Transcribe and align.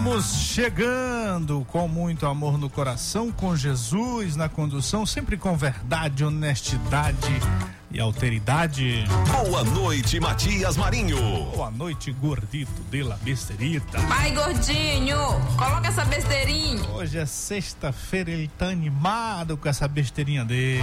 Estamos 0.00 0.34
chegando 0.34 1.62
com 1.68 1.86
muito 1.86 2.24
amor 2.24 2.56
no 2.56 2.70
coração, 2.70 3.30
com 3.30 3.54
Jesus 3.54 4.34
na 4.34 4.48
condução, 4.48 5.04
sempre 5.04 5.36
com 5.36 5.54
verdade, 5.54 6.24
honestidade 6.24 7.38
e 7.90 8.00
alteridade. 8.00 9.04
Boa 9.30 9.62
noite, 9.62 10.18
Matias 10.18 10.78
Marinho. 10.78 11.18
Boa 11.54 11.70
noite, 11.70 12.10
gordito 12.12 12.80
de 12.90 13.02
la 13.02 13.16
besterita. 13.16 13.98
Vai, 13.98 14.30
gordinho, 14.30 15.18
coloca 15.58 15.88
essa 15.88 16.06
besteirinha. 16.06 16.82
Hoje 16.94 17.18
é 17.18 17.26
sexta-feira, 17.26 18.30
ele 18.30 18.50
tá 18.56 18.68
animado 18.68 19.58
com 19.58 19.68
essa 19.68 19.86
besteirinha 19.86 20.46
dele. 20.46 20.82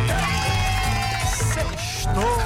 Sextou 1.33 2.37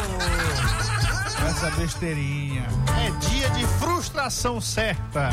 com 1.38 1.48
essa 1.48 1.70
besteirinha. 1.72 2.66
É 3.06 3.28
dia 3.28 3.50
de 3.50 3.68
frustração 3.78 4.62
certa. 4.62 5.32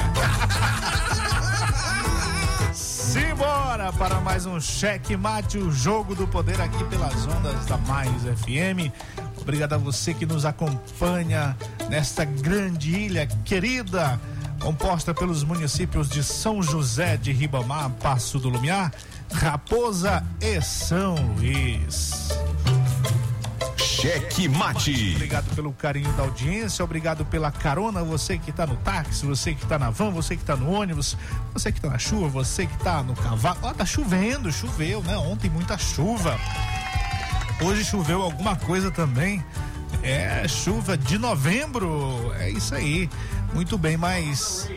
Para 3.96 4.20
mais 4.20 4.44
um 4.44 4.60
cheque 4.60 5.16
mate, 5.16 5.56
o 5.56 5.70
jogo 5.72 6.14
do 6.14 6.28
poder 6.28 6.60
aqui 6.60 6.84
pelas 6.84 7.26
ondas 7.26 7.66
da 7.66 7.78
Mais 7.78 8.22
FM. 8.22 8.92
Obrigado 9.40 9.72
a 9.72 9.78
você 9.78 10.12
que 10.12 10.26
nos 10.26 10.44
acompanha 10.44 11.56
nesta 11.88 12.24
grande 12.24 12.94
ilha 12.94 13.26
querida, 13.44 14.20
composta 14.60 15.14
pelos 15.14 15.42
municípios 15.42 16.08
de 16.08 16.22
São 16.22 16.62
José 16.62 17.16
de 17.16 17.32
Ribamar, 17.32 17.90
Passo 17.92 18.38
do 18.38 18.48
Lumiar, 18.48 18.92
Raposa 19.32 20.24
e 20.40 20.60
São 20.60 21.14
Luís. 21.36 22.28
Cheque 24.00 24.48
Mate. 24.48 25.14
Obrigado 25.16 25.54
pelo 25.56 25.72
carinho 25.72 26.12
da 26.12 26.22
audiência, 26.22 26.84
obrigado 26.84 27.24
pela 27.24 27.50
carona, 27.50 28.04
você 28.04 28.38
que 28.38 28.50
está 28.50 28.64
no 28.64 28.76
táxi, 28.76 29.26
você 29.26 29.54
que 29.54 29.64
está 29.64 29.76
na 29.76 29.90
van, 29.90 30.12
você 30.12 30.36
que 30.36 30.42
está 30.42 30.54
no 30.54 30.70
ônibus, 30.70 31.16
você 31.52 31.72
que 31.72 31.78
está 31.78 31.90
na 31.90 31.98
chuva, 31.98 32.28
você 32.28 32.64
que 32.64 32.76
está 32.76 33.02
no 33.02 33.16
cavalo. 33.16 33.58
Ó, 33.62 33.74
tá 33.74 33.84
chovendo, 33.84 34.52
choveu, 34.52 35.02
né? 35.02 35.16
Ontem 35.16 35.50
muita 35.50 35.76
chuva. 35.76 36.38
Hoje 37.60 37.84
choveu 37.84 38.22
alguma 38.22 38.54
coisa 38.54 38.88
também. 38.88 39.44
É 40.04 40.46
chuva 40.46 40.96
de 40.96 41.18
novembro. 41.18 42.32
É 42.38 42.48
isso 42.50 42.76
aí. 42.76 43.10
Muito 43.52 43.76
bem, 43.76 43.96
mas 43.96 44.70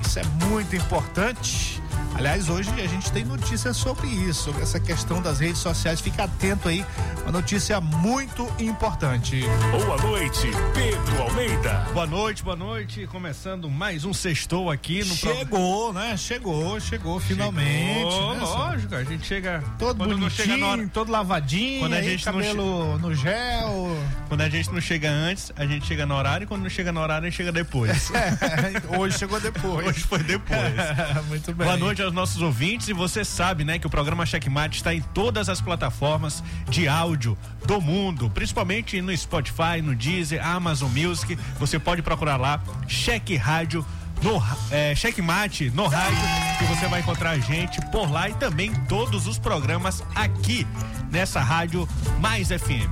Isso 0.00 0.18
é 0.18 0.24
muito 0.46 0.74
importante. 0.74 1.82
Aliás, 2.14 2.50
hoje 2.50 2.68
a 2.70 2.86
gente 2.86 3.10
tem 3.12 3.24
notícias 3.24 3.76
sobre 3.76 4.06
isso, 4.06 4.44
sobre 4.44 4.62
essa 4.62 4.78
questão 4.78 5.22
das 5.22 5.40
redes 5.40 5.58
sociais. 5.58 6.00
Fica 6.02 6.24
atento 6.24 6.68
aí, 6.68 6.84
uma 7.22 7.32
notícia 7.32 7.80
muito 7.80 8.46
importante. 8.58 9.40
Boa 9.70 9.96
noite, 9.96 10.48
Pedro 10.74 11.22
Almeida. 11.22 11.86
Boa 11.94 12.06
noite, 12.06 12.42
boa 12.42 12.56
noite. 12.56 13.06
Começando 13.06 13.70
mais 13.70 14.04
um 14.04 14.12
sextou 14.12 14.70
aqui 14.70 14.98
no 14.98 15.14
Chegou, 15.14 15.92
né? 15.94 16.14
Chegou, 16.16 16.78
chegou 16.78 17.18
finalmente. 17.20 18.10
Chegou, 18.10 18.34
né? 18.34 18.40
lógico, 18.42 18.94
a 18.94 19.04
gente 19.04 19.26
chega 19.26 19.64
Todo 19.78 19.96
quando 19.96 20.18
não 20.18 20.28
chega 20.28 20.56
na 20.58 20.66
hora, 20.66 20.76
bonitinho, 20.76 20.90
todo 20.92 21.10
lavadinho, 21.10 21.80
Quando 21.80 21.92
a 21.94 21.96
aí, 21.96 22.04
gente 22.10 22.26
não 22.26 22.32
cabelo 22.34 22.98
no 22.98 23.14
gel. 23.14 23.96
quando 24.28 24.40
a 24.42 24.48
gente 24.50 24.70
não 24.70 24.80
chega 24.80 25.08
antes, 25.10 25.52
a 25.56 25.64
gente 25.64 25.86
chega 25.86 26.04
no 26.04 26.14
horário, 26.14 26.44
e 26.44 26.46
quando 26.46 26.62
não 26.62 26.70
chega 26.70 26.92
no 26.92 27.00
horário, 27.00 27.26
a 27.26 27.30
gente 27.30 27.36
chega 27.36 27.52
depois. 27.52 28.10
É, 28.50 28.98
hoje 28.98 29.18
chegou 29.18 29.40
depois. 29.40 29.86
Hoje 29.86 30.00
foi 30.00 30.18
depois. 30.22 30.60
muito 31.28 31.54
bem. 31.54 31.66
Boa 31.66 31.76
noite 31.78 31.99
aos 32.02 32.12
nossos 32.12 32.40
ouvintes 32.42 32.88
e 32.88 32.92
você 32.92 33.24
sabe, 33.24 33.64
né, 33.64 33.78
que 33.78 33.86
o 33.86 33.90
programa 33.90 34.24
Checkmate 34.26 34.76
está 34.76 34.94
em 34.94 35.00
todas 35.00 35.48
as 35.48 35.60
plataformas 35.60 36.42
de 36.68 36.88
áudio 36.88 37.36
do 37.66 37.80
mundo, 37.80 38.30
principalmente 38.30 39.00
no 39.00 39.16
Spotify, 39.16 39.80
no 39.82 39.94
Deezer, 39.94 40.44
Amazon 40.46 40.90
Music. 40.90 41.36
Você 41.58 41.78
pode 41.78 42.02
procurar 42.02 42.36
lá 42.36 42.62
Cheque 42.88 43.36
Rádio 43.36 43.84
no 44.22 44.42
é, 44.70 44.94
Checkmate 44.94 45.70
no 45.70 45.86
rádio 45.86 46.18
que 46.58 46.64
você 46.64 46.86
vai 46.88 47.00
encontrar 47.00 47.30
a 47.30 47.38
gente 47.38 47.80
por 47.90 48.10
lá 48.10 48.28
e 48.28 48.34
também 48.34 48.72
todos 48.86 49.26
os 49.26 49.38
programas 49.38 50.04
aqui 50.14 50.66
nessa 51.10 51.40
rádio 51.40 51.88
Mais 52.20 52.48
FM. 52.48 52.90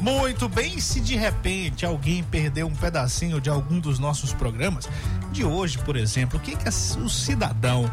Muito 0.00 0.48
bem, 0.48 0.80
se 0.80 1.00
de 1.00 1.14
repente 1.14 1.86
alguém 1.86 2.22
perdeu 2.24 2.66
um 2.66 2.74
pedacinho 2.74 3.40
de 3.40 3.48
algum 3.48 3.78
dos 3.78 3.98
nossos 3.98 4.32
programas, 4.32 4.88
de 5.30 5.44
hoje, 5.44 5.78
por 5.78 5.96
exemplo, 5.96 6.38
o 6.38 6.42
que, 6.42 6.56
que 6.56 6.68
o 6.68 7.08
cidadão 7.08 7.90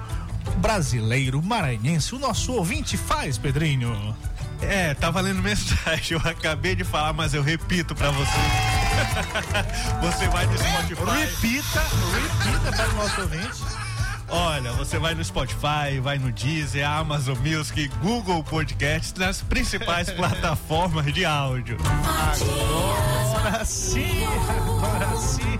brasileiro, 0.58 1.42
maranhense, 1.42 2.16
o 2.16 2.20
nosso 2.20 2.54
ouvinte 2.54 2.98
faz, 2.98 3.38
Pedrinho? 3.38 4.16
É, 4.62 4.94
tá 4.94 5.10
valendo 5.10 5.42
mensagem. 5.42 6.18
Eu 6.18 6.22
acabei 6.24 6.76
de 6.76 6.84
falar, 6.84 7.14
mas 7.14 7.34
eu 7.34 7.42
repito 7.42 7.96
pra 7.96 8.12
você. 8.12 8.32
você 10.02 10.28
vai 10.28 10.46
no 10.46 10.58
Spotify. 10.58 11.20
Repita, 11.20 11.86
repita 12.14 12.72
para 12.75 12.90
o 12.90 12.96
nosso 12.96 13.22
ouvinte. 13.22 13.88
Olha, 14.31 14.72
você 14.74 15.00
vai 15.00 15.16
no 15.16 15.24
Spotify, 15.24 16.00
vai 16.02 16.20
no 16.20 16.31
Deezer, 16.31 16.88
Amazon 16.88 17.38
Music, 17.40 17.88
Google 18.02 18.44
Podcasts, 18.44 19.14
nas 19.16 19.42
principais 19.42 20.10
plataformas 20.14 21.12
de 21.12 21.26
áudio. 21.26 21.78
Agora 21.81 23.66
sim, 23.66 24.24
agora 24.50 25.18
sim. 25.18 25.58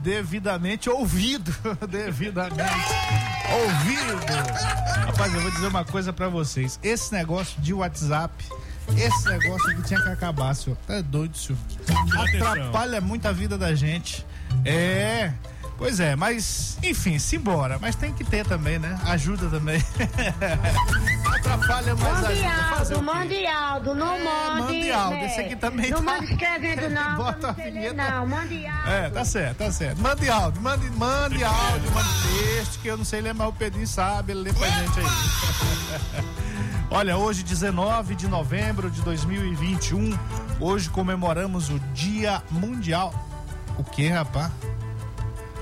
Devidamente 0.00 0.88
ouvido, 0.88 1.52
devidamente 1.88 2.62
ouvido. 3.52 5.06
Rapaz, 5.06 5.34
eu 5.34 5.40
vou 5.40 5.50
dizer 5.50 5.66
uma 5.66 5.84
coisa 5.84 6.12
pra 6.12 6.28
vocês. 6.28 6.78
Esse 6.82 7.12
negócio 7.12 7.60
de 7.60 7.74
WhatsApp, 7.74 8.44
esse 8.96 9.28
negócio 9.28 9.76
que 9.76 9.82
tinha 9.82 10.00
que 10.00 10.08
acabar, 10.08 10.54
senhor. 10.54 10.76
Tá 10.86 11.00
doido, 11.00 11.36
senhor. 11.36 11.58
Atrapalha 12.16 13.00
muito 13.00 13.26
a 13.26 13.32
vida 13.32 13.58
da 13.58 13.74
gente. 13.74 14.24
É. 14.64 15.32
Pois 15.78 15.98
é, 15.98 16.14
mas 16.14 16.78
enfim, 16.82 17.18
simbora. 17.18 17.76
Mas 17.80 17.96
tem 17.96 18.12
que 18.12 18.22
ter 18.22 18.46
também, 18.46 18.78
né? 18.78 18.98
Ajuda 19.04 19.48
também. 19.48 19.82
Atrapalha, 21.34 21.94
mas 21.96 22.24
ajuda. 22.24 22.48
Fazer 22.76 22.94
o 22.96 23.02
Mande 23.02 23.34
quê? 23.34 23.46
Aldo, 23.46 23.94
não 23.94 24.14
É, 24.14 24.24
mande. 24.24 24.62
mande 24.62 24.90
Aldo, 24.92 25.14
né? 25.16 25.26
esse 25.26 25.40
aqui 25.40 25.56
também 25.56 25.90
Não 25.90 25.98
tá- 25.98 26.04
mande 26.04 26.32
escrevendo, 26.32 26.88
não. 26.94 27.16
Bota 27.16 27.48
a 27.48 27.52
não 27.52 27.64
vinheta. 27.64 27.94
Não, 28.10 28.26
mande 28.26 28.66
Aldo. 28.66 28.90
É, 28.90 29.10
tá 29.10 29.24
certo, 29.24 29.56
tá 29.58 29.72
certo. 29.72 30.00
Mande 30.00 30.30
áudio, 30.30 30.62
mande, 30.62 30.90
mande 30.90 31.42
áudio, 31.44 31.90
mande 31.92 32.08
texto, 32.38 32.78
que 32.80 32.88
eu 32.88 32.96
não 32.96 33.04
sei 33.04 33.20
ler, 33.20 33.34
mas 33.34 33.48
o 33.48 33.52
Pedrinho 33.52 33.86
sabe, 33.88 34.32
ele 34.32 34.40
lê 34.42 34.52
pra 34.52 34.68
gente 34.68 35.00
aí. 35.00 35.06
Olha, 36.90 37.16
hoje, 37.16 37.42
19 37.42 38.14
de 38.14 38.28
novembro 38.28 38.90
de 38.90 39.00
2021, 39.02 40.16
hoje 40.60 40.90
comemoramos 40.90 41.70
o 41.70 41.78
Dia 41.94 42.42
Mundial. 42.50 43.12
O 43.78 43.82
que, 43.84 44.08
rapaz? 44.08 44.52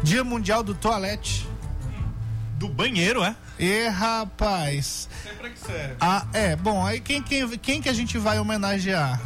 Dia 0.02 0.24
Mundial 0.24 0.62
do 0.62 0.74
Toalete. 0.74 1.48
Do 2.58 2.68
banheiro, 2.68 3.22
é? 3.22 3.34
E 3.58 3.88
rapaz. 3.88 5.08
Sempre 5.24 5.50
que 5.50 5.58
serve. 5.58 5.94
Ah, 6.00 6.26
é, 6.32 6.54
bom, 6.56 6.84
aí 6.84 7.00
quem, 7.00 7.22
quem, 7.22 7.48
quem 7.58 7.80
que 7.80 7.88
a 7.88 7.92
gente 7.92 8.18
vai 8.18 8.38
homenagear? 8.38 9.18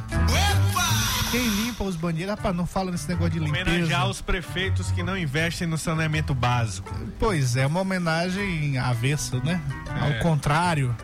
Quem 1.33 1.45
limpa 1.49 1.83
os 1.83 1.97
banheiros? 1.97 2.37
Rapaz, 2.37 2.55
não 2.55 2.65
fala 2.65 2.93
nesse 2.93 3.09
negócio 3.09 3.33
de 3.33 3.41
limpeza. 3.41 3.69
Homenagear 3.71 4.09
os 4.09 4.21
prefeitos 4.21 4.93
que 4.93 5.03
não 5.03 5.19
investem 5.19 5.67
no 5.67 5.77
saneamento 5.77 6.33
básico. 6.33 6.89
Pois 7.19 7.57
é, 7.57 7.67
uma 7.67 7.81
homenagem 7.81 8.79
avessa, 8.79 9.41
né? 9.41 9.61
Ao 10.01 10.11
É. 10.11 10.19
contrário. 10.21 10.95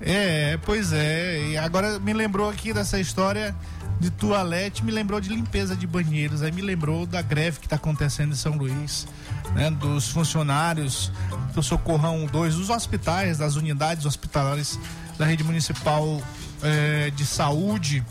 É, 0.00 0.56
pois 0.64 0.92
é. 0.92 1.40
E 1.48 1.56
agora 1.58 1.98
me 1.98 2.12
lembrou 2.12 2.48
aqui 2.48 2.72
dessa 2.72 3.00
história 3.00 3.56
de 3.98 4.10
toalete, 4.10 4.84
me 4.84 4.92
lembrou 4.92 5.20
de 5.20 5.28
limpeza 5.28 5.74
de 5.74 5.86
banheiros. 5.86 6.42
Aí 6.42 6.52
me 6.52 6.62
lembrou 6.62 7.06
da 7.06 7.22
greve 7.22 7.60
que 7.60 7.66
está 7.66 7.76
acontecendo 7.76 8.32
em 8.32 8.36
São 8.36 8.56
Luís, 8.56 9.06
né? 9.54 9.70
Dos 9.70 10.08
funcionários 10.08 11.10
do 11.54 11.62
Socorrão 11.62 12.26
2, 12.26 12.56
dos 12.56 12.70
hospitais, 12.70 13.38
das 13.38 13.56
unidades 13.56 14.04
hospitalares 14.04 14.78
da 15.18 15.24
rede 15.24 15.42
municipal 15.42 16.20
eh, 16.62 17.10
de 17.16 17.24
saúde. 17.24 18.04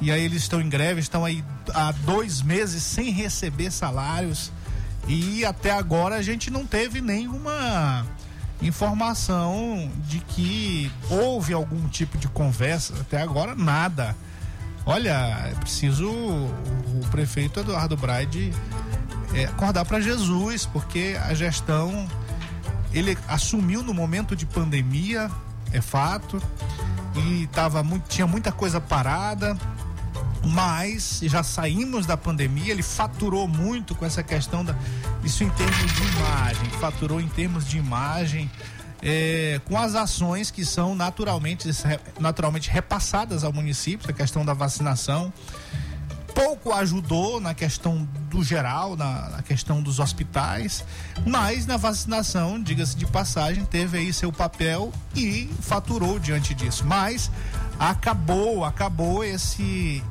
E 0.00 0.10
aí 0.10 0.24
eles 0.24 0.42
estão 0.42 0.60
em 0.60 0.68
greve, 0.68 1.00
estão 1.00 1.24
aí 1.24 1.44
há 1.74 1.92
dois 1.92 2.42
meses 2.42 2.82
sem 2.82 3.10
receber 3.10 3.70
salários. 3.70 4.50
E 5.06 5.44
até 5.44 5.70
agora 5.70 6.16
a 6.16 6.22
gente 6.22 6.50
não 6.50 6.66
teve 6.66 7.00
nenhuma 7.00 8.06
informação 8.62 9.90
de 10.06 10.20
que 10.20 10.90
houve 11.08 11.52
algum 11.52 11.88
tipo 11.88 12.18
de 12.18 12.28
conversa. 12.28 12.94
Até 13.00 13.20
agora, 13.20 13.54
nada. 13.54 14.16
Olha, 14.86 15.50
é 15.50 15.54
preciso 15.54 16.10
o 16.10 17.06
prefeito 17.10 17.60
Eduardo 17.60 17.96
Braide 17.96 18.52
é, 19.34 19.44
acordar 19.44 19.84
para 19.84 20.00
Jesus, 20.00 20.66
porque 20.66 21.16
a 21.22 21.34
gestão 21.34 22.08
ele 22.92 23.16
assumiu 23.28 23.82
no 23.82 23.94
momento 23.94 24.34
de 24.34 24.46
pandemia, 24.46 25.30
é 25.72 25.80
fato, 25.80 26.42
e 27.14 27.46
tava 27.48 27.82
muito, 27.82 28.08
tinha 28.08 28.26
muita 28.26 28.50
coisa 28.50 28.80
parada, 28.80 29.56
mas 30.42 31.20
já 31.22 31.42
saímos 31.42 32.06
da 32.06 32.16
pandemia, 32.16 32.72
ele 32.72 32.82
faturou 32.82 33.46
muito 33.46 33.94
com 33.94 34.04
essa 34.04 34.22
questão 34.22 34.64
da 34.64 34.74
isso 35.22 35.44
em 35.44 35.50
termos 35.50 35.92
de 35.92 36.02
imagem, 36.02 36.70
faturou 36.80 37.20
em 37.20 37.28
termos 37.28 37.66
de 37.66 37.76
imagem 37.76 38.50
é, 39.02 39.60
com 39.64 39.78
as 39.78 39.94
ações 39.94 40.50
que 40.50 40.64
são 40.64 40.94
naturalmente 40.94 41.68
naturalmente 42.18 42.70
repassadas 42.70 43.44
ao 43.44 43.52
município, 43.52 44.10
a 44.10 44.12
questão 44.12 44.44
da 44.44 44.54
vacinação 44.54 45.32
pouco 46.34 46.72
ajudou 46.72 47.40
na 47.40 47.54
questão 47.54 48.08
do 48.28 48.42
geral, 48.42 48.96
na, 48.96 49.30
na 49.30 49.42
questão 49.42 49.82
dos 49.82 49.98
hospitais, 49.98 50.84
mas 51.26 51.66
na 51.66 51.76
vacinação, 51.76 52.62
diga-se 52.62 52.96
de 52.96 53.04
passagem, 53.06 53.64
teve 53.64 53.98
aí 53.98 54.12
seu 54.12 54.32
papel 54.32 54.92
e 55.14 55.50
faturou 55.60 56.18
diante 56.18 56.54
disso. 56.54 56.86
Mas 56.86 57.30
acabou, 57.78 58.64
acabou 58.64 59.24
esse 59.24 60.02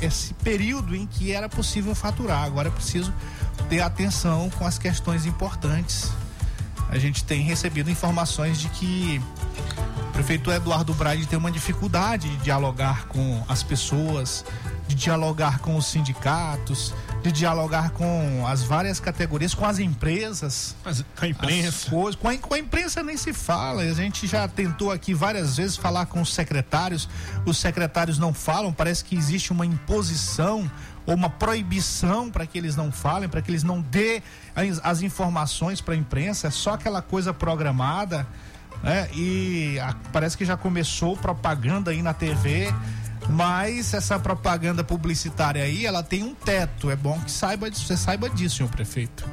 esse 0.00 0.32
período 0.34 0.94
em 0.94 1.06
que 1.06 1.32
era 1.32 1.48
possível 1.48 1.92
faturar. 1.92 2.44
Agora 2.44 2.68
é 2.68 2.70
preciso 2.70 3.12
ter 3.68 3.80
atenção 3.80 4.48
com 4.50 4.64
as 4.64 4.78
questões 4.78 5.26
importantes 5.26 6.12
a 6.90 6.98
gente 6.98 7.24
tem 7.24 7.42
recebido 7.42 7.90
informações 7.90 8.58
de 8.58 8.68
que 8.70 9.20
o 10.08 10.12
prefeito 10.12 10.50
Eduardo 10.50 10.94
Braide 10.94 11.26
tem 11.26 11.38
uma 11.38 11.50
dificuldade 11.50 12.28
de 12.28 12.36
dialogar 12.38 13.06
com 13.06 13.44
as 13.48 13.62
pessoas, 13.62 14.44
de 14.88 14.94
dialogar 14.94 15.58
com 15.58 15.76
os 15.76 15.86
sindicatos, 15.86 16.94
de 17.22 17.30
dialogar 17.30 17.90
com 17.90 18.44
as 18.46 18.62
várias 18.62 18.98
categorias, 18.98 19.54
com 19.54 19.66
as 19.66 19.78
empresas. 19.78 20.74
Mas 20.84 21.04
com 21.16 21.24
a 21.24 21.28
imprensa. 21.28 21.90
Coisas, 21.90 22.20
com, 22.20 22.28
a, 22.28 22.36
com 22.38 22.54
a 22.54 22.58
imprensa 22.58 23.02
nem 23.02 23.16
se 23.16 23.32
fala. 23.32 23.82
A 23.82 23.92
gente 23.92 24.26
já 24.26 24.48
tentou 24.48 24.90
aqui 24.90 25.12
várias 25.12 25.56
vezes 25.56 25.76
falar 25.76 26.06
com 26.06 26.22
os 26.22 26.32
secretários. 26.32 27.08
Os 27.44 27.58
secretários 27.58 28.18
não 28.18 28.32
falam. 28.32 28.72
Parece 28.72 29.04
que 29.04 29.14
existe 29.14 29.52
uma 29.52 29.66
imposição 29.66 30.68
ou 31.08 31.14
uma 31.14 31.30
proibição 31.30 32.30
para 32.30 32.46
que 32.46 32.58
eles 32.58 32.76
não 32.76 32.92
falem, 32.92 33.30
para 33.30 33.40
que 33.40 33.50
eles 33.50 33.62
não 33.62 33.80
dê 33.80 34.22
as, 34.84 35.00
informações 35.00 35.80
para 35.80 35.94
a 35.94 35.96
imprensa. 35.96 36.48
É 36.48 36.50
só 36.50 36.74
aquela 36.74 37.00
coisa 37.00 37.32
programada. 37.32 38.26
Né? 38.82 39.08
E 39.14 39.78
a, 39.80 39.94
parece 40.12 40.36
que 40.36 40.44
já 40.44 40.54
começou 40.54 41.16
propaganda 41.16 41.92
aí 41.92 42.02
na 42.02 42.12
TV 42.12 42.72
mas 43.30 43.92
essa 43.92 44.18
propaganda 44.18 44.82
publicitária 44.82 45.62
aí, 45.62 45.84
ela 45.84 46.02
tem 46.02 46.22
um 46.22 46.34
teto. 46.34 46.88
É 46.88 46.96
bom 46.96 47.18
que 47.20 47.30
saiba, 47.30 47.68
você 47.70 47.96
saiba 47.96 48.30
disso, 48.30 48.56
senhor 48.56 48.70
prefeito. 48.70 49.28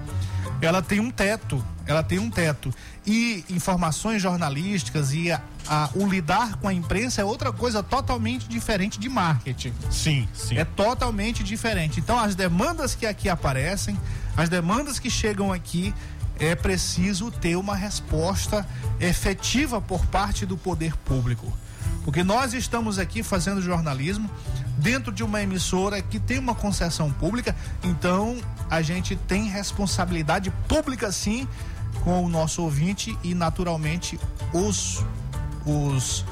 Ela 0.62 0.82
tem 0.82 1.00
um 1.00 1.12
teto, 1.12 1.64
ela 1.86 2.02
tem 2.02 2.20
um 2.20 2.30
teto. 2.30 2.74
E 3.06 3.44
informações 3.50 4.22
jornalísticas 4.22 5.14
e 5.14 5.32
a, 5.32 5.42
a, 5.68 5.90
o 5.94 6.08
lidar 6.08 6.56
com 6.58 6.68
a 6.68 6.74
imprensa 6.74 7.22
é 7.22 7.26
outra 7.26 7.52
coisa 7.52 7.84
totalmente 7.84 8.48
diferente 8.48 9.00
de 9.00 9.10
marketing. 9.10 9.74
Sim, 9.92 10.28
sim. 10.34 10.58
É 10.58 10.66
totalmente 10.66 11.44
diferente. 11.44 12.00
Então, 12.00 12.18
as 12.20 12.36
demandas 12.36 12.96
que 12.96 13.06
aqui 13.06 13.30
aparecem, 13.30 14.00
as 14.36 14.50
demandas 14.50 14.98
que 14.98 15.10
chegam 15.10 15.54
aqui, 15.54 15.94
é 16.40 16.56
preciso 16.56 17.32
ter 17.32 17.56
uma 17.56 17.76
resposta 17.76 18.68
efetiva 19.00 19.80
por 19.80 20.06
parte 20.08 20.46
do 20.46 20.58
poder 20.58 20.96
público. 20.98 21.52
Porque 22.04 22.24
nós 22.24 22.54
estamos 22.54 23.00
aqui 23.00 23.24
fazendo 23.24 23.62
jornalismo 23.62 24.30
dentro 24.78 25.12
de 25.12 25.24
uma 25.24 25.42
emissora 25.42 26.02
que 26.02 26.20
tem 26.20 26.40
uma 26.40 26.56
concessão 26.56 27.12
pública, 27.12 27.56
então 27.84 28.38
a 28.70 28.82
gente 28.82 29.16
tem 29.16 29.48
responsabilidade 29.48 30.52
pública 30.68 31.12
sim 31.12 31.48
com 32.04 32.24
o 32.24 32.30
nosso 32.30 32.62
ouvinte 32.62 33.18
e 33.24 33.34
naturalmente 33.34 34.20
os 34.54 35.04
os 35.66 36.24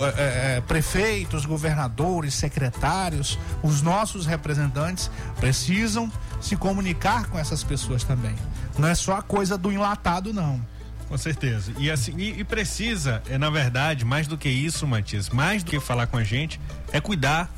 é, 0.00 0.56
é, 0.56 0.60
prefeitos, 0.60 1.46
governadores, 1.46 2.34
secretários, 2.34 3.38
os 3.62 3.82
nossos 3.82 4.26
representantes 4.26 5.10
precisam 5.38 6.10
se 6.40 6.56
comunicar 6.56 7.26
com 7.26 7.38
essas 7.38 7.62
pessoas 7.62 8.04
também. 8.04 8.34
Não 8.78 8.88
é 8.88 8.94
só 8.94 9.16
a 9.16 9.22
coisa 9.22 9.56
do 9.56 9.72
enlatado, 9.72 10.32
não. 10.32 10.60
Com 11.08 11.16
certeza. 11.16 11.72
E 11.78 11.90
assim, 11.90 12.14
e, 12.18 12.40
e, 12.40 12.44
precisa, 12.44 13.22
é 13.28 13.38
na 13.38 13.48
verdade, 13.48 14.04
mais 14.04 14.26
do 14.26 14.36
que 14.36 14.48
isso, 14.48 14.86
Matias, 14.86 15.30
mais 15.30 15.62
do 15.62 15.70
que 15.70 15.78
falar 15.78 16.08
com 16.08 16.16
a 16.16 16.24
gente, 16.24 16.60
é 16.96 17.00
cuidar 17.00 17.50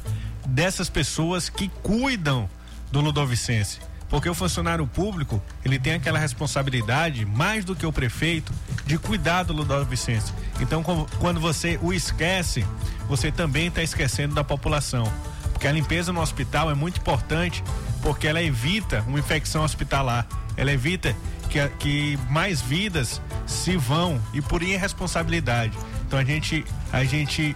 dessas 0.46 0.90
pessoas 0.90 1.48
que 1.48 1.68
cuidam 1.82 2.48
do 2.90 3.00
Ludovicense. 3.00 3.78
Porque 4.08 4.28
o 4.28 4.34
funcionário 4.34 4.86
público, 4.86 5.42
ele 5.64 5.78
tem 5.78 5.92
aquela 5.92 6.18
responsabilidade, 6.18 7.26
mais 7.26 7.64
do 7.64 7.76
que 7.76 7.84
o 7.84 7.92
prefeito, 7.92 8.52
de 8.86 8.96
cuidar 8.96 9.42
do 9.42 9.52
Ludovicense. 9.52 10.32
Então, 10.60 10.82
quando 11.18 11.38
você 11.38 11.78
o 11.82 11.92
esquece, 11.92 12.66
você 13.06 13.30
também 13.30 13.66
está 13.66 13.82
esquecendo 13.82 14.34
da 14.34 14.42
população. 14.42 15.10
Porque 15.52 15.68
a 15.68 15.72
limpeza 15.72 16.12
no 16.12 16.20
hospital 16.20 16.70
é 16.70 16.74
muito 16.74 17.00
importante, 17.00 17.62
porque 18.00 18.26
ela 18.26 18.42
evita 18.42 19.04
uma 19.06 19.18
infecção 19.18 19.62
hospitalar. 19.62 20.26
Ela 20.56 20.72
evita 20.72 21.14
que, 21.50 21.68
que 21.78 22.18
mais 22.30 22.62
vidas 22.62 23.20
se 23.46 23.76
vão 23.76 24.20
e 24.32 24.40
por 24.40 24.62
irresponsabilidade. 24.62 25.76
Então 26.06 26.18
a 26.18 26.24
gente, 26.24 26.64
a 26.90 27.04
gente 27.04 27.54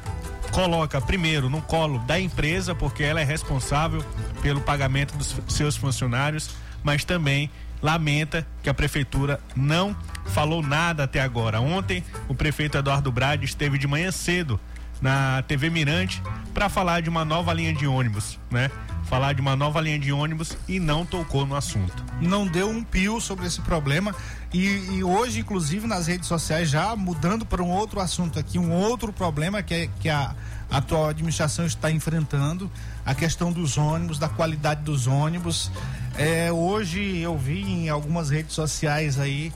coloca 0.53 1.01
primeiro 1.01 1.49
no 1.49 1.63
colo 1.63 1.99
da 2.01 2.21
empresa, 2.21 2.75
porque 2.75 3.03
ela 3.03 3.21
é 3.21 3.25
responsável 3.25 4.05
pelo 4.43 4.61
pagamento 4.61 5.17
dos 5.17 5.35
seus 5.49 5.77
funcionários, 5.77 6.51
mas 6.85 7.05
também 7.05 7.51
lamenta 7.83 8.47
que 8.63 8.71
a 8.71 8.75
prefeitura 8.75 9.41
não 9.57 9.97
falou 10.27 10.63
nada 10.63 11.05
até 11.05 11.21
agora. 11.21 11.61
Ontem, 11.61 12.05
o 12.29 12.35
prefeito 12.35 12.79
Eduardo 12.79 13.11
Brade 13.11 13.45
esteve 13.45 13.79
de 13.79 13.89
manhã 13.89 14.13
cedo 14.13 14.61
na 15.01 15.43
TV 15.43 15.69
Mirante 15.69 16.23
para 16.55 16.69
falar 16.69 17.03
de 17.03 17.09
uma 17.09 17.25
nova 17.25 17.53
linha 17.53 17.73
de 17.73 17.87
ônibus, 17.87 18.39
né? 18.51 18.71
Falar 19.07 19.33
de 19.33 19.41
uma 19.41 19.57
nova 19.57 19.81
linha 19.81 19.99
de 19.99 20.13
ônibus 20.13 20.57
e 20.69 20.79
não 20.79 21.05
tocou 21.05 21.45
no 21.45 21.57
assunto. 21.57 22.05
Não 22.21 22.47
deu 22.47 22.71
um 22.71 22.85
pio 22.85 23.21
sobre 23.21 23.47
esse 23.47 23.61
problema 23.63 24.15
e, 24.53 24.97
e 24.97 25.05
hoje, 25.05 25.41
inclusive, 25.41 25.87
nas 25.87 26.07
redes 26.07 26.29
sociais, 26.29 26.69
já 26.69 26.95
mudando 26.95 27.47
para 27.47 27.63
um 27.63 27.71
outro 27.71 28.01
assunto 28.01 28.39
aqui, 28.39 28.59
um 28.59 28.73
outro 28.73 29.13
problema 29.13 29.63
que, 29.63 29.75
é, 29.75 29.89
que 30.01 30.09
a, 30.09 30.35
atual 30.73 31.09
administração 31.09 31.67
está 31.67 31.91
enfrentando, 31.91 32.71
a 33.05 33.15
questão 33.15 33.53
dos 33.53 33.77
ônibus, 33.77 34.19
da 34.19 34.29
qualidade 34.29 34.83
dos 34.83 35.07
ônibus. 35.07 35.71
É, 36.17 36.51
hoje 36.51 37.19
eu 37.19 37.37
vi 37.37 37.63
em 37.63 37.89
algumas 37.89 38.31
redes 38.31 38.55
sociais 38.55 39.21
aí 39.21 39.53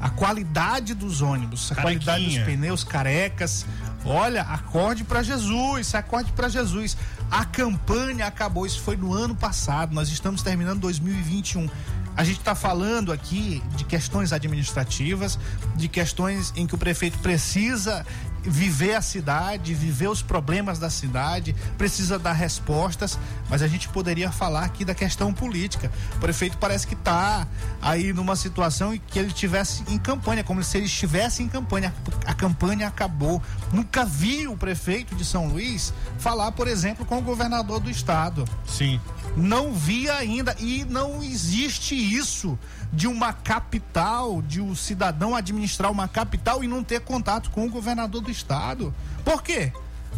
a 0.00 0.08
qualidade 0.08 0.94
dos 0.94 1.20
ônibus, 1.20 1.70
a 1.72 1.74
Carequinha. 1.74 2.04
qualidade 2.04 2.38
dos 2.38 2.44
pneus 2.46 2.84
carecas. 2.84 3.66
Olha, 4.04 4.42
acorde 4.42 5.04
para 5.04 5.22
Jesus, 5.22 5.94
acorde 5.94 6.32
para 6.32 6.48
Jesus. 6.48 6.96
A 7.30 7.44
campanha 7.44 8.26
acabou, 8.26 8.64
isso 8.64 8.80
foi 8.80 8.96
no 8.96 9.12
ano 9.12 9.34
passado, 9.34 9.94
nós 9.94 10.08
estamos 10.08 10.42
terminando 10.42 10.80
2021. 10.80 11.68
A 12.16 12.24
gente 12.24 12.38
está 12.38 12.54
falando 12.54 13.12
aqui 13.12 13.62
de 13.76 13.84
questões 13.84 14.32
administrativas, 14.32 15.38
de 15.76 15.88
questões 15.88 16.52
em 16.56 16.66
que 16.66 16.74
o 16.74 16.78
prefeito 16.78 17.18
precisa 17.18 18.04
viver 18.42 18.94
a 18.94 19.02
cidade, 19.02 19.74
viver 19.74 20.08
os 20.08 20.22
problemas 20.22 20.78
da 20.78 20.88
cidade, 20.88 21.54
precisa 21.76 22.18
dar 22.18 22.32
respostas, 22.32 23.18
mas 23.48 23.62
a 23.62 23.68
gente 23.68 23.88
poderia 23.88 24.30
falar 24.30 24.64
aqui 24.64 24.84
da 24.84 24.94
questão 24.94 25.32
política. 25.32 25.90
O 26.16 26.20
prefeito 26.20 26.56
parece 26.58 26.86
que 26.86 26.94
está 26.94 27.46
aí 27.82 28.12
numa 28.12 28.36
situação 28.36 28.94
em 28.94 28.98
que 28.98 29.18
ele 29.18 29.28
estivesse 29.28 29.84
em 29.88 29.98
campanha, 29.98 30.42
como 30.42 30.62
se 30.62 30.78
ele 30.78 30.86
estivesse 30.86 31.42
em 31.42 31.48
campanha. 31.48 31.94
A 32.26 32.34
campanha 32.34 32.88
acabou. 32.88 33.42
Nunca 33.72 34.04
vi 34.04 34.48
o 34.48 34.56
prefeito 34.56 35.14
de 35.14 35.24
São 35.24 35.48
Luís 35.48 35.92
falar, 36.18 36.52
por 36.52 36.66
exemplo, 36.66 37.04
com 37.04 37.18
o 37.18 37.22
governador 37.22 37.80
do 37.80 37.90
estado. 37.90 38.44
Sim. 38.66 39.00
Não 39.36 39.72
vi 39.72 40.10
ainda 40.10 40.54
e 40.58 40.84
não 40.84 41.22
existe 41.22 41.94
isso 41.94 42.58
de 42.92 43.06
uma 43.06 43.32
capital, 43.32 44.42
de 44.42 44.60
um 44.60 44.74
cidadão 44.74 45.36
administrar 45.36 45.90
uma 45.90 46.08
capital 46.08 46.64
e 46.64 46.68
não 46.68 46.82
ter 46.82 47.00
contato 47.00 47.50
com 47.50 47.66
o 47.66 47.70
governador 47.70 48.20
do 48.20 48.30
estado. 48.30 48.94
Por 49.24 49.42
quê? 49.42 49.72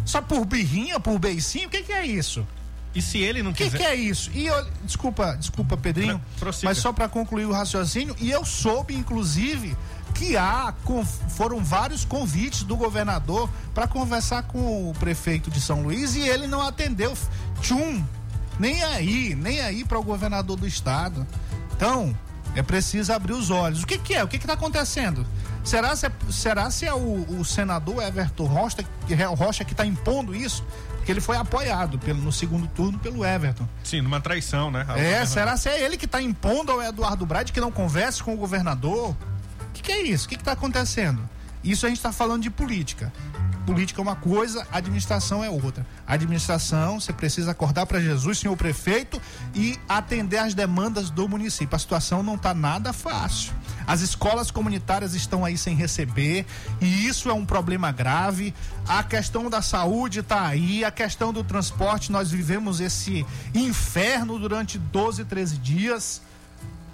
Só 0.05 0.21
por 0.21 0.45
birrinha, 0.45 0.99
por 0.99 1.19
beicinho? 1.19 1.67
O 1.67 1.71
que, 1.71 1.83
que 1.83 1.93
é 1.93 2.05
isso? 2.05 2.45
E 2.95 3.01
se 3.01 3.17
ele 3.17 3.41
não 3.41 3.53
quiser. 3.53 3.69
O 3.69 3.71
que, 3.71 3.77
que, 3.77 3.83
é 3.83 3.95
isso? 3.95 4.29
E 4.33 4.45
eu, 4.45 4.67
desculpa, 4.83 5.35
desculpa, 5.35 5.75
Pedrinho, 5.75 6.21
mas 6.63 6.77
só 6.77 6.93
para 6.93 7.09
concluir 7.09 7.45
o 7.45 7.51
raciocínio, 7.51 8.15
e 8.19 8.29
eu 8.29 8.45
soube, 8.45 8.93
inclusive, 8.95 9.75
que 10.13 10.37
há 10.37 10.73
foram 11.29 11.63
vários 11.63 12.05
convites 12.05 12.63
do 12.63 12.75
governador 12.75 13.49
para 13.73 13.87
conversar 13.87 14.43
com 14.43 14.89
o 14.89 14.93
prefeito 14.93 15.49
de 15.49 15.59
São 15.59 15.81
Luís 15.81 16.15
e 16.15 16.21
ele 16.21 16.45
não 16.45 16.61
atendeu. 16.61 17.17
Tchum, 17.61 18.03
nem 18.59 18.83
aí, 18.83 19.35
nem 19.35 19.61
aí 19.61 19.83
para 19.83 19.99
o 19.99 20.03
governador 20.03 20.57
do 20.57 20.67
estado. 20.67 21.25
Então, 21.75 22.15
é 22.55 22.61
preciso 22.61 23.11
abrir 23.11 23.33
os 23.33 23.49
olhos. 23.49 23.83
O 23.83 23.87
que, 23.87 23.97
que 23.97 24.13
é? 24.13 24.23
O 24.23 24.27
que 24.27 24.37
está 24.37 24.53
acontecendo? 24.53 25.25
Será 25.63 25.95
se 25.95 26.05
é, 26.05 26.11
será 26.29 26.69
se 26.69 26.85
é 26.85 26.93
o, 26.93 27.39
o 27.39 27.45
senador 27.45 28.03
Everton 28.03 28.45
Rocha, 28.45 28.85
Rocha 29.37 29.63
que 29.63 29.71
está 29.71 29.85
impondo 29.85 30.35
isso? 30.35 30.63
Porque 30.97 31.11
ele 31.11 31.21
foi 31.21 31.35
apoiado 31.35 31.97
pelo, 31.99 32.21
no 32.21 32.31
segundo 32.31 32.67
turno 32.67 32.99
pelo 32.99 33.25
Everton. 33.25 33.67
Sim, 33.83 34.01
numa 34.01 34.21
traição, 34.21 34.69
né? 34.69 34.85
É, 34.95 35.25
será 35.25 35.57
se 35.57 35.69
é 35.69 35.81
ele 35.81 35.97
que 35.97 36.05
está 36.05 36.21
impondo 36.21 36.71
ao 36.71 36.81
Eduardo 36.81 37.25
Brade 37.25 37.51
que 37.51 37.59
não 37.59 37.71
converse 37.71 38.21
com 38.21 38.33
o 38.33 38.37
governador? 38.37 39.09
O 39.09 39.15
que, 39.73 39.81
que 39.81 39.91
é 39.91 40.01
isso? 40.01 40.25
O 40.25 40.29
que 40.29 40.35
está 40.35 40.51
acontecendo? 40.51 41.27
Isso 41.63 41.85
a 41.85 41.89
gente 41.89 41.97
está 41.97 42.11
falando 42.11 42.43
de 42.43 42.49
política 42.49 43.11
política 43.63 43.99
é 43.99 44.03
uma 44.03 44.15
coisa, 44.15 44.65
administração 44.71 45.43
é 45.43 45.49
outra. 45.49 45.85
A 46.05 46.13
administração, 46.13 46.99
você 46.99 47.11
precisa 47.11 47.51
acordar 47.51 47.85
para 47.85 47.99
Jesus, 47.99 48.39
senhor 48.39 48.55
prefeito, 48.55 49.21
e 49.55 49.79
atender 49.87 50.37
às 50.37 50.53
demandas 50.53 51.09
do 51.09 51.27
município. 51.27 51.75
A 51.75 51.79
situação 51.79 52.21
não 52.21 52.35
está 52.35 52.53
nada 52.53 52.93
fácil. 52.93 53.53
As 53.85 54.01
escolas 54.01 54.51
comunitárias 54.51 55.13
estão 55.13 55.43
aí 55.43 55.57
sem 55.57 55.75
receber, 55.75 56.45
e 56.79 57.07
isso 57.07 57.29
é 57.29 57.33
um 57.33 57.45
problema 57.45 57.91
grave. 57.91 58.53
A 58.87 59.03
questão 59.03 59.49
da 59.49 59.61
saúde 59.61 60.19
está 60.19 60.45
aí, 60.45 60.85
a 60.85 60.91
questão 60.91 61.33
do 61.33 61.43
transporte, 61.43 62.11
nós 62.11 62.31
vivemos 62.31 62.79
esse 62.79 63.25
inferno 63.53 64.37
durante 64.39 64.77
12, 64.77 65.25
13 65.25 65.57
dias 65.57 66.21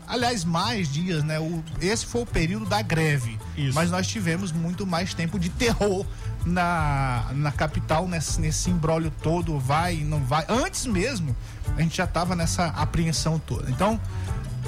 aliás, 0.10 0.44
mais 0.44 0.92
dias, 0.92 1.24
né? 1.24 1.40
O, 1.40 1.64
esse 1.80 2.06
foi 2.06 2.24
o 2.24 2.26
período 2.26 2.66
da 2.66 2.82
greve. 2.82 3.40
Isso. 3.56 3.76
Mas 3.76 3.92
nós 3.92 4.08
tivemos 4.08 4.52
muito 4.52 4.86
mais 4.86 5.14
tempo 5.14 5.38
de 5.38 5.50
terror 5.50 6.06
na, 6.46 7.28
na 7.34 7.52
capital, 7.52 8.08
nesse, 8.08 8.40
nesse 8.40 8.70
imbróglio 8.70 9.12
todo, 9.22 9.60
vai, 9.60 9.98
não 9.98 10.24
vai. 10.24 10.46
Antes 10.48 10.86
mesmo, 10.86 11.36
a 11.78 11.82
gente 11.82 11.98
já 11.98 12.06
estava 12.06 12.36
nessa 12.36 12.68
apreensão 12.68 13.40
toda. 13.40 13.70
Então, 13.70 14.00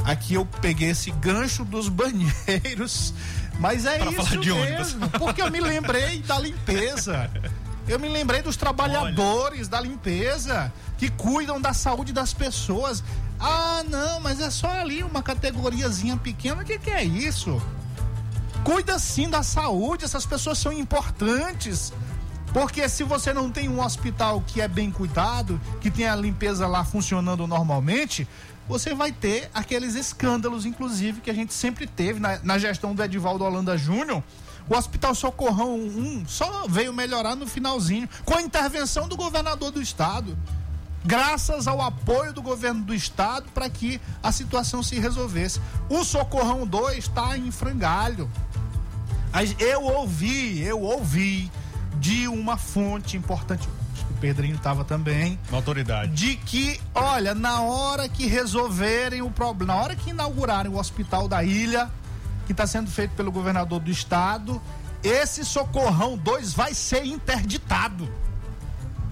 Aqui 0.05 0.33
eu 0.33 0.45
peguei 0.45 0.89
esse 0.89 1.11
gancho 1.11 1.63
dos 1.63 1.87
banheiros, 1.87 3.13
mas 3.59 3.85
é 3.85 3.99
Pra 3.99 4.11
isso 4.11 4.39
mesmo, 4.39 4.59
ônibus. 4.59 4.97
porque 5.19 5.41
eu 5.41 5.51
me 5.51 5.59
lembrei 5.59 6.21
da 6.21 6.39
limpeza. 6.39 7.29
Eu 7.87 7.99
me 7.99 8.07
lembrei 8.07 8.41
dos 8.41 8.55
trabalhadores 8.55 9.67
da 9.67 9.79
limpeza 9.79 10.71
que 10.97 11.09
cuidam 11.09 11.59
da 11.59 11.73
saúde 11.73 12.13
das 12.13 12.33
pessoas. 12.33 13.03
Ah, 13.39 13.83
não, 13.89 14.19
mas 14.19 14.39
é 14.39 14.49
só 14.49 14.69
ali 14.69 15.03
uma 15.03 15.21
categoriazinha 15.21 16.17
pequena. 16.17 16.61
O 16.61 16.65
que, 16.65 16.79
que 16.79 16.89
é 16.89 17.03
isso? 17.03 17.61
Cuida 18.63 18.99
sim 18.99 19.29
da 19.29 19.41
saúde, 19.41 20.05
essas 20.05 20.25
pessoas 20.25 20.57
são 20.57 20.71
importantes. 20.71 21.91
Porque 22.53 22.87
se 22.89 23.03
você 23.03 23.33
não 23.33 23.49
tem 23.49 23.69
um 23.69 23.81
hospital 23.81 24.43
que 24.45 24.61
é 24.61 24.67
bem 24.67 24.91
cuidado, 24.91 25.59
que 25.79 25.89
tem 25.89 26.07
a 26.07 26.15
limpeza 26.15 26.67
lá 26.67 26.83
funcionando 26.83 27.47
normalmente, 27.47 28.27
você 28.67 28.93
vai 28.93 29.11
ter 29.11 29.49
aqueles 29.53 29.95
escândalos, 29.95 30.65
inclusive, 30.65 31.21
que 31.21 31.31
a 31.31 31.33
gente 31.33 31.53
sempre 31.53 31.87
teve 31.87 32.19
na, 32.19 32.39
na 32.43 32.57
gestão 32.57 32.93
do 32.93 33.03
Edivaldo 33.03 33.43
Holanda 33.43 33.77
Júnior. 33.77 34.21
O 34.69 34.75
Hospital 34.75 35.15
Socorrão 35.15 35.75
1 35.75 36.25
só 36.27 36.67
veio 36.67 36.93
melhorar 36.93 37.35
no 37.35 37.47
finalzinho, 37.47 38.07
com 38.23 38.35
a 38.35 38.41
intervenção 38.41 39.07
do 39.07 39.15
governador 39.15 39.71
do 39.71 39.81
estado. 39.81 40.37
Graças 41.03 41.67
ao 41.67 41.81
apoio 41.81 42.31
do 42.31 42.41
governo 42.41 42.83
do 42.83 42.93
estado 42.93 43.45
para 43.53 43.69
que 43.69 43.99
a 44.21 44.31
situação 44.31 44.83
se 44.83 44.99
resolvesse. 44.99 45.59
O 45.89 46.03
Socorrão 46.03 46.65
2 46.65 46.97
está 46.99 47.37
em 47.37 47.49
frangalho. 47.51 48.29
Eu 49.57 49.83
ouvi, 49.83 50.61
eu 50.61 50.81
ouvi 50.81 51.51
de 51.95 52.27
uma 52.27 52.57
fonte 52.57 53.15
importante, 53.17 53.67
acho 53.93 54.05
que 54.05 54.13
o 54.13 54.17
Pedrinho 54.17 54.55
estava 54.55 54.83
também, 54.83 55.39
Uma 55.49 55.57
autoridade. 55.59 56.11
de 56.13 56.35
que, 56.35 56.79
olha, 56.93 57.33
na 57.33 57.61
hora 57.61 58.09
que 58.09 58.25
resolverem 58.27 59.21
o 59.21 59.31
problema, 59.31 59.73
na 59.73 59.79
hora 59.81 59.95
que 59.95 60.09
inaugurarem 60.09 60.71
o 60.71 60.77
hospital 60.77 61.27
da 61.27 61.43
ilha, 61.43 61.89
que 62.45 62.51
está 62.51 62.67
sendo 62.67 62.89
feito 62.89 63.11
pelo 63.11 63.31
governador 63.31 63.79
do 63.79 63.89
estado, 63.91 64.61
esse 65.03 65.45
Socorrão 65.45 66.17
2 66.17 66.53
vai 66.53 66.73
ser 66.73 67.05
interditado. 67.05 68.09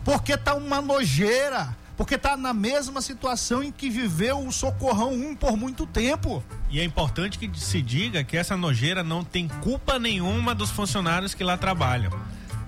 Porque 0.03 0.36
tá 0.36 0.53
uma 0.55 0.81
nojeira, 0.81 1.75
porque 2.00 2.18
tá 2.18 2.38
na 2.38 2.53
mesma 2.53 3.01
situação 3.01 3.62
em 3.62 3.74
que 3.74 3.89
viveu 3.89 4.39
o 4.39 4.53
Socorrão 4.53 5.12
1 5.12 5.36
por 5.36 5.58
muito 5.58 5.86
tempo. 5.86 6.41
E 6.70 6.79
é 6.79 6.84
importante 6.86 7.38
que 7.38 7.51
se 7.60 7.82
diga 7.82 8.24
que 8.24 8.38
essa 8.38 8.56
nojeira 8.56 9.03
não 9.03 9.22
tem 9.22 9.50
culpa 9.50 10.00
nenhuma 10.00 10.56
dos 10.56 10.72
funcionários 10.72 11.34
que 11.34 11.44
lá 11.44 11.58
trabalham. 11.58 12.10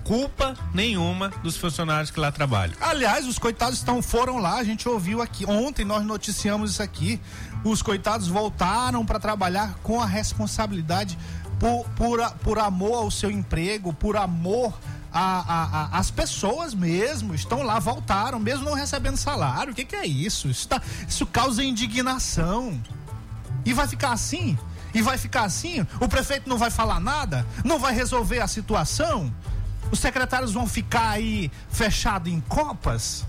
Culpa 0.04 0.54
nenhuma 0.74 1.30
dos 1.42 1.56
funcionários 1.56 2.10
que 2.10 2.20
lá 2.20 2.30
trabalham. 2.30 2.76
Aliás, 2.78 3.26
os 3.26 3.38
coitados 3.38 3.78
estão, 3.78 4.02
foram 4.02 4.36
lá, 4.36 4.58
a 4.58 4.64
gente 4.64 4.86
ouviu 4.86 5.22
aqui. 5.22 5.46
Ontem 5.46 5.82
nós 5.82 6.04
noticiamos 6.04 6.72
isso 6.72 6.82
aqui. 6.82 7.18
Os 7.64 7.80
coitados 7.80 8.28
voltaram 8.28 9.02
para 9.02 9.18
trabalhar 9.18 9.78
com 9.82 9.98
a 9.98 10.04
responsabilidade 10.04 11.18
por, 11.58 11.88
por, 11.96 12.30
por 12.42 12.58
amor 12.58 12.96
ao 12.96 13.10
seu 13.10 13.30
emprego, 13.30 13.94
por 13.94 14.14
amor 14.14 14.74
a- 15.12 15.44
a- 15.46 15.64
a- 15.96 15.98
às 15.98 16.10
pessoas 16.10 16.74
mesmo. 16.74 17.34
Estão 17.34 17.62
lá, 17.62 17.78
voltaram, 17.78 18.38
mesmo 18.38 18.64
não 18.64 18.74
recebendo 18.74 19.16
salário. 19.16 19.72
O 19.72 19.74
que, 19.74 19.84
que 19.84 19.96
é 19.96 20.06
isso? 20.06 20.48
Isso, 20.48 20.66
tá- 20.68 20.80
isso 21.06 21.26
causa 21.26 21.62
indignação. 21.62 22.80
E 23.64 23.72
vai 23.72 23.86
ficar 23.86 24.12
assim? 24.12 24.58
E 24.94 25.00
vai 25.00 25.16
ficar 25.16 25.44
assim? 25.44 25.86
O 26.00 26.08
prefeito 26.08 26.48
não 26.48 26.58
vai 26.58 26.70
falar 26.70 27.00
nada? 27.00 27.46
Não 27.64 27.78
vai 27.78 27.94
resolver 27.94 28.40
a 28.40 28.46
situação? 28.48 29.32
Os 29.90 29.98
secretários 30.00 30.52
vão 30.52 30.66
ficar 30.66 31.10
aí 31.10 31.50
fechados 31.70 32.32
em 32.32 32.40
copas? 32.40 33.24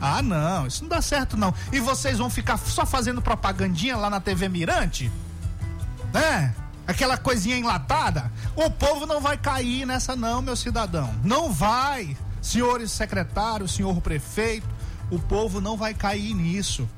Ah, 0.00 0.20
não, 0.22 0.66
isso 0.66 0.82
não 0.82 0.88
dá 0.88 1.00
certo 1.00 1.36
não. 1.36 1.54
E 1.72 1.80
vocês 1.80 2.18
vão 2.18 2.28
ficar 2.28 2.56
só 2.58 2.84
fazendo 2.84 3.22
propagandinha 3.22 3.96
lá 3.96 4.10
na 4.10 4.20
TV 4.20 4.48
Mirante? 4.48 5.10
Né? 6.12 6.54
Aquela 6.86 7.16
coisinha 7.16 7.56
enlatada? 7.56 8.30
O 8.54 8.70
povo 8.70 9.06
não 9.06 9.20
vai 9.20 9.36
cair 9.36 9.86
nessa 9.86 10.14
não, 10.14 10.42
meu 10.42 10.56
cidadão. 10.56 11.14
Não 11.24 11.50
vai. 11.50 12.16
Senhores 12.42 12.92
secretários, 12.92 13.74
senhor 13.74 14.00
prefeito, 14.00 14.66
o 15.10 15.18
povo 15.18 15.60
não 15.60 15.76
vai 15.76 15.94
cair 15.94 16.34
nisso. 16.34 16.88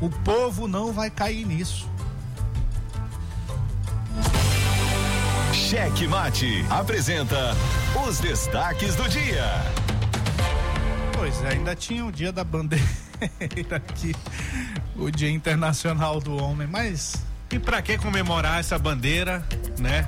O 0.00 0.10
povo 0.10 0.68
não 0.68 0.92
vai 0.92 1.10
cair 1.10 1.46
nisso. 1.46 1.88
Cheque 5.52 6.06
Mate 6.06 6.64
apresenta 6.68 7.56
os 8.06 8.20
destaques 8.20 8.94
do 8.94 9.08
dia. 9.08 9.44
Pois 11.14 11.42
é, 11.42 11.54
ainda 11.54 11.74
tinha 11.74 12.04
o 12.04 12.12
dia 12.12 12.30
da 12.30 12.44
bandeira 12.44 12.84
aqui, 13.74 14.14
o 14.94 15.10
Dia 15.10 15.30
Internacional 15.30 16.20
do 16.20 16.36
Homem, 16.36 16.68
mas 16.68 17.16
E 17.50 17.58
pra 17.58 17.80
que 17.80 17.96
comemorar 17.98 18.58
essa 18.60 18.78
bandeira, 18.78 19.42
né? 19.78 20.06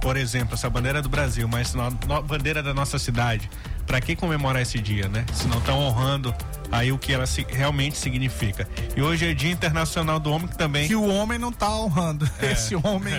Por 0.00 0.16
exemplo, 0.16 0.54
essa 0.54 0.68
bandeira 0.70 1.00
do 1.02 1.08
Brasil, 1.08 1.46
mas 1.46 1.74
no- 1.74 1.90
bandeira 2.22 2.62
da 2.62 2.72
nossa 2.74 2.98
cidade. 2.98 3.48
Pra 3.86 4.00
que 4.00 4.16
comemorar 4.16 4.62
esse 4.62 4.78
dia, 4.78 5.08
né? 5.08 5.24
Se 5.32 5.46
não 5.48 5.58
estão 5.58 5.78
honrando 5.78 6.34
aí 6.70 6.90
o 6.90 6.98
que 6.98 7.12
ela 7.12 7.26
se- 7.26 7.46
realmente 7.48 7.96
significa. 7.98 8.66
E 8.96 9.02
hoje 9.02 9.28
é 9.30 9.34
Dia 9.34 9.50
Internacional 9.50 10.18
do 10.18 10.32
Homem 10.32 10.48
que 10.48 10.56
também 10.56 10.86
que 10.88 10.94
o 10.96 11.06
homem 11.06 11.38
não 11.38 11.52
tá 11.52 11.68
honrando. 11.70 12.28
Esse 12.40 12.74
homem. 12.74 13.14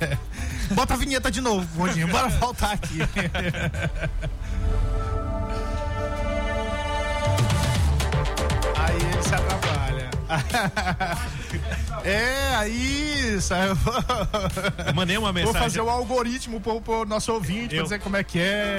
Bota 0.74 0.94
a 0.94 0.96
vinheta 0.96 1.30
de 1.30 1.40
novo, 1.40 1.66
Gondinho. 1.76 2.08
Bora 2.08 2.28
voltar 2.30 2.72
aqui. 2.72 2.98
Aí 8.76 8.96
ele 8.96 9.22
se 9.22 9.34
atrapalha. 9.34 10.10
É, 12.04 12.54
aí 12.56 13.38
eu 13.68 13.74
vou- 13.76 13.94
mandei 14.94 15.16
uma 15.16 15.32
Vou 15.32 15.34
mensagem. 15.44 15.60
fazer 15.62 15.80
o 15.80 15.88
algoritmo 15.88 16.60
pro, 16.60 16.80
pro 16.80 17.04
nosso 17.04 17.32
ouvinte 17.32 17.68
pra 17.68 17.76
Eu- 17.78 17.82
dizer 17.84 18.00
como 18.00 18.16
é 18.16 18.24
que 18.24 18.38
é. 18.40 18.78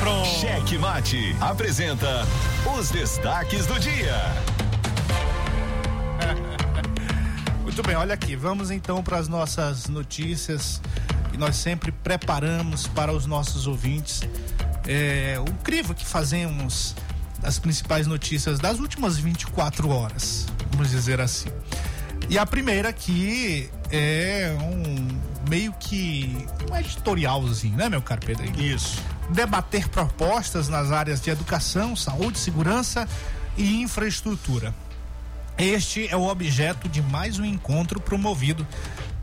Pronto. 0.00 0.28
Cheque 0.28 0.78
Mate 0.78 1.34
apresenta 1.40 2.26
os 2.78 2.90
destaques 2.90 3.66
do 3.66 3.78
dia. 3.80 4.14
Muito 7.62 7.82
bem, 7.82 7.96
olha 7.96 8.14
aqui, 8.14 8.36
vamos 8.36 8.70
então 8.70 9.02
para 9.02 9.16
as 9.18 9.26
nossas 9.28 9.88
notícias 9.88 10.80
que 11.30 11.36
nós 11.38 11.56
sempre 11.56 11.90
preparamos 11.90 12.86
para 12.88 13.12
os 13.12 13.24
nossos 13.26 13.66
ouvintes. 13.66 14.22
É, 14.86 15.36
o 15.40 15.52
crivo 15.64 15.94
que 15.94 16.04
fazemos 16.04 16.94
das 17.40 17.58
principais 17.58 18.06
notícias 18.06 18.58
das 18.58 18.78
últimas 18.80 19.16
24 19.18 19.88
horas, 19.90 20.46
vamos 20.72 20.90
dizer 20.90 21.20
assim. 21.20 21.50
E 22.28 22.36
a 22.38 22.44
primeira 22.44 22.90
aqui 22.90 23.70
é 23.90 24.54
um 24.60 25.48
meio 25.48 25.72
que 25.80 26.46
um 26.70 26.76
editorialzinho, 26.76 27.74
né, 27.74 27.88
meu 27.88 28.02
caro 28.02 28.20
Pedrinho? 28.20 28.60
Isso. 28.60 29.02
debater 29.30 29.88
propostas 29.88 30.68
nas 30.68 30.92
áreas 30.92 31.22
de 31.22 31.30
educação, 31.30 31.96
saúde, 31.96 32.38
segurança 32.38 33.08
e 33.56 33.80
infraestrutura. 33.80 34.74
Este 35.56 36.06
é 36.06 36.16
o 36.16 36.28
objeto 36.28 36.86
de 36.88 37.00
mais 37.00 37.38
um 37.38 37.44
encontro 37.44 37.98
promovido 37.98 38.66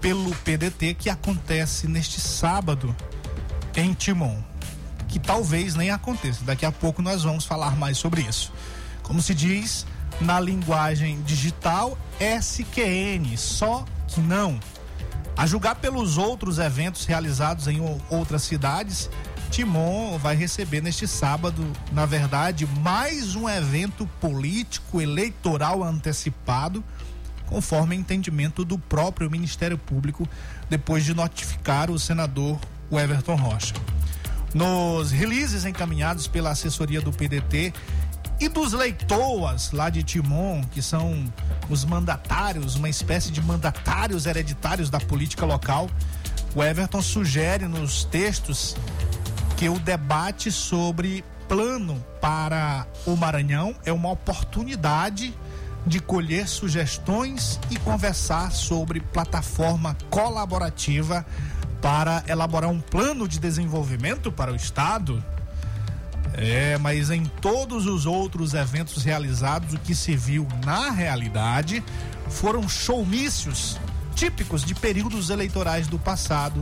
pelo 0.01 0.35
PDT 0.37 0.95
que 0.95 1.09
acontece 1.09 1.87
neste 1.87 2.19
sábado 2.19 2.95
em 3.75 3.93
Timon, 3.93 4.37
que 5.07 5.19
talvez 5.19 5.75
nem 5.75 5.91
aconteça. 5.91 6.43
Daqui 6.43 6.65
a 6.65 6.71
pouco 6.71 7.01
nós 7.03 7.23
vamos 7.23 7.45
falar 7.45 7.75
mais 7.75 7.97
sobre 7.97 8.21
isso. 8.21 8.51
Como 9.03 9.21
se 9.21 9.33
diz 9.35 9.85
na 10.21 10.39
linguagem 10.39 11.21
digital, 11.23 11.97
SQN, 12.19 13.35
só 13.37 13.85
que 14.07 14.19
não. 14.19 14.59
A 15.37 15.45
julgar 15.45 15.75
pelos 15.75 16.17
outros 16.17 16.59
eventos 16.59 17.05
realizados 17.05 17.67
em 17.67 17.81
outras 18.09 18.43
cidades, 18.43 19.09
Timon 19.51 20.17
vai 20.17 20.35
receber 20.35 20.81
neste 20.81 21.07
sábado, 21.07 21.65
na 21.91 22.05
verdade, 22.05 22.67
mais 22.81 23.35
um 23.35 23.47
evento 23.49 24.07
político 24.19 25.01
eleitoral 25.01 25.83
antecipado, 25.83 26.83
conforme 27.47 27.95
entendimento 27.95 28.65
do 28.65 28.77
próprio 28.77 29.29
Ministério 29.29 29.77
Público, 29.77 30.27
depois 30.69 31.03
de 31.03 31.13
notificar 31.13 31.91
o 31.91 31.99
senador 31.99 32.59
Everton 32.91 33.35
Rocha. 33.35 33.73
Nos 34.53 35.11
releases 35.11 35.65
encaminhados 35.65 36.27
pela 36.27 36.51
assessoria 36.51 37.01
do 37.01 37.11
PDT 37.11 37.73
e 38.39 38.49
dos 38.49 38.73
leitoas 38.73 39.71
lá 39.71 39.89
de 39.89 40.03
Timon, 40.03 40.61
que 40.71 40.81
são 40.81 41.25
os 41.69 41.85
mandatários, 41.85 42.75
uma 42.75 42.89
espécie 42.89 43.31
de 43.31 43.41
mandatários 43.41 44.25
hereditários 44.25 44.89
da 44.89 44.99
política 44.99 45.45
local, 45.45 45.89
o 46.53 46.63
Everton 46.63 47.01
sugere 47.01 47.67
nos 47.67 48.03
textos 48.03 48.75
que 49.57 49.69
o 49.69 49.79
debate 49.79 50.51
sobre 50.51 51.23
plano 51.47 52.03
para 52.19 52.85
o 53.05 53.15
Maranhão 53.15 53.75
é 53.85 53.91
uma 53.91 54.09
oportunidade 54.09 55.33
de 55.85 55.99
colher 55.99 56.47
sugestões 56.47 57.59
e 57.69 57.77
conversar 57.77 58.51
sobre 58.51 58.99
plataforma 58.99 59.95
colaborativa 60.09 61.25
para 61.81 62.23
elaborar 62.27 62.69
um 62.69 62.81
plano 62.81 63.27
de 63.27 63.39
desenvolvimento 63.39 64.31
para 64.31 64.51
o 64.51 64.55
Estado. 64.55 65.23
É, 66.37 66.77
mas 66.77 67.09
em 67.09 67.25
todos 67.25 67.85
os 67.85 68.05
outros 68.05 68.53
eventos 68.53 69.03
realizados, 69.03 69.73
o 69.73 69.79
que 69.79 69.95
se 69.95 70.15
viu 70.15 70.45
na 70.65 70.91
realidade 70.91 71.83
foram 72.29 72.67
showmícios 72.67 73.77
típicos 74.15 74.63
de 74.63 74.75
períodos 74.75 75.29
eleitorais 75.29 75.87
do 75.87 75.97
passado, 75.97 76.59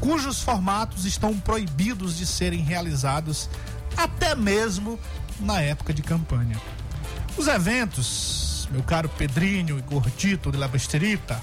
cujos 0.00 0.40
formatos 0.40 1.04
estão 1.04 1.38
proibidos 1.38 2.16
de 2.16 2.26
serem 2.26 2.60
realizados 2.60 3.48
até 3.96 4.34
mesmo 4.34 4.98
na 5.40 5.60
época 5.60 5.92
de 5.92 6.02
campanha. 6.02 6.60
Os 7.36 7.48
eventos, 7.48 8.68
meu 8.70 8.82
caro 8.82 9.08
Pedrinho 9.08 9.78
e 9.78 9.82
Gordito 9.82 10.52
de 10.52 10.58
la 10.58 10.68
Besterita, 10.68 11.42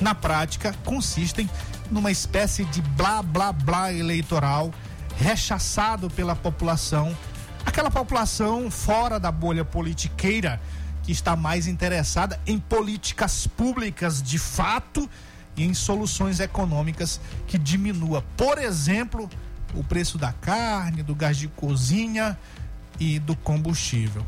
na 0.00 0.14
prática 0.14 0.74
consistem 0.84 1.48
numa 1.90 2.10
espécie 2.10 2.64
de 2.66 2.82
blá 2.82 3.22
blá 3.22 3.52
blá 3.52 3.92
eleitoral 3.92 4.72
rechaçado 5.16 6.10
pela 6.10 6.34
população, 6.34 7.16
aquela 7.64 7.90
população 7.90 8.70
fora 8.70 9.18
da 9.18 9.30
bolha 9.30 9.64
politiqueira 9.64 10.60
que 11.02 11.12
está 11.12 11.34
mais 11.34 11.66
interessada 11.66 12.40
em 12.46 12.58
políticas 12.58 13.46
públicas 13.46 14.22
de 14.22 14.38
fato 14.38 15.08
e 15.56 15.64
em 15.64 15.74
soluções 15.74 16.40
econômicas 16.40 17.20
que 17.46 17.58
diminua, 17.58 18.24
por 18.36 18.58
exemplo, 18.58 19.28
o 19.74 19.82
preço 19.82 20.16
da 20.16 20.32
carne, 20.32 21.02
do 21.02 21.14
gás 21.14 21.36
de 21.36 21.48
cozinha 21.48 22.38
e 22.98 23.18
do 23.18 23.34
combustível. 23.34 24.24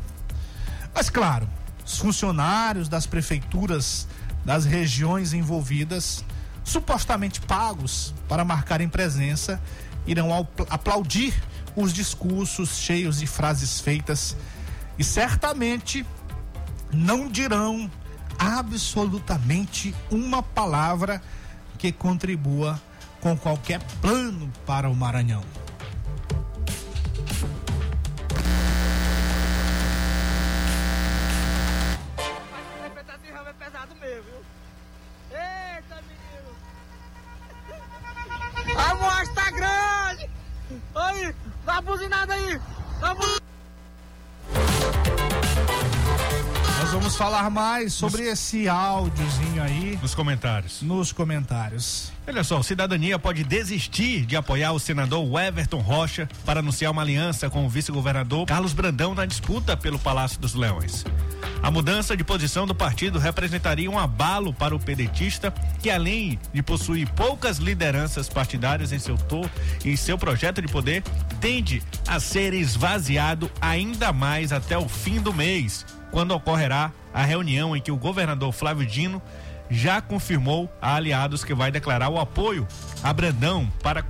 Mas 0.93 1.09
claro, 1.09 1.47
os 1.85 1.97
funcionários 1.97 2.89
das 2.89 3.05
prefeituras 3.05 4.07
das 4.45 4.63
regiões 4.63 5.33
envolvidas, 5.33 6.23
supostamente 6.63 7.41
pagos 7.41 8.13
para 8.29 8.45
marcarem 8.45 8.87
presença, 8.87 9.59
irão 10.07 10.47
aplaudir 10.69 11.33
os 11.75 11.93
discursos 11.93 12.77
cheios 12.77 13.19
de 13.19 13.27
frases 13.27 13.79
feitas 13.79 14.35
e 14.97 15.03
certamente 15.03 16.05
não 16.93 17.27
dirão 17.27 17.89
absolutamente 18.39 19.93
uma 20.09 20.41
palavra 20.41 21.21
que 21.77 21.91
contribua 21.91 22.79
com 23.19 23.35
qualquer 23.35 23.81
plano 24.01 24.51
para 24.65 24.89
o 24.89 24.95
Maranhão. 24.95 25.43
Mais 47.55 47.93
sobre 47.93 48.23
nos, 48.23 48.33
esse 48.33 48.67
áudiozinho 48.67 49.63
aí. 49.63 49.97
Nos 50.01 50.13
comentários. 50.13 50.81
Nos 50.81 51.13
comentários. 51.13 52.11
Olha 52.27 52.43
só, 52.43 52.61
Cidadania 52.61 53.17
pode 53.17 53.45
desistir 53.45 54.25
de 54.25 54.35
apoiar 54.35 54.73
o 54.73 54.79
senador 54.79 55.25
Everton 55.39 55.79
Rocha 55.79 56.27
para 56.43 56.59
anunciar 56.59 56.91
uma 56.91 57.01
aliança 57.01 57.49
com 57.49 57.65
o 57.65 57.69
vice-governador 57.69 58.45
Carlos 58.45 58.73
Brandão 58.73 59.15
na 59.15 59.25
disputa 59.25 59.77
pelo 59.77 59.97
Palácio 59.97 60.37
dos 60.37 60.53
Leões. 60.53 61.05
A 61.63 61.71
mudança 61.71 62.15
de 62.17 62.23
posição 62.23 62.67
do 62.67 62.75
partido 62.75 63.19
representaria 63.19 63.89
um 63.89 63.97
abalo 63.97 64.53
para 64.53 64.75
o 64.75 64.79
pedetista, 64.79 65.51
que 65.81 65.89
além 65.89 66.37
de 66.53 66.61
possuir 66.61 67.09
poucas 67.13 67.57
lideranças 67.57 68.27
partidárias 68.27 68.91
em 68.91 68.99
seu 68.99 69.15
em 69.83 69.95
seu 69.95 70.17
projeto 70.17 70.61
de 70.61 70.67
poder, 70.67 71.03
tende 71.39 71.81
a 72.05 72.19
ser 72.19 72.53
esvaziado 72.53 73.49
ainda 73.61 74.11
mais 74.11 74.51
até 74.51 74.77
o 74.77 74.89
fim 74.89 75.21
do 75.21 75.33
mês, 75.33 75.85
quando 76.11 76.31
ocorrerá 76.31 76.91
a 77.13 77.23
reunião 77.23 77.75
em 77.75 77.81
que 77.81 77.91
o 77.91 77.97
governador 77.97 78.51
Flávio 78.51 78.85
Dino 78.85 79.21
já 79.69 80.01
confirmou 80.01 80.71
a 80.81 80.95
aliados 80.95 81.43
que 81.43 81.53
vai 81.53 81.71
declarar 81.71 82.09
o 82.09 82.19
apoio 82.19 82.67
a 83.03 83.11
Brandão 83.11 83.71
para 83.81 84.05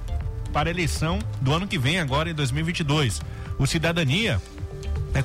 para 0.56 0.70
a 0.70 0.72
eleição 0.72 1.20
do 1.42 1.54
ano 1.54 1.68
que 1.68 1.78
vem, 1.78 2.00
agora 2.00 2.30
em 2.30 2.34
2022. 2.34 3.22
O 3.60 3.68
Cidadania 3.68 4.42
é 5.14 5.22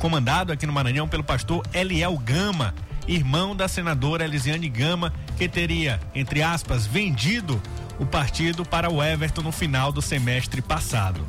comandado 0.00 0.50
aqui 0.50 0.66
no 0.66 0.72
Maranhão 0.72 1.06
pelo 1.06 1.22
pastor 1.22 1.64
Eliel 1.72 2.18
Gama, 2.18 2.74
irmão 3.06 3.54
da 3.54 3.68
senadora 3.68 4.24
Elisiane 4.24 4.68
Gama, 4.68 5.14
que 5.38 5.48
teria, 5.48 6.00
entre 6.12 6.42
aspas, 6.42 6.86
vendido 6.86 7.62
o 8.00 8.04
partido 8.04 8.64
para 8.64 8.90
o 8.90 9.00
Everton 9.00 9.42
no 9.42 9.52
final 9.52 9.92
do 9.92 10.02
semestre 10.02 10.60
passado. 10.60 11.24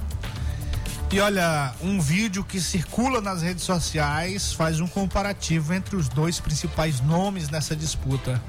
E 1.16 1.20
olha, 1.22 1.74
um 1.82 1.98
vídeo 1.98 2.44
que 2.44 2.60
circula 2.60 3.22
nas 3.22 3.42
redes 3.42 3.64
sociais 3.64 4.52
faz 4.52 4.82
um 4.82 4.88
comparativo 4.88 5.74
entre 5.74 5.96
os 5.96 6.10
dois 6.10 6.42
principais 6.42 7.00
nomes 7.00 7.50
nessa 7.50 7.74
disputa, 7.74 8.44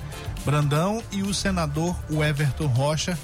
Brandão 0.45 1.01
e 1.13 1.23
o 1.23 1.33
senador 1.33 1.97
o 2.11 2.25
Everton 2.25 2.67
Rocha, 2.67 3.17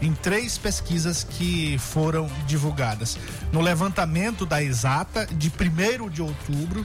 em 0.00 0.12
três 0.12 0.58
pesquisas 0.58 1.22
que 1.22 1.78
foram 1.78 2.28
divulgadas. 2.44 3.16
No 3.52 3.60
levantamento 3.60 4.44
da 4.44 4.60
Exata, 4.60 5.26
de 5.26 5.48
1 5.48 6.10
de 6.10 6.20
outubro, 6.20 6.84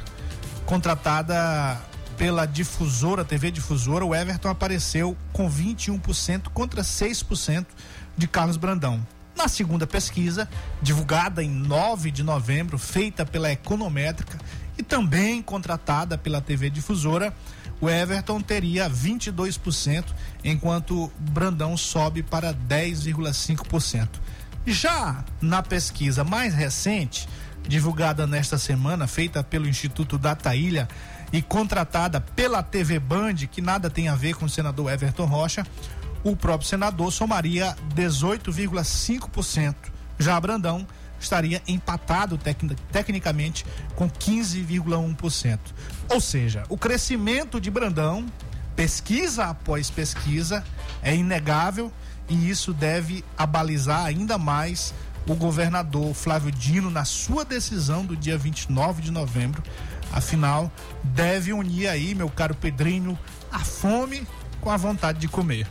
contratada 0.68 1.82
pela 2.16 2.46
difusora, 2.46 3.26
TV 3.26 3.50
Difusora, 3.50 4.06
o 4.06 4.14
Everton 4.14 4.50
apareceu 4.50 5.18
com 5.34 5.50
21% 5.50 6.50
contra 6.54 6.84
6% 6.84 7.66
de 8.16 8.28
Carlos 8.28 8.56
Brandão. 8.56 9.04
Na 9.38 9.48
segunda 9.48 9.86
pesquisa, 9.86 10.50
divulgada 10.82 11.44
em 11.44 11.50
9 11.50 12.10
de 12.10 12.24
novembro, 12.24 12.80
feita 12.80 13.24
pela 13.24 13.52
Econométrica 13.52 14.36
e 14.76 14.82
também 14.82 15.44
contratada 15.44 16.18
pela 16.18 16.42
TV 16.42 16.72
Difusora, 16.72 17.32
o 17.80 17.88
Everton 17.88 18.42
teria 18.42 18.90
22%, 18.90 20.06
enquanto 20.44 21.12
Brandão 21.20 21.78
sobe 21.78 22.24
para 22.24 22.52
10,5%. 22.52 24.10
Já 24.66 25.24
na 25.40 25.62
pesquisa 25.62 26.24
mais 26.24 26.56
recente, 26.56 27.30
divulgada 27.68 28.26
nesta 28.26 28.58
semana, 28.58 29.06
feita 29.06 29.44
pelo 29.44 29.68
Instituto 29.68 30.18
Data 30.18 30.56
Ilha 30.56 30.88
e 31.32 31.44
contratada 31.44 32.20
pela 32.20 32.64
TV 32.64 33.00
Band, 33.00 33.36
que 33.52 33.62
nada 33.62 33.88
tem 33.88 34.08
a 34.08 34.16
ver 34.16 34.34
com 34.36 34.46
o 34.46 34.50
senador 34.50 34.92
Everton 34.92 35.26
Rocha, 35.26 35.64
o 36.32 36.36
próprio 36.36 36.68
senador 36.68 37.12
somaria 37.12 37.76
18,5%. 37.96 39.76
Já 40.20 40.40
Brandão 40.40 40.86
estaria 41.20 41.62
empatado 41.68 42.38
tec 42.38 42.60
tecnicamente 42.92 43.66
com 43.96 44.10
15,1%. 44.10 45.60
Ou 46.10 46.22
seja, 46.22 46.64
o 46.70 46.78
crescimento 46.78 47.60
de 47.62 47.72
Brandão, 47.72 48.26
pesquisa 48.76 49.46
após 49.46 49.90
pesquisa, 49.90 50.64
é 51.02 51.16
inegável 51.16 51.92
e 52.30 52.50
isso 52.50 52.74
deve 52.74 53.24
abalizar 53.38 54.06
ainda 54.06 54.38
mais 54.38 54.94
o 55.28 55.36
governador 55.36 56.14
Flávio 56.14 56.52
Dino 56.52 56.90
na 56.90 57.06
sua 57.06 57.44
decisão 57.46 58.06
do 58.06 58.16
dia 58.16 58.38
29 58.38 59.02
de 59.02 59.12
novembro. 59.12 59.64
Afinal, 60.12 60.72
deve 61.04 61.52
unir 61.52 61.88
aí, 61.88 62.16
meu 62.16 62.30
caro 62.30 62.56
Pedrinho, 62.56 63.18
a 63.52 63.60
fome 63.60 64.28
com 64.62 64.70
a 64.70 64.78
vontade 64.78 65.20
de 65.20 65.28
comer. 65.28 65.68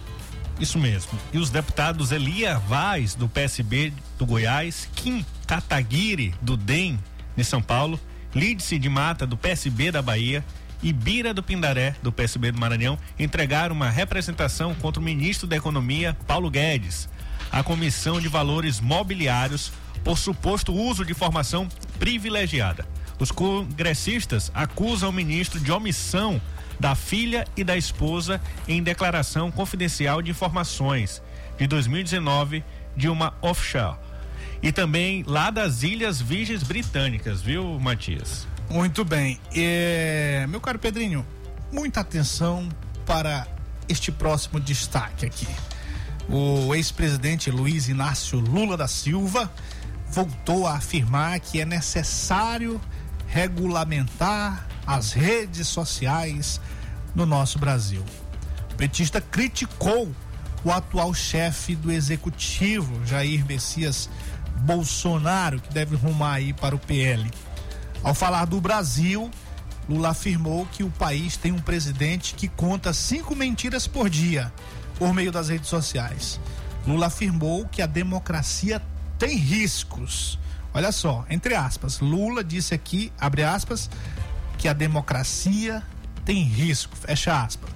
Isso 0.58 0.78
mesmo. 0.78 1.18
E 1.32 1.38
os 1.38 1.50
deputados 1.50 2.12
Elia 2.12 2.58
Vaz, 2.58 3.14
do 3.14 3.28
PSB 3.28 3.92
do 4.18 4.24
Goiás, 4.24 4.88
Kim 4.94 5.24
Kataguiri, 5.46 6.34
do 6.40 6.56
DEM 6.56 6.98
de 7.36 7.44
São 7.44 7.60
Paulo, 7.60 8.00
Lídice 8.34 8.78
de 8.78 8.88
Mata, 8.88 9.26
do 9.26 9.36
PSB 9.36 9.90
da 9.90 10.00
Bahia, 10.00 10.44
e 10.82 10.92
Bira 10.92 11.32
do 11.32 11.42
Pindaré, 11.42 11.94
do 12.02 12.12
PSB 12.12 12.52
do 12.52 12.60
Maranhão, 12.60 12.98
entregaram 13.18 13.74
uma 13.74 13.90
representação 13.90 14.74
contra 14.74 15.00
o 15.00 15.04
ministro 15.04 15.46
da 15.46 15.56
Economia, 15.56 16.16
Paulo 16.26 16.50
Guedes, 16.50 17.08
à 17.50 17.62
Comissão 17.62 18.20
de 18.20 18.28
Valores 18.28 18.80
Mobiliários 18.80 19.72
por 20.04 20.18
suposto 20.18 20.72
uso 20.72 21.04
de 21.04 21.12
informação 21.12 21.68
privilegiada. 21.98 22.86
Os 23.18 23.30
congressistas 23.30 24.50
acusam 24.54 25.08
o 25.08 25.12
ministro 25.12 25.58
de 25.58 25.72
omissão 25.72 26.40
da 26.78 26.94
filha 26.94 27.46
e 27.56 27.64
da 27.64 27.76
esposa 27.76 28.40
em 28.68 28.82
declaração 28.82 29.50
confidencial 29.50 30.20
de 30.20 30.30
informações 30.30 31.22
de 31.58 31.66
2019 31.66 32.62
de 32.96 33.08
uma 33.08 33.34
offshore. 33.40 33.96
E 34.62 34.72
também 34.72 35.22
lá 35.26 35.50
das 35.50 35.82
Ilhas 35.82 36.20
Virgens 36.20 36.62
Britânicas, 36.62 37.40
viu, 37.40 37.78
Matias? 37.78 38.46
Muito 38.68 39.04
bem. 39.04 39.40
É, 39.54 40.46
meu 40.48 40.60
caro 40.60 40.78
Pedrinho, 40.78 41.24
muita 41.72 42.00
atenção 42.00 42.68
para 43.04 43.46
este 43.88 44.10
próximo 44.10 44.58
destaque 44.60 45.24
aqui. 45.24 45.46
O 46.28 46.74
ex-presidente 46.74 47.50
Luiz 47.50 47.88
Inácio 47.88 48.40
Lula 48.40 48.76
da 48.76 48.88
Silva 48.88 49.50
voltou 50.08 50.66
a 50.66 50.74
afirmar 50.74 51.38
que 51.38 51.60
é 51.60 51.64
necessário 51.64 52.80
regulamentar 53.26 54.66
as 54.86 55.12
redes 55.12 55.66
sociais 55.66 56.60
no 57.14 57.26
nosso 57.26 57.58
Brasil. 57.58 58.04
O 58.72 58.74
petista 58.76 59.20
criticou 59.20 60.14
o 60.64 60.70
atual 60.70 61.14
chefe 61.14 61.74
do 61.74 61.90
executivo, 61.90 63.04
Jair 63.06 63.44
Messias 63.46 64.08
Bolsonaro, 64.60 65.60
que 65.60 65.72
deve 65.72 65.96
rumar 65.96 66.34
aí 66.34 66.52
para 66.52 66.74
o 66.74 66.78
PL. 66.78 67.30
Ao 68.02 68.14
falar 68.14 68.44
do 68.46 68.60
Brasil, 68.60 69.30
Lula 69.88 70.10
afirmou 70.10 70.66
que 70.66 70.82
o 70.82 70.90
país 70.90 71.36
tem 71.36 71.52
um 71.52 71.60
presidente 71.60 72.34
que 72.34 72.48
conta 72.48 72.92
cinco 72.92 73.34
mentiras 73.34 73.86
por 73.86 74.10
dia 74.10 74.52
por 74.98 75.12
meio 75.14 75.30
das 75.30 75.48
redes 75.48 75.68
sociais. 75.68 76.40
Lula 76.86 77.06
afirmou 77.06 77.66
que 77.66 77.82
a 77.82 77.86
democracia 77.86 78.82
tem 79.18 79.36
riscos. 79.36 80.38
Olha 80.76 80.92
só, 80.92 81.24
entre 81.30 81.54
aspas, 81.54 82.00
Lula 82.00 82.44
disse 82.44 82.74
aqui, 82.74 83.10
abre 83.18 83.42
aspas, 83.42 83.88
que 84.58 84.68
a 84.68 84.74
democracia 84.74 85.82
tem 86.22 86.42
risco, 86.42 86.94
fecha 86.94 87.42
aspas. 87.42 87.70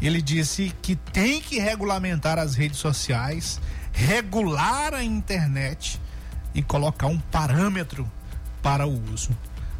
Ele 0.00 0.22
disse 0.22 0.74
que 0.80 0.96
tem 0.96 1.42
que 1.42 1.58
regulamentar 1.58 2.38
as 2.38 2.54
redes 2.54 2.78
sociais, 2.78 3.60
regular 3.92 4.94
a 4.94 5.04
internet 5.04 6.00
e 6.54 6.62
colocar 6.62 7.06
um 7.06 7.18
parâmetro 7.18 8.10
para 8.62 8.86
o 8.86 9.12
uso. 9.12 9.36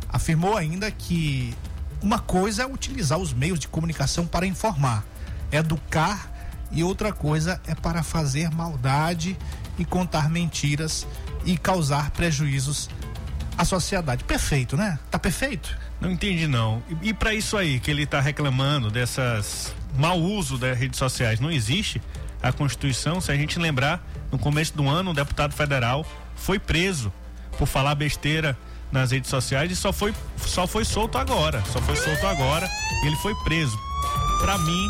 Afirmou 0.06 0.58
ainda 0.58 0.90
que 0.90 1.56
uma 2.02 2.18
coisa 2.18 2.64
é 2.64 2.66
utilizar 2.66 3.16
os 3.18 3.32
meios 3.32 3.58
de 3.58 3.66
comunicação 3.66 4.26
para 4.26 4.46
informar, 4.46 5.06
educar 5.50 6.30
e 6.70 6.84
outra 6.84 7.14
coisa 7.14 7.58
é 7.66 7.74
para 7.74 8.02
fazer 8.02 8.50
maldade 8.50 9.38
e 9.78 9.86
contar 9.86 10.28
mentiras 10.28 11.06
e 11.46 11.56
causar 11.56 12.10
prejuízos 12.10 12.90
à 13.56 13.64
sociedade. 13.64 14.24
Perfeito, 14.24 14.76
né? 14.76 14.98
Tá 15.10 15.18
perfeito? 15.18 15.76
Não 16.00 16.10
entendi 16.10 16.46
não. 16.46 16.82
E, 17.02 17.08
e 17.08 17.14
para 17.14 17.32
isso 17.32 17.56
aí 17.56 17.80
que 17.80 17.90
ele 17.90 18.02
está 18.02 18.20
reclamando 18.20 18.90
dessas 18.90 19.74
mau 19.96 20.20
uso 20.20 20.58
das 20.58 20.78
redes 20.78 20.98
sociais, 20.98 21.40
não 21.40 21.50
existe 21.50 22.02
a 22.42 22.52
Constituição, 22.52 23.20
se 23.20 23.32
a 23.32 23.36
gente 23.36 23.58
lembrar, 23.58 24.06
no 24.30 24.38
começo 24.38 24.76
do 24.76 24.88
ano 24.88 25.10
um 25.10 25.14
deputado 25.14 25.54
federal 25.54 26.04
foi 26.34 26.58
preso 26.58 27.12
por 27.56 27.66
falar 27.66 27.94
besteira 27.94 28.56
nas 28.92 29.10
redes 29.10 29.30
sociais 29.30 29.70
e 29.70 29.76
só 29.76 29.92
foi 29.92 30.14
só 30.36 30.66
foi 30.66 30.84
solto 30.84 31.18
agora, 31.18 31.62
só 31.72 31.80
foi 31.80 31.96
solto 31.96 32.26
agora, 32.26 32.68
ele 33.04 33.16
foi 33.16 33.34
preso. 33.36 33.78
Para 34.40 34.58
mim, 34.58 34.88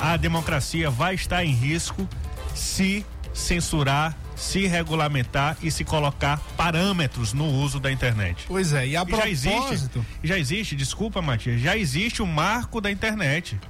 a 0.00 0.16
democracia 0.16 0.90
vai 0.90 1.14
estar 1.14 1.44
em 1.44 1.52
risco 1.52 2.08
se 2.54 3.04
censurar, 3.34 4.16
se 4.40 4.66
regulamentar 4.66 5.56
e 5.62 5.70
se 5.70 5.84
colocar 5.84 6.38
parâmetros 6.56 7.34
no 7.34 7.44
uso 7.46 7.78
da 7.78 7.92
internet. 7.92 8.44
Pois 8.48 8.72
é, 8.72 8.86
e 8.86 8.96
a 8.96 9.02
E 9.02 9.04
já 9.04 9.04
propósito... 9.04 9.28
existe, 9.28 10.00
já 10.24 10.38
existe, 10.38 10.76
desculpa, 10.76 11.20
Matias, 11.20 11.60
já 11.60 11.76
existe 11.76 12.22
o 12.22 12.26
marco 12.26 12.80
da 12.80 12.90
internet. 12.90 13.60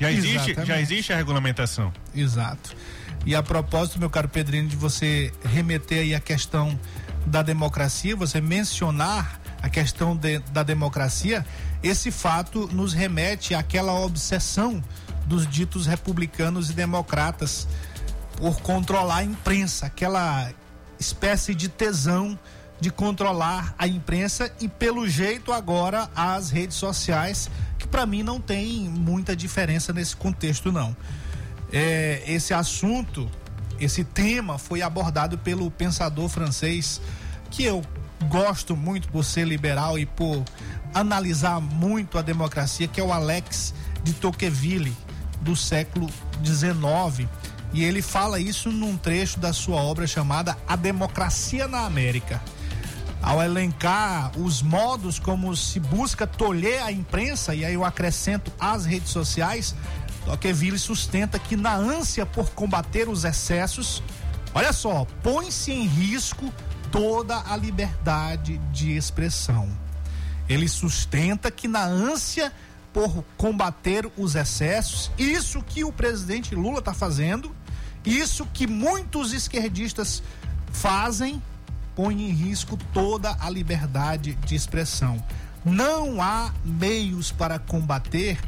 Já 0.00 0.10
existe, 0.10 0.34
Exatamente. 0.50 0.66
já 0.68 0.80
existe 0.80 1.12
a 1.12 1.16
regulamentação. 1.16 1.92
Exato. 2.14 2.76
E 3.24 3.34
a 3.34 3.42
propósito, 3.42 3.98
meu 3.98 4.10
caro 4.10 4.28
Pedrinho, 4.28 4.66
de 4.68 4.76
você 4.76 5.32
remeter 5.44 6.00
aí 6.00 6.14
a 6.14 6.20
questão 6.20 6.78
da 7.24 7.42
democracia, 7.42 8.14
você 8.16 8.40
mencionar 8.40 9.40
a 9.62 9.68
questão 9.68 10.14
de- 10.16 10.40
da 10.52 10.62
democracia, 10.62 11.46
esse 11.82 12.10
fato 12.10 12.68
nos 12.72 12.92
remete 12.92 13.54
àquela 13.54 13.92
obsessão 14.00 14.82
dos 15.26 15.46
ditos 15.46 15.86
republicanos 15.86 16.70
e 16.70 16.72
democratas 16.72 17.66
por 18.36 18.60
controlar 18.60 19.18
a 19.18 19.24
imprensa, 19.24 19.86
aquela 19.86 20.50
espécie 20.98 21.54
de 21.54 21.68
tesão 21.68 22.38
de 22.80 22.90
controlar 22.90 23.74
a 23.78 23.86
imprensa 23.86 24.52
e 24.60 24.68
pelo 24.68 25.08
jeito 25.08 25.52
agora 25.52 26.10
as 26.14 26.50
redes 26.50 26.76
sociais, 26.76 27.50
que 27.78 27.86
para 27.86 28.04
mim 28.04 28.22
não 28.22 28.40
tem 28.40 28.88
muita 28.88 29.34
diferença 29.34 29.92
nesse 29.92 30.14
contexto 30.14 30.70
não. 30.70 30.94
É, 31.72 32.22
esse 32.26 32.52
assunto, 32.52 33.30
esse 33.80 34.04
tema 34.04 34.58
foi 34.58 34.82
abordado 34.82 35.38
pelo 35.38 35.70
pensador 35.70 36.28
francês 36.28 37.00
que 37.50 37.64
eu 37.64 37.82
gosto 38.28 38.76
muito 38.76 39.08
por 39.08 39.24
ser 39.24 39.46
liberal 39.46 39.98
e 39.98 40.04
por 40.04 40.44
analisar 40.94 41.60
muito 41.60 42.18
a 42.18 42.22
democracia, 42.22 42.88
que 42.88 43.00
é 43.00 43.04
o 43.04 43.12
Alex 43.12 43.74
de 44.02 44.12
Tocqueville 44.12 44.94
do 45.40 45.56
século 45.56 46.08
XIX. 46.44 47.28
E 47.76 47.84
ele 47.84 48.00
fala 48.00 48.40
isso 48.40 48.72
num 48.72 48.96
trecho 48.96 49.38
da 49.38 49.52
sua 49.52 49.76
obra 49.82 50.06
chamada 50.06 50.56
A 50.66 50.76
Democracia 50.76 51.68
na 51.68 51.80
América. 51.80 52.42
Ao 53.20 53.42
elencar 53.42 54.32
os 54.38 54.62
modos 54.62 55.18
como 55.18 55.54
se 55.54 55.78
busca 55.78 56.26
tolher 56.26 56.82
a 56.82 56.90
imprensa, 56.90 57.54
e 57.54 57.66
aí 57.66 57.74
eu 57.74 57.84
acrescento 57.84 58.50
as 58.58 58.86
redes 58.86 59.10
sociais, 59.10 59.74
Tocqueville 60.24 60.78
sustenta 60.78 61.38
que 61.38 61.54
na 61.54 61.74
ânsia 61.74 62.24
por 62.24 62.48
combater 62.52 63.10
os 63.10 63.24
excessos, 63.24 64.02
olha 64.54 64.72
só, 64.72 65.06
põe-se 65.22 65.70
em 65.70 65.86
risco 65.86 66.50
toda 66.90 67.42
a 67.46 67.54
liberdade 67.58 68.56
de 68.72 68.96
expressão. 68.96 69.68
Ele 70.48 70.66
sustenta 70.66 71.50
que 71.50 71.68
na 71.68 71.84
ânsia 71.84 72.50
por 72.90 73.22
combater 73.36 74.10
os 74.16 74.34
excessos, 74.34 75.10
isso 75.18 75.62
que 75.62 75.84
o 75.84 75.92
presidente 75.92 76.54
Lula 76.54 76.78
está 76.78 76.94
fazendo, 76.94 77.54
isso 78.06 78.46
que 78.54 78.66
muitos 78.66 79.32
esquerdistas 79.32 80.22
fazem, 80.72 81.42
põe 81.94 82.14
em 82.22 82.30
risco 82.30 82.78
toda 82.92 83.36
a 83.40 83.50
liberdade 83.50 84.34
de 84.46 84.54
expressão. 84.54 85.22
Não 85.64 86.22
há 86.22 86.52
meios 86.64 87.32
para 87.32 87.58
combater 87.58 88.38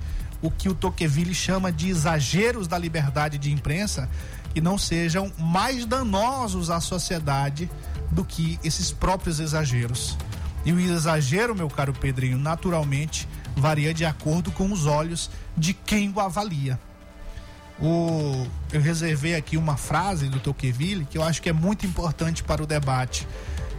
o 0.41 0.51
que 0.51 0.69
o 0.69 0.75
Tocqueville 0.75 1.35
chama 1.35 1.73
de 1.73 1.89
exageros 1.89 2.69
da 2.69 2.79
liberdade 2.79 3.39
de 3.39 3.51
imprensa 3.51 4.09
que 4.55 4.61
não 4.61 4.79
sejam 4.79 5.33
mais 5.39 5.85
danosos 5.85 6.71
à 6.71 6.81
sociedade 6.81 7.69
do 8.11 8.25
que 8.25 8.59
esses 8.63 8.93
próprios 8.93 9.41
exageros. 9.41 10.17
E 10.65 10.73
o 10.73 10.79
exagero, 10.79 11.55
meu 11.55 11.69
caro 11.69 11.93
Pedrinho, 11.93 12.39
naturalmente 12.39 13.29
varia 13.57 13.93
de 13.93 14.05
acordo 14.05 14.53
com 14.53 14.71
os 14.71 14.87
olhos 14.87 15.31
de 15.57 15.75
quem 15.75 16.13
o 16.15 16.21
avalia. 16.21 16.79
O, 17.81 18.47
eu 18.73 18.81
reservei 18.81 19.37
aqui 19.37 19.57
uma 19.57 19.77
frase 19.77 20.29
do 20.29 20.41
Tocqueville 20.41 21.05
que 21.05 21.17
eu 21.17 21.23
acho 21.23 21.41
que 21.41 21.49
é 21.49 21.53
muito 21.53 21.87
importante 21.87 22.43
para 22.43 22.63
o 22.63 22.67
debate. 22.67 23.27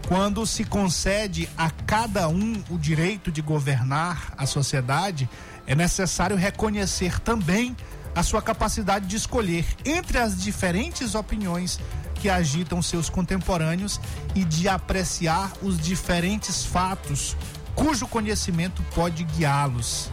Quando 0.07 0.45
se 0.47 0.63
concede 0.63 1.47
a 1.57 1.69
cada 1.69 2.27
um 2.27 2.63
o 2.69 2.77
direito 2.77 3.31
de 3.31 3.41
governar 3.41 4.33
a 4.37 4.45
sociedade, 4.45 5.29
é 5.67 5.75
necessário 5.75 6.35
reconhecer 6.35 7.19
também 7.19 7.75
a 8.15 8.23
sua 8.23 8.41
capacidade 8.41 9.05
de 9.05 9.15
escolher 9.15 9.65
entre 9.85 10.17
as 10.17 10.41
diferentes 10.41 11.13
opiniões 11.13 11.79
que 12.15 12.29
agitam 12.29 12.81
seus 12.81 13.09
contemporâneos 13.09 13.99
e 14.33 14.43
de 14.43 14.67
apreciar 14.67 15.53
os 15.61 15.79
diferentes 15.79 16.65
fatos 16.65 17.35
cujo 17.75 18.07
conhecimento 18.07 18.83
pode 18.93 19.23
guiá-los. 19.23 20.11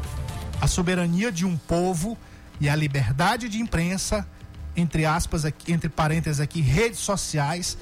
A 0.60 0.68
soberania 0.68 1.32
de 1.32 1.44
um 1.44 1.56
povo 1.56 2.16
e 2.60 2.68
a 2.68 2.76
liberdade 2.76 3.48
de 3.48 3.58
imprensa, 3.58 4.26
entre 4.76 5.04
aspas, 5.04 5.44
aqui, 5.44 5.72
entre 5.72 5.88
parênteses 5.88 6.40
aqui, 6.40 6.60
redes 6.60 6.98
sociais, 6.98 7.76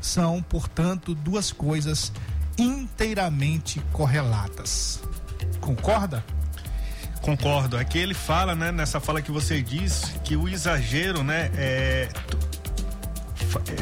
são, 0.00 0.42
portanto, 0.42 1.14
duas 1.14 1.52
coisas 1.52 2.12
inteiramente 2.58 3.80
correlatas. 3.92 5.00
Concorda? 5.60 6.24
Concordo. 7.20 7.76
Aqui 7.76 7.98
ele 7.98 8.14
fala, 8.14 8.54
né, 8.54 8.72
nessa 8.72 8.98
fala 8.98 9.20
que 9.20 9.30
você 9.30 9.62
diz, 9.62 10.14
que 10.24 10.36
o 10.36 10.48
exagero, 10.48 11.22
né, 11.22 11.50
é, 11.54 12.08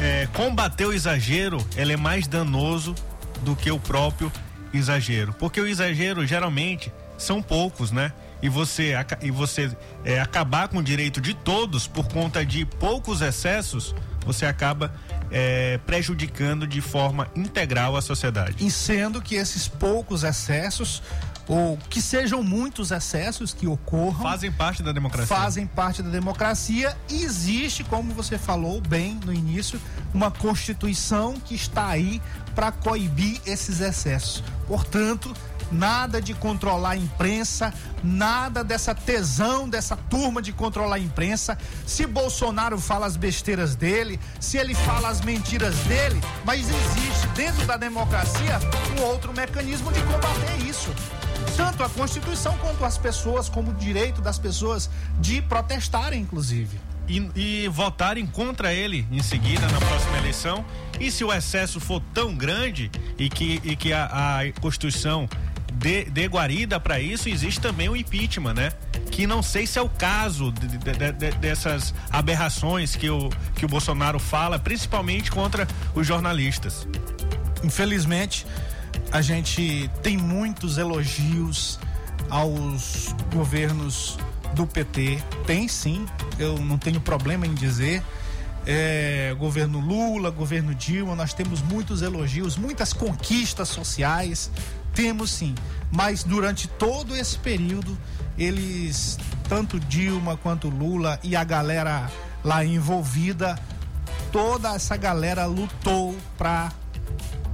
é, 0.01 0.27
combater 0.33 0.85
o 0.85 0.93
exagero, 0.93 1.65
ele 1.75 1.93
é 1.93 1.97
mais 1.97 2.27
danoso 2.27 2.93
do 3.41 3.55
que 3.55 3.71
o 3.71 3.79
próprio 3.79 4.31
exagero, 4.73 5.33
porque 5.33 5.59
o 5.59 5.67
exagero 5.67 6.25
geralmente 6.25 6.91
são 7.17 7.41
poucos, 7.41 7.91
né? 7.91 8.11
E 8.41 8.49
você 8.49 8.93
e 9.21 9.31
você 9.31 9.75
é, 10.03 10.19
acabar 10.19 10.67
com 10.67 10.77
o 10.77 10.83
direito 10.83 11.19
de 11.19 11.33
todos 11.33 11.87
por 11.87 12.07
conta 12.07 12.45
de 12.45 12.65
poucos 12.65 13.21
excessos, 13.21 13.93
você 14.25 14.45
acaba 14.45 14.93
é, 15.31 15.77
prejudicando 15.85 16.65
de 16.67 16.81
forma 16.81 17.27
integral 17.35 17.95
a 17.95 18.01
sociedade. 18.01 18.65
E 18.65 18.71
sendo 18.71 19.21
que 19.21 19.35
esses 19.35 19.67
poucos 19.67 20.23
excessos, 20.23 21.01
ou 21.47 21.77
que 21.89 22.01
sejam 22.01 22.43
muitos 22.43 22.91
excessos 22.91 23.53
que 23.53 23.65
ocorram, 23.67 24.21
Fazem 24.21 24.51
parte 24.51 24.83
da 24.83 24.91
democracia. 24.91 25.35
fazem 25.35 25.65
parte 25.65 26.03
da 26.03 26.09
democracia 26.09 26.95
e 27.09 27.23
existe, 27.23 27.83
como 27.83 28.13
você 28.13 28.37
falou 28.37 28.79
bem 28.81 29.19
no 29.25 29.33
início, 29.33 29.81
uma 30.13 30.29
constituição 30.29 31.33
que 31.33 31.55
está 31.55 31.87
aí 31.87 32.21
para 32.53 32.71
coibir 32.71 33.41
esses 33.45 33.79
excessos. 33.81 34.43
Portanto, 34.67 35.33
nada 35.71 36.21
de 36.21 36.33
controlar 36.33 36.91
a 36.91 36.97
imprensa, 36.97 37.73
nada 38.03 38.63
dessa 38.63 38.93
tesão 38.95 39.69
dessa 39.69 39.95
turma 39.95 40.41
de 40.41 40.51
controlar 40.51 40.95
a 40.95 40.99
imprensa. 40.99 41.57
Se 41.85 42.05
Bolsonaro 42.05 42.79
fala 42.79 43.05
as 43.05 43.15
besteiras 43.15 43.75
dele, 43.75 44.19
se 44.39 44.57
ele 44.57 44.73
fala 44.73 45.09
as 45.09 45.21
mentiras 45.21 45.75
dele, 45.79 46.21
mas 46.45 46.67
existe 46.69 47.27
dentro 47.35 47.65
da 47.65 47.77
democracia 47.77 48.59
um 48.97 49.03
outro 49.03 49.33
mecanismo 49.33 49.91
de 49.91 50.01
combater 50.01 50.57
isso 50.67 50.93
tanto 51.55 51.83
a 51.83 51.89
Constituição 51.89 52.57
quanto 52.59 52.85
as 52.85 52.97
pessoas, 52.97 53.49
como 53.49 53.71
o 53.71 53.73
direito 53.73 54.21
das 54.21 54.39
pessoas 54.39 54.89
de 55.19 55.41
protestarem, 55.41 56.21
inclusive. 56.21 56.79
e, 57.09 57.31
e 57.35 57.67
votarem 57.67 58.25
contra 58.25 58.73
ele 58.73 59.05
em 59.11 59.21
seguida 59.21 59.67
na 59.67 59.79
próxima 59.79 60.17
eleição. 60.19 60.63
E 60.99 61.09
se 61.11 61.23
o 61.23 61.33
excesso 61.33 61.79
for 61.79 62.01
tão 62.13 62.35
grande 62.35 62.91
e 63.17 63.29
que, 63.29 63.59
e 63.63 63.75
que 63.75 63.91
a, 63.91 64.05
a 64.05 64.61
Constituição 64.61 65.27
dê, 65.79 66.05
dê 66.05 66.27
guarida 66.27 66.79
para 66.79 66.99
isso, 66.99 67.29
existe 67.29 67.61
também 67.61 67.87
o 67.87 67.95
impeachment, 67.95 68.53
né? 68.53 68.71
Que 69.09 69.25
não 69.25 69.41
sei 69.41 69.65
se 69.65 69.79
é 69.79 69.81
o 69.81 69.89
caso 69.89 70.51
de, 70.51 70.67
de, 70.67 70.77
de, 70.77 71.31
dessas 71.37 71.93
aberrações 72.11 72.95
que 72.95 73.09
o, 73.09 73.29
que 73.55 73.65
o 73.65 73.67
Bolsonaro 73.67 74.19
fala, 74.19 74.59
principalmente 74.59 75.31
contra 75.31 75.67
os 75.95 76.05
jornalistas. 76.05 76.85
Infelizmente, 77.63 78.45
a 79.11 79.21
gente 79.21 79.89
tem 80.03 80.17
muitos 80.17 80.77
elogios 80.77 81.79
aos 82.29 83.15
governos 83.33 84.17
do 84.53 84.67
PT. 84.67 85.23
Tem 85.47 85.67
sim, 85.67 86.05
eu 86.37 86.57
não 86.57 86.77
tenho 86.77 86.99
problema 86.99 87.47
em 87.47 87.53
dizer. 87.53 88.03
É, 88.65 89.33
governo 89.39 89.79
Lula, 89.79 90.29
governo 90.29 90.75
Dilma, 90.75 91.15
nós 91.15 91.33
temos 91.33 91.61
muitos 91.61 92.01
elogios, 92.01 92.57
muitas 92.57 92.93
conquistas 92.93 93.69
sociais, 93.69 94.51
temos 94.93 95.31
sim. 95.31 95.55
Mas 95.91 96.23
durante 96.23 96.67
todo 96.67 97.15
esse 97.15 97.37
período, 97.37 97.97
eles, 98.37 99.17
tanto 99.47 99.79
Dilma 99.79 100.37
quanto 100.37 100.69
Lula 100.69 101.19
e 101.23 101.35
a 101.35 101.43
galera 101.43 102.09
lá 102.43 102.63
envolvida, 102.63 103.57
toda 104.31 104.73
essa 104.75 104.95
galera 104.95 105.45
lutou 105.45 106.15
para 106.37 106.71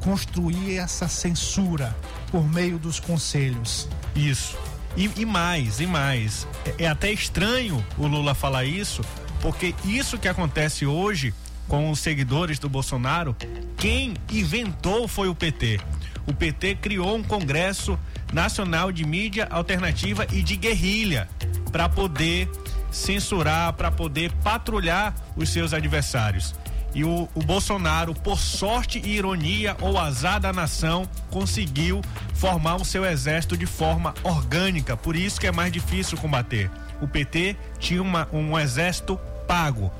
construir 0.02 0.78
essa 0.78 1.08
censura 1.08 1.96
por 2.30 2.48
meio 2.48 2.78
dos 2.78 3.00
conselhos. 3.00 3.88
Isso. 4.16 4.58
E, 4.96 5.10
e 5.18 5.26
mais, 5.26 5.80
e 5.80 5.88
mais. 5.88 6.48
É, 6.66 6.84
é 6.84 6.88
até 6.88 7.12
estranho 7.12 7.84
o 7.98 8.06
Lula 8.08 8.36
falar 8.36 8.66
isso, 8.66 9.02
porque 9.42 9.74
isso 9.84 10.18
que 10.18 10.28
acontece 10.28 10.86
hoje 10.86 11.34
com 11.68 11.90
os 11.90 12.00
seguidores 12.00 12.60
do 12.60 12.70
Bolsonaro, 12.70 13.36
quem 13.78 14.14
inventou 14.32 15.08
foi 15.08 15.28
o 15.28 15.36
PT. 15.36 15.80
O 16.28 16.34
PT 16.34 16.76
criou 16.76 17.16
um 17.16 17.24
Congresso 17.24 17.98
Nacional 18.34 18.92
de 18.92 19.06
Mídia 19.06 19.48
Alternativa 19.50 20.26
e 20.32 20.42
de 20.42 20.56
Guerrilha 20.56 21.30
para 21.72 21.88
poder 21.88 22.50
censurar, 22.92 23.74
para 23.74 23.92
poder 23.92 24.32
patrulhar 24.44 25.14
os 25.36 25.50
seus 25.50 25.74
adversários. 25.74 26.56
E 26.96 27.04
o, 27.04 27.28
o, 27.36 27.42
Bolsonaro, 27.42 28.14
por 28.14 28.40
sorte 28.40 29.02
e 29.04 29.16
ironia 29.16 29.76
ou 29.82 30.00
azar 30.00 30.40
da 30.40 30.54
nação, 30.54 31.08
conseguiu 31.30 32.02
formar 32.34 32.78
o 32.78 32.86
seu 32.86 33.04
exército 33.06 33.58
de 33.58 33.66
forma 33.66 34.14
orgânica. 34.24 34.96
Por 34.96 35.14
isso 35.14 35.40
que 35.40 35.46
é 35.46 35.52
mais 35.52 35.74
difícil 35.74 36.18
combater. 36.18 36.72
O 37.02 37.08
PT 37.08 37.58
tinha 37.80 38.02
uma, 38.02 38.30
um 38.32 38.58
exército 38.58 39.20
pago. 39.46 39.92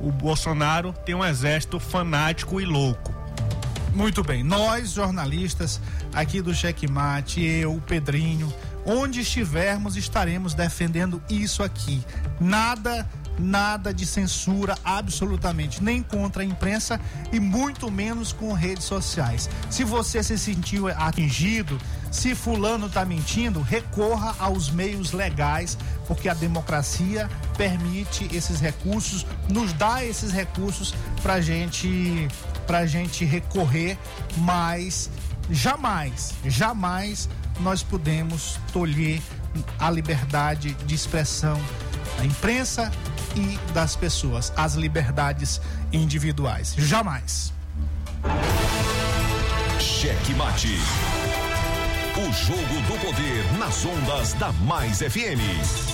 O 0.00 0.12
Bolsonaro 0.12 0.92
tem 1.04 1.14
um 1.14 1.24
exército 1.24 1.80
fanático 1.80 2.60
e 2.60 2.64
louco. 2.64 3.13
Muito 3.94 4.24
bem. 4.24 4.42
Nós, 4.42 4.90
jornalistas 4.92 5.80
aqui 6.12 6.42
do 6.42 6.52
Checkmate, 6.52 7.40
eu, 7.40 7.74
o 7.74 7.80
Pedrinho, 7.80 8.52
onde 8.84 9.20
estivermos, 9.20 9.96
estaremos 9.96 10.52
defendendo 10.52 11.22
isso 11.30 11.62
aqui. 11.62 12.02
Nada 12.40 13.08
nada 13.38 13.92
de 13.92 14.06
censura, 14.06 14.76
absolutamente, 14.84 15.82
nem 15.82 16.02
contra 16.02 16.42
a 16.42 16.46
imprensa 16.46 17.00
e 17.32 17.40
muito 17.40 17.90
menos 17.90 18.32
com 18.32 18.52
redes 18.52 18.84
sociais. 18.84 19.48
Se 19.70 19.84
você 19.84 20.22
se 20.22 20.38
sentiu 20.38 20.88
atingido, 20.88 21.78
se 22.10 22.34
fulano 22.34 22.86
está 22.86 23.04
mentindo, 23.04 23.60
recorra 23.60 24.34
aos 24.38 24.70
meios 24.70 25.12
legais, 25.12 25.76
porque 26.06 26.28
a 26.28 26.34
democracia 26.34 27.28
permite 27.56 28.28
esses 28.34 28.60
recursos, 28.60 29.26
nos 29.48 29.72
dá 29.72 30.04
esses 30.04 30.30
recursos 30.30 30.94
para 31.22 31.40
gente, 31.40 32.28
pra 32.66 32.86
gente 32.86 33.24
recorrer, 33.24 33.98
mas 34.38 35.10
jamais, 35.50 36.34
jamais 36.44 37.28
nós 37.60 37.82
podemos 37.82 38.58
tolher 38.72 39.20
a 39.78 39.90
liberdade 39.90 40.74
de 40.86 40.94
expressão 40.94 41.60
da 42.18 42.24
imprensa 42.24 42.90
e 43.36 43.58
das 43.72 43.96
pessoas, 43.96 44.52
as 44.56 44.74
liberdades 44.74 45.60
individuais. 45.92 46.74
Jamais. 46.76 47.52
Cheque 49.78 50.34
mate. 50.34 50.78
O 52.16 52.32
jogo 52.32 52.80
do 52.86 52.98
poder 53.00 53.58
nas 53.58 53.84
ondas 53.84 54.34
da 54.34 54.52
Mais 54.52 54.98
FM. 54.98 55.93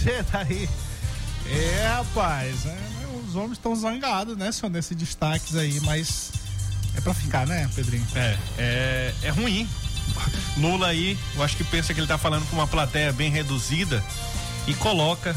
Você 0.00 0.24
daí. 0.32 0.68
É, 1.46 1.86
rapaz, 1.96 2.66
é, 2.66 2.78
os 3.26 3.36
homens 3.36 3.52
estão 3.52 3.74
zangados, 3.74 4.36
né, 4.36 4.50
senhor, 4.52 4.70
nesses 4.70 4.96
destaques 4.96 5.56
aí, 5.56 5.80
mas 5.80 6.32
é 6.96 7.00
pra 7.00 7.12
ficar, 7.12 7.46
né, 7.46 7.68
Pedrinho? 7.74 8.06
É, 8.14 8.36
é, 8.58 9.14
é 9.22 9.28
ruim. 9.30 9.68
Lula 10.56 10.88
aí, 10.88 11.18
eu 11.36 11.42
acho 11.42 11.56
que 11.56 11.64
pensa 11.64 11.92
que 11.92 12.00
ele 12.00 12.06
tá 12.06 12.18
falando 12.18 12.48
com 12.48 12.56
uma 12.56 12.66
plateia 12.66 13.12
bem 13.12 13.30
reduzida 13.30 14.02
e 14.66 14.74
coloca 14.74 15.36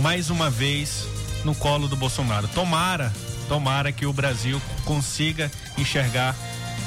mais 0.00 0.30
uma 0.30 0.50
vez 0.50 1.06
no 1.44 1.54
colo 1.54 1.88
do 1.88 1.96
Bolsonaro. 1.96 2.48
Tomara, 2.48 3.12
tomara 3.48 3.92
que 3.92 4.06
o 4.06 4.12
Brasil 4.12 4.60
consiga 4.84 5.50
enxergar 5.78 6.34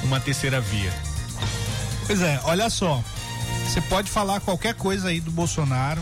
uma 0.03 0.19
terceira 0.19 0.59
via. 0.59 0.93
Pois 2.05 2.21
é, 2.21 2.39
olha 2.43 2.69
só. 2.69 3.03
Você 3.65 3.81
pode 3.81 4.09
falar 4.09 4.39
qualquer 4.39 4.73
coisa 4.75 5.09
aí 5.09 5.19
do 5.19 5.31
Bolsonaro, 5.31 6.01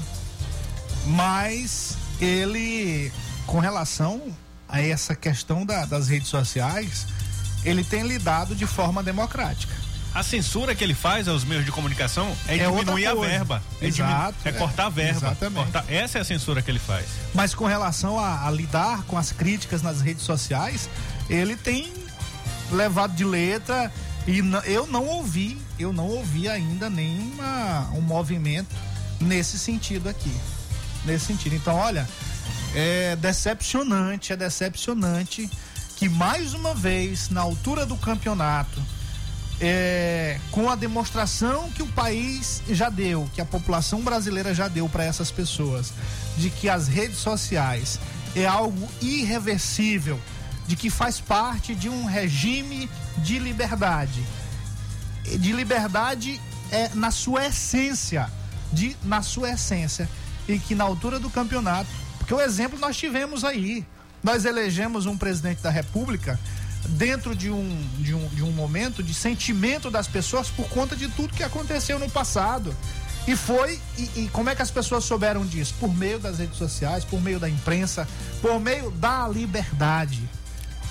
mas 1.05 1.97
ele, 2.19 3.11
com 3.45 3.59
relação 3.59 4.21
a 4.67 4.81
essa 4.81 5.15
questão 5.15 5.65
da, 5.65 5.85
das 5.85 6.07
redes 6.07 6.27
sociais, 6.27 7.05
ele 7.63 7.83
tem 7.83 8.03
lidado 8.03 8.55
de 8.55 8.65
forma 8.65 9.03
democrática. 9.03 9.73
A 10.13 10.23
censura 10.23 10.73
que 10.73 10.81
ele 10.81 10.93
faz 10.93 11.27
aos 11.27 11.43
meios 11.43 11.65
de 11.65 11.71
comunicação 11.71 12.33
é, 12.47 12.58
é 12.58 12.69
diminuir 12.69 13.06
a 13.06 13.13
verba. 13.13 13.62
É, 13.81 13.87
Exato, 13.87 14.35
é, 14.45 14.51
cortar 14.53 14.85
a 14.85 14.89
verba. 14.89 15.27
Exatamente. 15.27 15.71
Cortar, 15.71 15.85
essa 15.91 16.17
é 16.17 16.21
a 16.21 16.23
censura 16.23 16.62
que 16.62 16.71
ele 16.71 16.79
faz. 16.79 17.06
Mas 17.33 17.53
com 17.53 17.65
relação 17.65 18.17
a, 18.17 18.47
a 18.47 18.51
lidar 18.51 19.03
com 19.03 19.17
as 19.17 19.33
críticas 19.33 19.81
nas 19.81 19.99
redes 19.99 20.23
sociais, 20.23 20.89
ele 21.29 21.58
tem 21.58 21.91
levado 22.71 23.13
de 23.13 23.25
letra 23.25 23.91
e 24.25 24.39
eu 24.63 24.87
não 24.87 25.06
ouvi, 25.06 25.60
eu 25.77 25.91
não 25.91 26.08
ouvi 26.08 26.47
ainda 26.47 26.89
nenhum 26.89 27.33
um 27.93 28.01
movimento 28.01 28.73
nesse 29.19 29.60
sentido 29.60 30.08
aqui 30.08 30.33
nesse 31.06 31.25
sentido. 31.25 31.56
Então, 31.56 31.75
olha, 31.75 32.08
é 32.73 33.15
decepcionante, 33.15 34.33
é 34.33 34.35
decepcionante 34.35 35.49
que 35.95 36.10
mais 36.10 36.53
uma 36.53 36.73
vez, 36.73 37.29
na 37.29 37.41
altura 37.41 37.85
do 37.85 37.95
campeonato, 37.95 38.81
é, 39.62 40.39
com 40.51 40.69
a 40.69 40.75
demonstração 40.75 41.71
que 41.71 41.81
o 41.81 41.87
país 41.87 42.62
já 42.69 42.89
deu, 42.89 43.29
que 43.33 43.39
a 43.39 43.45
população 43.45 44.01
brasileira 44.01 44.53
já 44.53 44.67
deu 44.67 44.89
para 44.89 45.06
essas 45.06 45.31
pessoas, 45.31 45.93
de 46.37 46.49
que 46.49 46.67
as 46.67 46.87
redes 46.87 47.17
sociais 47.17 47.99
é 48.35 48.45
algo 48.45 48.89
irreversível, 49.01 50.19
de 50.67 50.75
que 50.75 50.89
faz 50.89 51.21
parte 51.21 51.73
de 51.73 51.87
um 51.87 52.06
regime 52.06 52.89
de 53.19 53.39
liberdade. 53.39 54.21
De 55.23 55.53
liberdade 55.53 56.41
é 56.71 56.89
na 56.93 57.12
sua 57.12 57.45
essência, 57.45 58.29
de 58.73 58.97
na 59.03 59.21
sua 59.21 59.51
essência, 59.51 60.10
e 60.48 60.60
que 60.60 60.75
na 60.75 60.83
altura 60.83 61.19
do 61.19 61.29
campeonato, 61.29 61.89
porque 62.17 62.33
o 62.33 62.41
exemplo 62.41 62.79
nós 62.79 62.98
tivemos 62.98 63.43
aí, 63.43 63.85
nós 64.23 64.46
elegemos 64.46 65.06
um 65.06 65.17
presidente 65.17 65.62
da 65.62 65.69
República 65.69 66.39
dentro 66.89 67.35
de 67.35 67.50
um, 67.50 67.87
de 68.00 68.13
um, 68.13 68.27
de 68.29 68.43
um 68.43 68.52
momento 68.52 69.04
de 69.04 69.13
sentimento 69.13 69.89
das 69.89 70.08
pessoas 70.08 70.50
por 70.50 70.67
conta 70.69 70.96
de 70.96 71.08
tudo 71.10 71.33
que 71.33 71.43
aconteceu 71.43 72.00
no 72.00 72.10
passado. 72.10 72.75
E 73.27 73.35
foi, 73.35 73.79
e, 73.98 74.04
e, 74.15 74.29
como 74.31 74.50
é 74.52 74.56
que 74.56 74.62
as 74.62 74.69
pessoas 74.69 75.04
souberam 75.04 75.46
disso? 75.46 75.73
Por 75.79 75.93
meio 75.93 76.19
das 76.19 76.37
redes 76.37 76.58
sociais, 76.58 77.04
por 77.04 77.19
meio 77.19 77.39
da 77.39 77.50
imprensa, 77.50 78.08
por 78.39 78.60
meio 78.60 78.91
da 78.91 79.27
liberdade. 79.27 80.29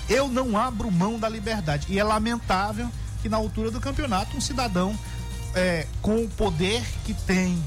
Eu 0.09 0.27
não 0.27 0.57
abro 0.57 0.91
mão 0.91 1.17
da 1.17 1.29
liberdade. 1.29 1.87
E 1.89 1.97
é 1.97 2.03
lamentável 2.03 2.89
que 3.21 3.29
na 3.29 3.37
altura 3.37 3.71
do 3.71 3.79
campeonato 3.79 4.35
um 4.35 4.41
cidadão 4.41 4.97
é, 5.55 5.87
com 6.01 6.23
o 6.23 6.29
poder 6.29 6.83
que 7.05 7.13
tem 7.13 7.57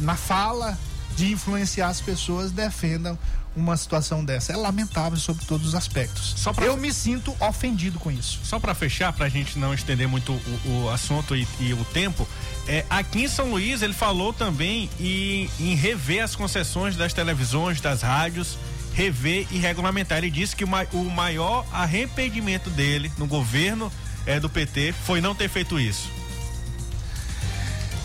na 0.00 0.16
fala 0.16 0.76
de 1.16 1.32
influenciar 1.32 1.88
as 1.88 2.00
pessoas 2.00 2.50
defendam 2.50 3.18
uma 3.54 3.76
situação 3.76 4.24
dessa. 4.24 4.52
É 4.52 4.56
lamentável 4.56 5.18
sobre 5.18 5.44
todos 5.44 5.68
os 5.68 5.74
aspectos. 5.74 6.34
Só 6.36 6.52
pra... 6.52 6.64
Eu 6.64 6.76
me 6.76 6.92
sinto 6.92 7.36
ofendido 7.40 7.98
com 7.98 8.10
isso. 8.10 8.40
Só 8.44 8.58
para 8.58 8.74
fechar, 8.74 9.12
para 9.12 9.26
a 9.26 9.28
gente 9.28 9.58
não 9.58 9.74
estender 9.74 10.08
muito 10.08 10.32
o, 10.32 10.84
o 10.84 10.90
assunto 10.90 11.36
e, 11.36 11.46
e, 11.60 11.74
o 11.74 11.84
tempo, 11.86 12.26
é, 12.66 12.84
aqui 12.88 13.24
em 13.24 13.28
São 13.28 13.50
Luís 13.50 13.82
ele 13.82 13.92
falou 13.92 14.32
também 14.32 14.88
em, 14.98 15.50
em 15.60 15.74
rever 15.74 16.24
as 16.24 16.34
concessões 16.34 16.96
das 16.96 17.12
televisões, 17.12 17.80
das 17.80 18.02
rádios, 18.02 18.56
rever 18.94 19.46
e 19.50 19.58
regulamentar. 19.58 20.18
Ele 20.18 20.30
disse 20.30 20.56
que 20.56 20.64
o, 20.64 20.68
o 20.92 21.10
maior 21.10 21.66
arrependimento 21.72 22.70
dele 22.70 23.12
no 23.18 23.26
governo 23.26 23.92
é, 24.26 24.40
do 24.40 24.48
PT 24.48 24.94
foi 25.04 25.20
não 25.20 25.34
ter 25.34 25.48
feito 25.48 25.78
isso. 25.78 26.08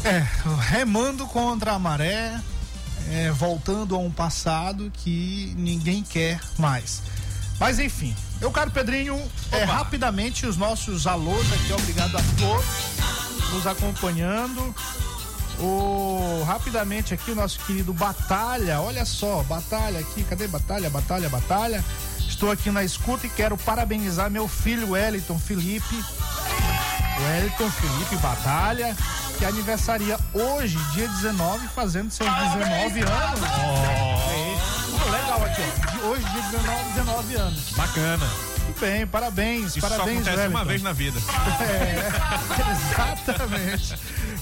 É, 0.04 0.26
remando 0.70 1.26
contra 1.28 1.74
a 1.74 1.80
maré, 1.80 2.40
é, 3.12 3.32
voltando 3.32 3.96
a 3.96 4.00
um 4.00 4.12
passado 4.12 4.92
que 4.94 5.54
ninguém 5.58 6.04
quer 6.04 6.40
mais. 6.58 7.02
Mas 7.60 7.80
enfim, 7.80 8.16
eu 8.40 8.52
quero 8.52 8.70
Pedrinho, 8.72 9.20
é, 9.52 9.64
rapidamente 9.64 10.46
os 10.46 10.58
nossos 10.58 11.08
alôs 11.08 11.52
aqui, 11.54 11.74
obrigado 11.74 12.16
a 12.18 12.22
todos 12.38 13.08
nos 13.54 13.68
acompanhando. 13.68 14.76
O, 15.60 16.44
rapidamente 16.46 17.14
aqui 17.14 17.32
o 17.32 17.36
nosso 17.36 17.60
querido 17.62 17.92
Batalha, 17.92 18.80
olha 18.80 19.06
só, 19.06 19.42
Batalha 19.44 20.00
aqui, 20.00 20.24
cadê 20.24 20.48
Batalha, 20.48 20.90
Batalha, 20.90 21.30
Batalha? 21.30 21.84
Estou 22.20 22.52
aqui 22.52 22.70
na 22.70 22.84
escuta 22.84 23.26
e 23.26 23.30
quero 23.30 23.58
parabenizar 23.58 24.30
meu 24.30 24.48
filho 24.48 24.92
Wellington 24.92 25.40
Felipe. 25.40 26.04
Wellington 27.20 27.72
Felipe 27.72 28.16
Batalha 28.18 28.96
que 29.38 29.46
aniversaria 29.46 30.18
hoje, 30.34 30.78
dia 30.94 31.08
19, 31.08 31.68
fazendo 31.68 32.10
seus 32.12 32.30
19 32.30 33.02
anos. 33.02 33.40
Oh. 35.06 35.12
legal 35.12 35.44
aqui, 35.44 35.62
ó. 36.04 36.08
Hoje, 36.08 36.24
dia 36.24 36.42
19, 36.42 36.94
19 36.96 37.36
anos. 37.36 37.72
Bacana. 37.72 38.28
Muito 38.64 38.80
bem, 38.82 39.08
parabéns, 39.08 39.76
Isso 39.76 39.82
parabéns, 39.82 40.06
só 40.06 40.12
acontece 40.14 40.38
Wellington. 40.38 40.58
uma 40.58 40.66
vez 40.66 40.82
na 40.82 40.94
vida. 40.94 41.20
É, 41.62 42.10
exatamente. 43.22 43.96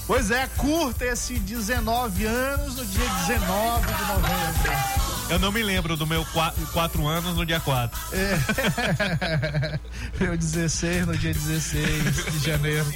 Pois 0.06 0.30
é, 0.30 0.48
curta 0.56 1.04
esse 1.04 1.34
19 1.34 2.24
anos 2.24 2.76
no 2.76 2.84
dia 2.86 3.08
19 3.26 3.86
de 3.86 4.04
novembro. 4.04 5.06
Eu 5.28 5.38
não 5.40 5.50
me 5.50 5.62
lembro 5.62 5.96
do 5.96 6.06
meu 6.06 6.24
4 6.72 7.06
anos 7.06 7.36
no 7.36 7.44
dia 7.44 7.58
4. 7.58 7.98
É. 8.12 9.78
Meu 10.20 10.36
16 10.36 11.04
no 11.06 11.16
dia 11.18 11.34
16 11.34 12.32
de 12.32 12.46
janeiro. 12.46 12.86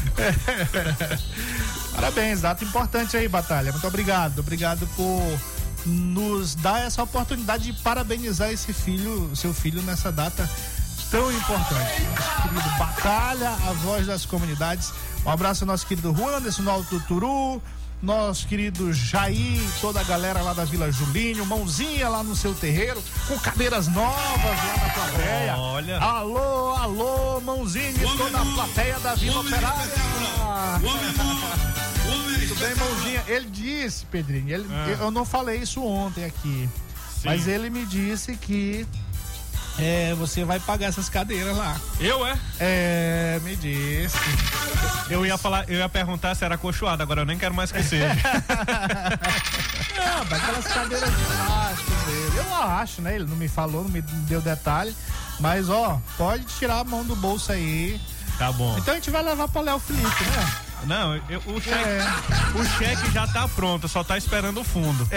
Parabéns, 1.94 2.40
data 2.40 2.64
importante 2.64 3.16
aí, 3.16 3.28
Batalha. 3.28 3.72
Muito 3.72 3.86
obrigado. 3.86 4.38
Obrigado 4.40 4.86
por 4.96 5.22
nos 5.86 6.54
dar 6.54 6.80
essa 6.86 7.02
oportunidade 7.02 7.72
de 7.72 7.82
parabenizar 7.82 8.50
esse 8.50 8.72
filho, 8.72 9.34
seu 9.34 9.52
filho, 9.54 9.82
nessa 9.82 10.12
data 10.12 10.48
tão 11.10 11.30
importante. 11.32 12.02
Nosso 12.02 12.42
querido 12.42 12.78
Batalha, 12.78 13.50
a 13.50 13.72
voz 13.84 14.06
das 14.06 14.24
comunidades. 14.24 14.92
Um 15.24 15.30
abraço 15.30 15.64
ao 15.64 15.68
nosso 15.68 15.86
querido 15.86 16.14
Juan 16.14 16.36
Anderson 16.36 16.62
no 16.62 16.70
Alto 16.70 17.00
Turu, 17.00 17.60
nosso 18.02 18.46
querido 18.46 18.92
Jair, 18.92 19.60
toda 19.80 20.00
a 20.00 20.04
galera 20.04 20.40
lá 20.40 20.52
da 20.52 20.64
Vila 20.64 20.90
Julinho, 20.90 21.44
mãozinha 21.44 22.08
lá 22.08 22.22
no 22.22 22.34
seu 22.34 22.54
terreiro, 22.54 23.02
com 23.28 23.38
cadeiras 23.38 23.88
novas 23.88 24.18
lá 24.42 24.76
na 24.78 24.90
plateia. 24.90 25.56
Olha. 25.56 25.98
Alô, 25.98 26.74
alô, 26.74 27.40
mãozinha 27.40 27.92
toda 28.16 28.40
a 28.40 28.44
plateia 28.54 28.98
da 29.00 29.14
Vila 29.14 29.40
Operária. 29.40 29.94
Muito 30.80 32.54
bem, 32.58 32.74
mãozinha. 32.74 33.24
Ele 33.28 33.46
disse, 33.50 34.06
Pedrinho, 34.06 34.48
ele, 34.48 34.66
ah. 34.70 34.96
eu 35.00 35.10
não 35.10 35.24
falei 35.24 35.58
isso 35.58 35.82
ontem 35.84 36.24
aqui, 36.24 36.68
Sim. 37.14 37.28
mas 37.28 37.46
ele 37.46 37.68
me 37.68 37.84
disse 37.84 38.34
que 38.36 38.86
é, 39.82 40.14
você 40.14 40.44
vai 40.44 40.60
pagar 40.60 40.88
essas 40.88 41.08
cadeiras 41.08 41.56
lá. 41.56 41.80
Eu, 41.98 42.26
é? 42.26 42.38
É, 42.58 43.40
me 43.42 43.56
disse. 43.56 44.16
Eu 45.08 45.26
ia 45.26 45.36
falar, 45.36 45.68
eu 45.68 45.78
ia 45.78 45.88
perguntar 45.88 46.34
se 46.34 46.44
era 46.44 46.56
cochoada, 46.56 47.02
agora 47.02 47.22
eu 47.22 47.26
nem 47.26 47.38
quero 47.38 47.54
mais 47.54 47.72
que 47.72 47.82
seja. 47.82 48.08
não, 49.96 50.24
mas 50.30 50.42
aquelas 50.42 50.66
cadeiras 50.66 51.10
de 51.10 51.24
plástico 51.24 51.90
dele. 52.06 52.32
Eu 52.36 52.54
acho, 52.54 53.02
né? 53.02 53.14
Ele 53.16 53.24
não 53.24 53.36
me 53.36 53.48
falou, 53.48 53.82
não 53.82 53.90
me 53.90 54.02
deu 54.02 54.40
detalhe. 54.40 54.94
Mas, 55.40 55.68
ó, 55.70 56.00
pode 56.16 56.44
tirar 56.44 56.80
a 56.80 56.84
mão 56.84 57.04
do 57.04 57.16
bolso 57.16 57.50
aí. 57.50 58.00
Tá 58.38 58.52
bom. 58.52 58.76
Então 58.78 58.92
a 58.92 58.96
gente 58.96 59.10
vai 59.10 59.22
levar 59.22 59.48
pra 59.48 59.60
Léo 59.62 59.78
Felipe, 59.78 60.24
né? 60.24 60.59
Não, 60.86 61.14
eu, 61.28 61.40
o, 61.46 61.60
cheque, 61.60 61.76
é. 61.76 62.02
o 62.54 62.64
cheque 62.78 63.10
já 63.12 63.26
tá 63.26 63.46
pronto, 63.48 63.88
só 63.88 64.02
tá 64.02 64.16
esperando 64.16 64.60
o 64.60 64.64
fundo. 64.64 65.06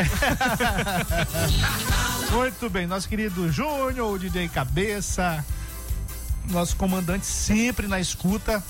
Muito 2.31 2.69
bem, 2.69 2.85
nosso 2.85 3.07
querido 3.07 3.51
Júnior, 3.51 4.13
o 4.13 4.19
DJ 4.19 4.49
Cabeça, 4.49 5.43
nosso 6.49 6.75
comandante 6.75 7.25
sempre 7.25 7.87
na 7.87 7.99
escuta. 7.99 8.63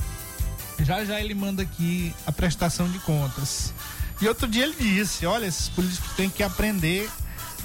Já 0.80 1.04
já 1.06 1.20
ele 1.20 1.34
manda 1.34 1.64
aqui 1.64 2.14
a 2.26 2.32
prestação 2.32 2.90
de 2.90 3.00
contas. 3.00 3.74
E 4.22 4.28
outro 4.28 4.48
dia 4.48 4.64
ele 4.64 4.76
disse: 4.78 5.26
olha, 5.26 5.46
esses 5.46 5.70
políticos 5.70 6.12
têm 6.16 6.30
que 6.30 6.44
aprender 6.44 7.10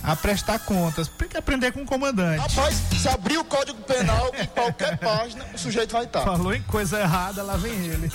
a 0.02 0.16
prestar 0.16 0.58
contas. 0.60 1.08
Tem 1.08 1.28
que 1.28 1.36
aprender 1.36 1.72
com 1.72 1.82
o 1.82 1.86
comandante. 1.86 2.40
Rapaz, 2.40 2.82
se 3.00 3.08
abrir 3.08 3.38
o 3.38 3.44
código 3.44 3.80
penal 3.82 4.32
em 4.38 4.46
qualquer 4.48 4.98
página, 4.98 5.44
o 5.54 5.58
sujeito 5.58 5.92
vai 5.92 6.04
estar. 6.04 6.22
Falou 6.22 6.54
em 6.54 6.62
coisa 6.62 7.00
errada, 7.00 7.42
lá 7.42 7.56
vem 7.56 7.72
ele. 7.72 8.10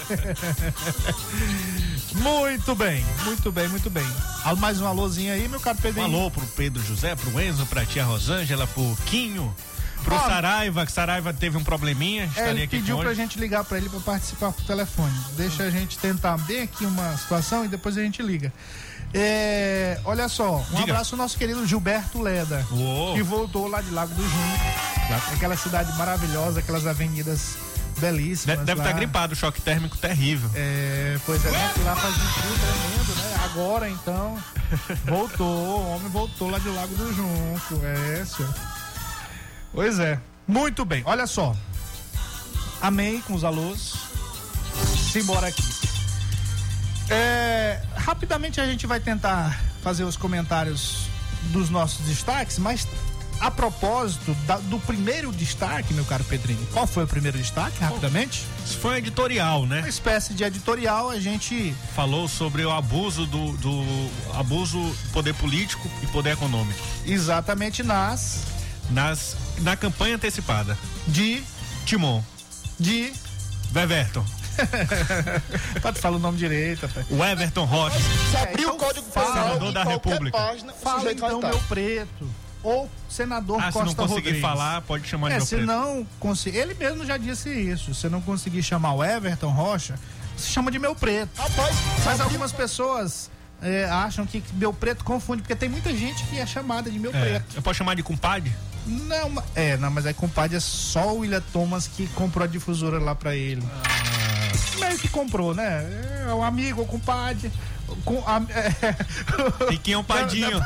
muito 2.15 2.75
bem, 2.75 3.05
muito 3.25 3.51
bem, 3.51 3.67
muito 3.67 3.89
bem. 3.89 4.07
Mais 4.57 4.79
um 4.81 4.88
alôzinho 4.88 5.34
aí, 5.34 5.47
meu 5.47 5.59
caro 5.59 5.77
Pedro. 5.81 6.01
Um 6.01 6.05
alô 6.05 6.31
pro 6.31 6.45
Pedro 6.47 6.81
José, 6.84 7.15
pro 7.15 7.41
Enzo, 7.41 7.65
pra 7.65 7.86
tia 7.86 8.03
Rosângela, 8.03 8.67
pro 8.67 8.97
Quinho. 9.05 9.53
Pro 10.03 10.15
ah, 10.15 10.19
Saraiva, 10.19 10.86
que 10.86 10.91
Saraiva 10.91 11.34
teve 11.34 11.57
um 11.57 11.63
probleminha. 11.63 12.29
É, 12.36 12.49
ele 12.49 12.67
pediu 12.67 12.97
pra 12.97 13.13
gente 13.13 13.39
ligar 13.39 13.63
pra 13.63 13.77
ele 13.77 13.88
pra 13.88 14.01
participar 14.01 14.51
por 14.51 14.63
telefone. 14.65 15.13
Deixa 15.38 15.63
a 15.63 15.69
gente 15.69 15.97
tentar 15.97 16.38
bem 16.39 16.63
aqui 16.63 16.86
uma 16.86 17.15
situação 17.17 17.63
e 17.63 17.69
depois 17.69 17.97
a 17.97 18.01
gente 18.01 18.21
liga. 18.21 18.51
É, 19.14 19.99
olha 20.05 20.28
só, 20.28 20.57
um 20.57 20.76
Diga. 20.76 20.93
abraço 20.93 21.14
ao 21.14 21.20
nosso 21.20 21.38
querido 21.38 21.66
Gilberto 21.68 22.20
Leda, 22.20 22.66
Uou. 22.72 23.14
que 23.14 23.22
voltou 23.22 23.68
lá 23.68 23.80
de 23.80 23.91
Lago 23.91 24.11
do 24.14 24.24
Junco, 24.24 25.34
aquela 25.34 25.55
cidade 25.55 25.95
maravilhosa, 25.97 26.61
aquelas 26.61 26.88
avenidas 26.88 27.55
belíssimas. 27.99 28.57
De, 28.57 28.66
deve 28.66 28.82
estar 28.82 28.91
tá 28.91 28.97
gripado, 28.97 29.36
choque 29.36 29.61
térmico 29.61 29.95
terrível. 29.97 30.49
É, 30.55 31.20
pois 31.28 31.45
é, 31.45 31.51
né? 31.51 31.74
lá 31.86 31.95
faz 31.95 32.16
um 32.16 32.20
frio 32.20 32.55
tremendo, 32.55 33.16
né? 33.22 33.39
Agora 33.45 33.89
então, 33.89 34.38
voltou, 35.05 35.47
o 35.47 35.95
homem 35.95 36.09
voltou 36.09 36.49
lá 36.49 36.57
de 36.57 36.70
Lago 36.70 36.95
do 36.95 37.14
Junco, 37.14 37.86
é, 37.86 38.26
senhor. 38.26 38.53
Pois 39.72 39.99
é, 39.99 40.20
muito 40.47 40.84
bem, 40.86 41.03
olha 41.05 41.28
só. 41.28 41.55
Amém 42.82 43.22
com 43.22 43.36
os 43.36 43.43
alôs. 43.43 43.93
Simbora 45.11 45.47
aqui. 45.47 45.92
É, 47.10 47.82
rapidamente 47.95 48.60
a 48.62 48.66
gente 48.66 48.88
vai 48.88 48.99
tentar 48.99 49.60
fazer 49.82 50.04
os 50.04 50.16
comentários 50.16 51.08
dos 51.51 51.70
nossos 51.70 52.06
destaques, 52.06 52.58
mas 52.58 52.88
a 53.39 53.51
propósito 53.51 54.34
da, 54.45 54.58
do 54.58 54.80
primeiro 54.80 55.32
destaque, 55.32 55.93
meu 55.93 56.06
caro 56.06 56.24
Pedrinho, 56.24 56.66
qual 56.72 56.88
foi 56.88 57.04
o 57.04 57.08
primeiro 57.08 57.38
destaque, 57.38 57.78
rapidamente? 57.78 58.45
Isso 58.66 58.78
foi 58.78 58.93
um 58.93 58.97
editorial, 58.97 59.66
né? 59.66 59.80
Uma 59.80 59.89
espécie 59.89 60.34
de 60.34 60.43
editorial, 60.43 61.10
a 61.10 61.20
gente. 61.20 61.76
Falou 61.93 62.28
sobre 62.28 62.64
o 62.64 62.72
abuso 62.72 63.26
do, 63.26 63.51
do 63.58 63.84
abuso 64.36 64.78
do 64.78 65.12
poder 65.12 65.34
político 65.34 65.89
e 66.01 66.08
poder 66.08 66.32
econômico. 66.32 66.80
Exatamente 67.06 67.84
nas. 67.84 68.43
Nas. 68.89 69.36
Na 69.60 69.76
campanha 69.76 70.16
antecipada. 70.16 70.78
De. 71.06 71.43
Timon. 71.86 72.24
De. 72.80 73.12
Beverton. 73.72 74.26
Pode 75.82 75.99
falar 75.99 76.18
o 76.18 76.20
nome 76.20 76.38
direito, 76.38 76.86
rapaz. 76.86 77.06
O 77.10 77.24
Everton 77.24 77.66
Rocha. 77.66 77.97
Se 77.99 78.38
É, 78.38 78.43
abrir 78.43 78.62
então 78.64 78.76
o 78.76 78.78
Código 78.78 79.06
fala, 79.12 79.28
Penal 79.32 79.47
senador 79.47 79.70
em 79.70 79.74
da 79.74 79.84
República. 79.84 80.38
página, 80.38 80.74
o 80.74 80.76
Fala 80.76 80.99
sujeito 80.99 81.26
então 81.26 81.39
meu 81.39 81.60
preto. 81.60 82.30
Ou 82.64 82.89
senador 83.10 83.60
Ah, 83.62 83.66
se 83.68 83.74
Costa 83.74 83.86
não 83.88 83.93
conseguir 83.95 84.16
Rodrigues. 84.16 84.41
falar, 84.41 84.82
pode 84.84 85.06
chamar 85.08 85.28
de 85.30 85.34
É, 85.34 85.38
meu 85.38 85.45
se 85.45 85.56
preto. 85.56 85.68
não 85.68 86.08
conseguir. 86.20 86.58
Ele 86.60 86.74
mesmo 86.74 87.06
já 87.06 87.18
disse 87.18 87.49
isso. 87.49 87.93
Se 87.93 88.08
não 88.08 88.22
conseguir 88.22 88.64
chamar 88.64 88.93
o 88.93 89.04
Everton 89.04 89.49
Rocha, 89.49 89.95
se 90.38 90.47
chama 90.49 90.72
de 90.72 90.80
meu 90.80 90.95
preto. 90.95 91.30
Rapaz, 91.38 91.76
Mas 92.06 92.22
algumas 92.22 92.54
pessoas 92.54 93.30
é, 93.62 93.84
acham 93.86 94.26
que 94.26 94.41
meu 94.54 94.72
preto 94.74 95.04
confunde, 95.04 95.41
porque 95.41 95.56
tem 95.56 95.68
muita 95.68 95.93
gente 95.93 96.24
que 96.28 96.39
é 96.39 96.45
chamada 96.45 96.89
de 96.89 96.97
meu 96.99 97.12
É, 97.14 97.20
preto. 97.20 97.56
eu 97.58 97.62
posso 97.62 97.78
chamar 97.80 97.95
de 97.95 98.04
compadre? 98.04 98.49
Não, 98.86 99.43
é, 99.56 99.76
não, 99.78 99.89
mas 99.91 100.06
aí 100.06 100.14
compadre 100.14 100.56
é 100.58 100.60
só 100.60 101.14
o 101.14 101.20
William 101.20 101.41
Thomas 101.54 101.88
que 101.88 102.06
comprou 102.08 102.43
a 102.45 102.47
difusora 102.47 102.97
lá 102.99 103.14
pra 103.16 103.36
ele. 103.36 103.64
Ah. 103.84 104.12
Meio 104.80 104.97
que 104.97 105.07
comprou, 105.07 105.53
né? 105.53 105.84
É 106.28 106.34
um 106.34 106.43
amigo, 106.43 106.82
o 106.82 106.86
compadre. 106.86 107.51
Com, 108.05 108.24
a, 108.28 108.41
é, 108.49 108.93
Piquinho 109.67 110.03
Padinho. 110.03 110.59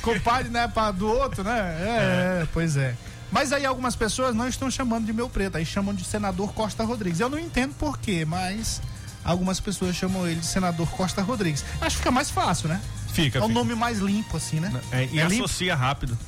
compadre, 0.00 0.48
né, 0.48 0.66
pra, 0.68 0.90
do 0.90 1.06
outro, 1.06 1.44
né? 1.44 1.58
É, 1.80 2.42
é, 2.42 2.48
pois 2.52 2.76
é. 2.76 2.94
Mas 3.30 3.52
aí 3.52 3.64
algumas 3.66 3.96
pessoas 3.96 4.34
não 4.34 4.46
estão 4.48 4.70
chamando 4.70 5.04
de 5.06 5.12
meu 5.12 5.28
preto, 5.28 5.56
aí 5.56 5.66
chamam 5.66 5.94
de 5.94 6.04
senador 6.04 6.52
Costa 6.52 6.84
Rodrigues. 6.84 7.20
Eu 7.20 7.28
não 7.28 7.38
entendo 7.38 7.74
por 7.74 7.98
quê, 7.98 8.24
mas 8.24 8.80
algumas 9.24 9.58
pessoas 9.60 9.96
chamam 9.96 10.26
ele 10.26 10.40
de 10.40 10.46
senador 10.46 10.88
Costa 10.90 11.22
Rodrigues. 11.22 11.64
Acho 11.80 11.96
que 11.96 12.02
fica 12.02 12.10
mais 12.10 12.30
fácil, 12.30 12.68
né? 12.68 12.80
Fica, 13.12 13.38
É 13.38 13.42
um 13.42 13.48
fica. 13.48 13.58
nome 13.58 13.74
mais 13.74 13.98
limpo, 13.98 14.36
assim, 14.36 14.60
né? 14.60 14.72
É, 14.90 15.04
e 15.12 15.18
é 15.20 15.24
limpo? 15.26 15.44
associa 15.44 15.74
rápido. 15.74 16.18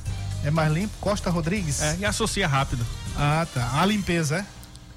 É 0.43 0.51
mais 0.51 0.71
limpo? 0.71 0.93
Costa 1.01 1.29
Rodrigues? 1.29 1.81
É, 1.81 1.97
e 1.99 2.05
associa 2.05 2.47
rápido. 2.47 2.85
Ah, 3.17 3.47
tá. 3.51 3.79
A 3.81 3.85
limpeza, 3.85 4.37
é? 4.37 4.45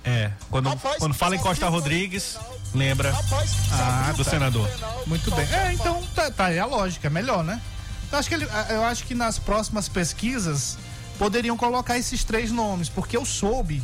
É. 0.08 0.30
Quando, 0.50 0.68
Rapaz, 0.70 0.96
quando 0.98 1.14
fala 1.14 1.36
em 1.36 1.38
Costa 1.38 1.68
Rodrigues, 1.68 2.38
lembra 2.74 3.12
rapaz, 3.12 3.50
Ah, 3.72 4.12
do 4.16 4.24
senador. 4.24 4.68
Muito 5.06 5.30
bem. 5.34 5.46
É, 5.52 5.72
então 5.72 6.02
tá, 6.14 6.30
tá 6.30 6.46
aí 6.46 6.58
a 6.58 6.64
lógica, 6.66 7.08
é 7.08 7.10
melhor, 7.10 7.44
né? 7.44 7.60
Eu 8.10 8.18
acho, 8.18 8.28
que 8.28 8.34
ele, 8.34 8.48
eu 8.70 8.84
acho 8.84 9.04
que 9.04 9.14
nas 9.14 9.38
próximas 9.38 9.86
pesquisas 9.88 10.78
poderiam 11.18 11.56
colocar 11.58 11.98
esses 11.98 12.24
três 12.24 12.50
nomes, 12.50 12.88
porque 12.88 13.16
eu 13.16 13.24
soube 13.26 13.82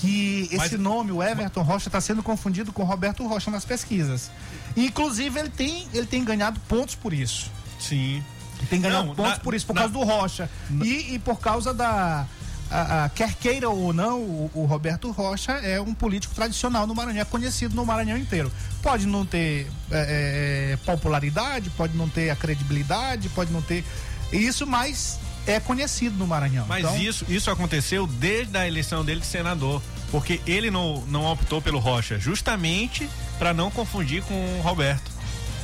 que 0.00 0.42
esse 0.52 0.56
Mas- 0.56 0.80
nome, 0.80 1.10
o 1.10 1.20
Everton 1.20 1.62
Rocha, 1.62 1.88
está 1.88 2.00
sendo 2.00 2.22
confundido 2.22 2.72
com 2.72 2.84
Roberto 2.84 3.26
Rocha 3.26 3.50
nas 3.50 3.64
pesquisas. 3.64 4.30
Inclusive, 4.76 5.40
ele 5.40 5.48
tem, 5.48 5.88
ele 5.92 6.06
tem 6.06 6.22
ganhado 6.22 6.60
pontos 6.68 6.94
por 6.94 7.12
isso. 7.12 7.50
Sim. 7.80 8.22
Ele 8.58 8.66
tem 8.68 8.80
ganhado 8.80 9.06
Não, 9.08 9.14
pontos 9.16 9.32
na- 9.32 9.38
por 9.40 9.54
isso, 9.54 9.66
por 9.66 9.74
na- 9.74 9.80
causa 9.82 9.92
do 9.94 10.04
Rocha. 10.04 10.48
E, 10.84 11.14
e 11.14 11.18
por 11.18 11.40
causa 11.40 11.74
da. 11.74 12.26
A- 12.70 13.04
a- 13.04 13.08
quer 13.08 13.34
queira 13.34 13.68
ou 13.70 13.92
não, 13.92 14.20
o, 14.20 14.50
o 14.54 14.64
Roberto 14.66 15.10
Rocha 15.10 15.52
é 15.52 15.80
um 15.80 15.94
político 15.94 16.34
tradicional 16.34 16.86
no 16.86 16.94
Maranhão, 16.94 17.22
é 17.22 17.24
conhecido 17.24 17.74
no 17.74 17.84
Maranhão 17.86 18.16
inteiro. 18.18 18.50
Pode 18.82 19.06
não 19.06 19.24
ter 19.24 19.70
é, 19.90 20.72
é, 20.72 20.78
popularidade, 20.84 21.70
pode 21.70 21.96
não 21.96 22.08
ter 22.08 22.30
a 22.30 22.36
credibilidade, 22.36 23.28
pode 23.30 23.50
não 23.52 23.62
ter 23.62 23.84
isso, 24.32 24.66
mas 24.66 25.18
é 25.46 25.58
conhecido 25.58 26.16
no 26.18 26.26
Maranhão. 26.26 26.66
Mas 26.68 26.80
Então, 26.84 26.96
isso, 26.98 27.24
isso 27.28 27.50
aconteceu 27.50 28.06
desde 28.06 28.56
a 28.56 28.66
eleição 28.66 29.04
dele 29.04 29.20
de 29.20 29.26
senador. 29.26 29.80
Porque 30.10 30.40
ele 30.46 30.70
não, 30.70 31.02
não 31.06 31.26
optou 31.26 31.60
pelo 31.60 31.78
Rocha, 31.78 32.18
justamente 32.18 33.06
para 33.38 33.52
não 33.52 33.70
confundir 33.70 34.22
com 34.22 34.34
o 34.58 34.60
Roberto. 34.62 35.10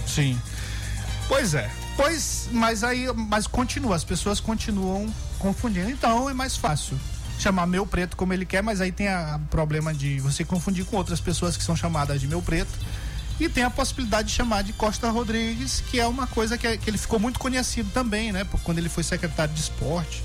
Sim. 0.07 0.39
Pois 1.29 1.55
é. 1.55 1.71
Pois, 1.97 2.49
mas 2.53 2.85
aí, 2.85 3.07
mas 3.15 3.47
continua, 3.47 3.97
as 3.97 4.05
pessoas 4.05 4.41
continuam 4.41 5.07
confundindo. 5.49 5.91
Então 5.91 6.29
é 6.31 6.33
mais 6.35 6.57
fácil 6.57 6.99
chamar 7.39 7.67
meu 7.67 7.85
preto 7.87 8.17
como 8.17 8.33
ele 8.33 8.47
quer, 8.47 8.63
mas 8.63 8.81
aí 8.81 8.91
tem 8.93 9.09
a- 9.09 9.39
o 9.43 9.47
problema 9.49 9.93
de 9.93 10.19
você 10.21 10.45
confundir 10.45 10.85
com 10.87 10.97
outras 10.97 11.21
pessoas 11.21 11.57
que 11.57 11.63
são 11.65 11.77
chamadas 11.77 12.21
de 12.21 12.27
meu 12.27 12.41
preto. 12.41 12.73
E 13.39 13.49
tem 13.49 13.65
a 13.65 13.71
possibilidade 13.71 14.29
de 14.29 14.35
chamar 14.35 14.63
de 14.63 14.73
Costa 14.73 15.11
Rodrigues, 15.11 15.83
que 15.91 15.99
é 16.01 16.07
uma 16.07 16.27
coisa 16.27 16.57
que, 16.57 16.67
é- 16.67 16.77
que 16.77 16.89
ele 16.89 16.97
ficou 16.97 17.19
muito 17.19 17.39
conhecido 17.41 17.91
também, 17.91 18.31
né? 18.33 18.47
Quando 18.63 18.79
ele 18.79 18.89
foi 18.89 19.03
secretário 19.03 19.53
de 19.53 19.61
esporte. 19.61 20.23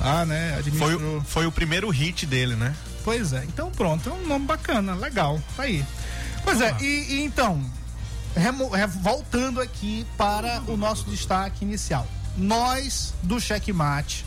Ah, 0.00 0.24
né? 0.26 0.50
Foi, 0.50 0.58
Administrou. 0.58 1.18
o- 1.18 1.24
foi 1.24 1.46
o 1.46 1.52
primeiro 1.52 1.88
hit 1.90 2.26
dele, 2.26 2.54
né? 2.54 2.74
Pois 3.02 3.32
é, 3.32 3.42
então 3.44 3.70
pronto, 3.70 4.08
é 4.08 4.12
um 4.12 4.26
nome 4.26 4.46
bacana, 4.46 4.94
legal, 4.94 5.40
tá 5.56 5.62
aí. 5.64 5.84
Pois 6.44 6.60
é, 6.60 6.76
e, 6.80 7.14
e 7.14 7.22
então, 7.24 7.60
remo- 8.36 8.68
re- 8.68 8.86
voltando 8.86 9.60
aqui 9.60 10.06
para 10.18 10.60
o 10.68 10.76
nosso 10.76 11.04
destaque 11.10 11.64
inicial. 11.64 12.06
Nós, 12.36 13.14
do 13.22 13.40
Checkmate, 13.40 14.24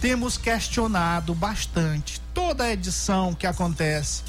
temos 0.00 0.36
questionado 0.36 1.34
bastante 1.34 2.20
toda 2.32 2.64
a 2.64 2.72
edição 2.72 3.34
que 3.34 3.46
acontece. 3.46 4.22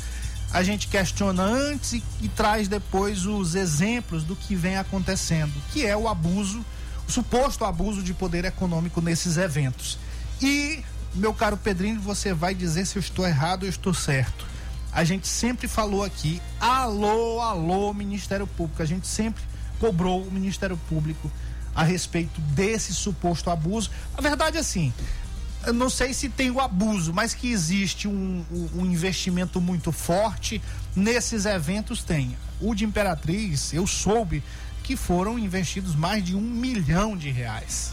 A 0.51 0.63
gente 0.63 0.87
questiona 0.87 1.43
antes 1.43 1.93
e, 1.93 2.03
e 2.21 2.29
traz 2.29 2.67
depois 2.67 3.25
os 3.25 3.55
exemplos 3.55 4.23
do 4.23 4.35
que 4.35 4.55
vem 4.55 4.77
acontecendo, 4.77 5.53
que 5.71 5.85
é 5.85 5.97
o 5.97 6.07
abuso, 6.07 6.63
o 7.07 7.11
suposto 7.11 7.65
abuso 7.65 8.01
de 8.01 8.13
poder 8.13 8.45
econômico 8.45 9.01
nesses 9.01 9.37
eventos. 9.37 9.97
E, 10.41 10.83
meu 11.13 11.33
caro 11.33 11.57
Pedrinho, 11.57 11.99
você 11.99 12.33
vai 12.33 12.55
dizer 12.55 12.85
se 12.85 12.97
eu 12.97 13.01
estou 13.01 13.27
errado 13.27 13.63
ou 13.63 13.69
estou 13.69 13.93
certo. 13.93 14.45
A 14.91 15.03
gente 15.03 15.27
sempre 15.27 15.67
falou 15.67 16.03
aqui, 16.03 16.41
alô, 16.59 17.41
alô, 17.41 17.93
Ministério 17.93 18.47
Público. 18.47 18.81
A 18.81 18.85
gente 18.85 19.07
sempre 19.07 19.43
cobrou 19.77 20.23
o 20.23 20.31
Ministério 20.31 20.77
Público 20.87 21.29
a 21.75 21.83
respeito 21.83 22.39
desse 22.39 22.93
suposto 22.93 23.49
abuso. 23.49 23.91
A 24.17 24.21
verdade 24.21 24.55
é 24.55 24.61
assim, 24.61 24.93
eu 25.65 25.73
não 25.73 25.89
sei 25.89 26.13
se 26.13 26.29
tem 26.29 26.51
o 26.51 26.59
abuso, 26.59 27.13
mas 27.13 27.33
que 27.33 27.49
existe 27.51 28.07
um, 28.07 28.43
um- 28.51 28.85
investimento 28.85 29.59
muito 29.59 29.91
forte 29.91 30.61
nesses 30.95 31.45
eventos 31.45 32.03
tem. 32.03 32.35
O 32.61 32.73
de 32.73 32.85
Imperatriz, 32.85 33.73
eu 33.73 33.85
soube 33.85 34.41
que 34.83 34.95
foram 34.95 35.37
investidos 35.39 35.95
mais 35.95 36.23
de 36.23 36.35
um 36.35 36.41
milhão 36.41 37.17
de 37.17 37.29
reais. 37.31 37.91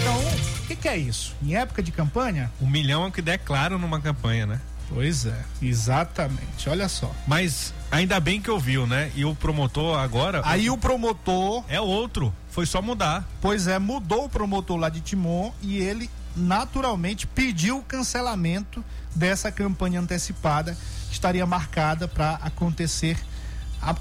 Então, 0.00 0.18
o 0.18 0.66
que, 0.66 0.74
que 0.76 0.88
é 0.88 0.96
isso? 0.96 1.34
Em 1.42 1.54
época 1.56 1.82
de 1.82 1.92
campanha? 1.92 2.50
Um 2.60 2.68
milhão 2.68 3.04
é 3.04 3.08
o 3.08 3.12
que 3.12 3.22
declaram 3.22 3.78
numa 3.78 4.00
campanha, 4.00 4.44
né? 4.46 4.60
Pois 4.88 5.24
é, 5.24 5.40
exatamente. 5.62 6.68
Olha 6.68 6.88
só. 6.88 7.14
Mas 7.26 7.72
ainda 7.92 8.18
bem 8.18 8.40
que 8.40 8.50
ouviu, 8.50 8.86
né? 8.88 9.12
E 9.14 9.24
o 9.24 9.36
promotor 9.36 9.96
agora 9.98 10.42
Aí 10.44 10.68
o 10.68 10.76
promotor, 10.76 11.64
é 11.68 11.80
outro. 11.80 12.34
Foi 12.50 12.66
só 12.66 12.82
mudar. 12.82 13.24
pois 13.40 13.68
é, 13.68 13.78
mudou 13.78 14.24
o 14.24 14.28
promotor 14.28 14.76
lá 14.76 14.88
de 14.88 15.00
Timon 15.00 15.52
e 15.62 15.76
ele 15.78 16.10
naturalmente 16.36 17.26
pediu 17.26 17.78
o 17.78 17.82
cancelamento 17.82 18.84
dessa 19.14 19.50
campanha 19.50 20.00
antecipada 20.00 20.76
que 21.08 21.14
estaria 21.14 21.44
marcada 21.44 22.06
para 22.06 22.34
acontecer, 22.36 23.18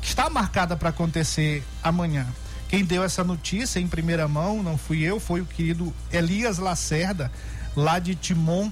que 0.02 0.08
está 0.08 0.30
marcada 0.30 0.76
para 0.76 0.90
acontecer 0.90 1.64
amanhã. 1.84 2.28
Quem 2.68 2.86
deu 2.86 3.04
essa 3.04 3.24
notícia 3.24 3.80
em 3.80 3.88
primeira 3.88 4.28
mão 4.28 4.62
não 4.62 4.78
fui 4.78 5.02
eu, 5.02 5.20
foi 5.20 5.42
o 5.42 5.46
querido 5.46 5.94
Elias 6.12 6.60
Lacerda, 6.60 7.32
lá 7.76 7.98
de 7.98 8.14
Timon. 8.14 8.72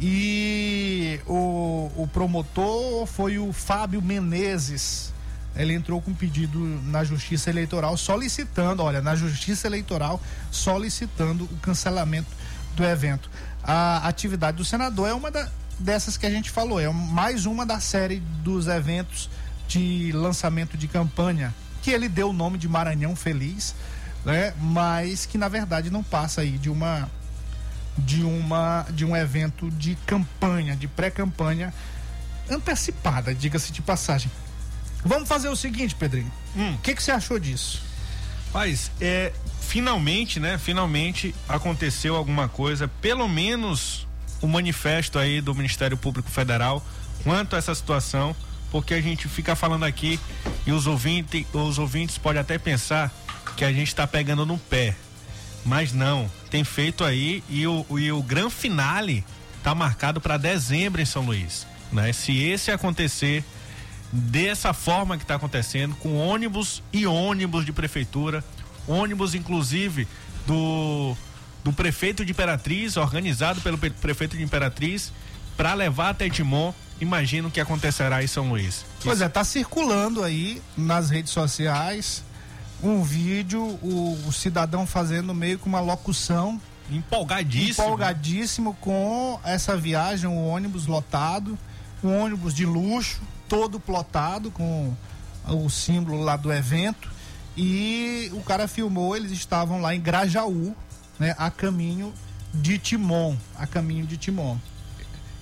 E 0.00 1.20
o, 1.26 1.90
o 1.96 2.08
promotor 2.12 3.06
foi 3.06 3.38
o 3.38 3.52
Fábio 3.52 4.02
Menezes. 4.02 5.14
Ele 5.56 5.72
entrou 5.72 6.02
com 6.02 6.12
pedido 6.12 6.58
na 6.84 7.04
Justiça 7.04 7.48
Eleitoral 7.48 7.96
solicitando, 7.96 8.82
olha, 8.82 9.00
na 9.00 9.14
Justiça 9.14 9.68
Eleitoral 9.68 10.20
solicitando 10.50 11.44
o 11.44 11.56
cancelamento 11.62 12.28
do 12.74 12.84
evento. 12.84 13.30
A 13.62 14.06
atividade 14.06 14.56
do 14.56 14.64
senador 14.64 15.08
é 15.08 15.14
uma 15.14 15.30
da- 15.30 15.48
dessas 15.78 16.16
que 16.16 16.26
a 16.26 16.30
gente 16.30 16.50
falou, 16.50 16.80
é 16.80 16.88
mais 16.88 17.46
uma 17.46 17.64
da 17.66 17.80
série 17.80 18.20
dos 18.42 18.66
eventos 18.68 19.28
de 19.66 20.12
lançamento 20.12 20.76
de 20.76 20.86
campanha, 20.86 21.54
que 21.82 21.90
ele 21.90 22.08
deu 22.08 22.30
o 22.30 22.32
nome 22.32 22.58
de 22.58 22.68
Maranhão 22.68 23.16
Feliz, 23.16 23.74
né? 24.24 24.52
Mas 24.60 25.26
que 25.26 25.36
na 25.38 25.48
verdade 25.48 25.90
não 25.90 26.02
passa 26.02 26.40
aí 26.42 26.58
de 26.58 26.68
uma 26.70 27.08
de 27.96 28.22
uma 28.24 28.84
de 28.90 29.04
um 29.04 29.16
evento 29.16 29.70
de 29.70 29.94
campanha, 30.06 30.74
de 30.76 30.88
pré-campanha 30.88 31.72
antecipada, 32.50 33.34
diga-se 33.34 33.72
de 33.72 33.80
passagem. 33.82 34.30
Vamos 35.04 35.28
fazer 35.28 35.48
o 35.48 35.56
seguinte, 35.56 35.94
Pedrinho. 35.94 36.30
Hum. 36.56 36.74
O 36.74 36.78
que, 36.78 36.94
que 36.94 37.02
você 37.02 37.10
achou 37.10 37.38
disso? 37.38 37.82
Mas 38.54 38.92
é 39.00 39.32
finalmente, 39.60 40.38
né? 40.38 40.56
Finalmente 40.56 41.34
aconteceu 41.48 42.14
alguma 42.14 42.48
coisa, 42.48 42.86
pelo 42.86 43.28
menos 43.28 44.06
o 44.40 44.46
manifesto 44.46 45.18
aí 45.18 45.40
do 45.40 45.52
Ministério 45.52 45.96
Público 45.96 46.30
Federal 46.30 46.80
quanto 47.24 47.56
a 47.56 47.58
essa 47.58 47.74
situação, 47.74 48.36
porque 48.70 48.94
a 48.94 49.00
gente 49.00 49.26
fica 49.26 49.56
falando 49.56 49.84
aqui 49.84 50.20
e 50.64 50.70
os 50.70 50.86
ouvintes, 50.86 51.44
os 51.52 51.78
ouvintes 51.78 52.16
podem 52.16 52.40
até 52.40 52.56
pensar 52.56 53.12
que 53.56 53.64
a 53.64 53.72
gente 53.72 53.88
está 53.88 54.06
pegando 54.06 54.46
no 54.46 54.56
pé. 54.56 54.94
Mas 55.64 55.92
não, 55.92 56.30
tem 56.50 56.62
feito 56.62 57.02
aí 57.02 57.42
e 57.48 57.66
o, 57.66 57.84
e 57.98 58.12
o 58.12 58.22
gran 58.22 58.50
finale 58.50 59.24
tá 59.64 59.74
marcado 59.74 60.20
para 60.20 60.36
dezembro 60.36 61.00
em 61.00 61.06
São 61.06 61.24
Luís, 61.24 61.66
né? 61.90 62.12
Se 62.12 62.36
esse 62.38 62.70
acontecer 62.70 63.42
dessa 64.16 64.72
forma 64.72 65.16
que 65.16 65.24
está 65.24 65.34
acontecendo, 65.34 65.96
com 65.96 66.16
ônibus 66.16 66.82
e 66.92 67.04
ônibus 67.04 67.64
de 67.64 67.72
prefeitura, 67.72 68.44
ônibus 68.86 69.34
inclusive 69.34 70.06
do 70.46 71.16
do 71.64 71.72
prefeito 71.72 72.24
de 72.26 72.30
Imperatriz, 72.32 72.96
organizado 72.98 73.58
pelo 73.62 73.78
pe- 73.78 73.88
prefeito 73.88 74.36
de 74.36 74.42
Imperatriz, 74.42 75.10
para 75.56 75.72
levar 75.72 76.10
até 76.10 76.28
Timon. 76.28 76.74
Imagina 77.00 77.48
o 77.48 77.50
que 77.50 77.58
acontecerá 77.58 78.22
em 78.22 78.26
São 78.26 78.50
Luís. 78.50 78.84
Pois 79.02 79.22
é, 79.22 79.28
tá 79.30 79.42
circulando 79.42 80.22
aí 80.22 80.60
nas 80.76 81.08
redes 81.08 81.32
sociais 81.32 82.22
um 82.82 83.02
vídeo, 83.02 83.62
o, 83.82 84.18
o 84.28 84.32
cidadão 84.32 84.86
fazendo 84.86 85.32
meio 85.34 85.58
que 85.58 85.66
uma 85.66 85.80
locução 85.80 86.60
Empolgadíssimo. 86.90 87.86
empolgadíssimo 87.86 88.74
com 88.78 89.40
essa 89.42 89.74
viagem, 89.74 90.28
o 90.28 90.44
ônibus 90.44 90.86
lotado, 90.86 91.58
um 92.02 92.14
ônibus 92.14 92.52
de 92.52 92.66
luxo, 92.66 93.22
todo 93.48 93.78
plotado 93.80 94.50
com 94.50 94.94
o 95.46 95.68
símbolo 95.70 96.22
lá 96.22 96.36
do 96.36 96.52
evento. 96.52 97.10
E 97.56 98.30
o 98.32 98.40
cara 98.42 98.66
filmou, 98.66 99.16
eles 99.16 99.30
estavam 99.30 99.80
lá 99.80 99.94
em 99.94 100.00
Grajaú, 100.00 100.74
né, 101.18 101.34
a 101.38 101.50
caminho 101.50 102.12
de 102.52 102.78
Timon, 102.78 103.36
a 103.56 103.66
caminho 103.66 104.06
de 104.06 104.16
Timon. 104.16 104.56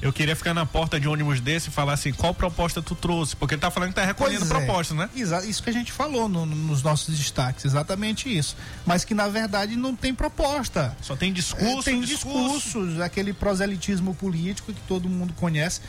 Eu 0.01 0.13
queria 0.13 0.35
ficar 0.35 0.53
na 0.53 0.67
porta 0.67 0.99
de 0.99 1.07
ônibus 1.07 1.41
desse 1.41 1.69
e 1.69 1.73
falar 1.73 1.93
assim, 1.93 2.13
qual 2.13 2.35
proposta 2.35 2.83
tu 2.83 2.93
trouxe? 2.97 3.37
Porque 3.37 3.55
ele 3.55 3.61
tá 3.63 3.71
falando 3.71 3.91
que 3.91 3.95
tá 3.95 4.05
recolhendo 4.05 4.45
Pois 4.45 4.51
é. 4.51 4.65
proposta, 4.67 4.95
né? 4.95 5.09
Exa- 5.15 5.45
isso 5.47 5.63
que 5.63 5.71
a 5.71 5.73
gente 5.73 5.93
falou 5.93 6.29
no- 6.29 6.45
no- 6.45 6.57
nos 6.57 6.83
nossos 6.83 7.17
destaques, 7.17 7.65
exatamente 7.65 8.29
isso. 8.37 8.57
Mas 8.85 9.05
que 9.05 9.15
na 9.15 9.29
verdade 9.29 9.77
não 9.77 9.95
tem 9.95 10.13
proposta. 10.13 10.97
Só 11.01 11.15
tem 11.15 11.33
discurso, 11.33 11.89
É, 11.89 11.93
tem 11.93 12.01
discurso. 12.01 12.55
discursos, 12.65 13.01
aquele 13.01 13.33
proselitismo 13.33 14.13
político 14.13 14.73
que 14.73 14.81
todo 14.89 15.09
mundo 15.09 15.33
conhece. 15.35 15.81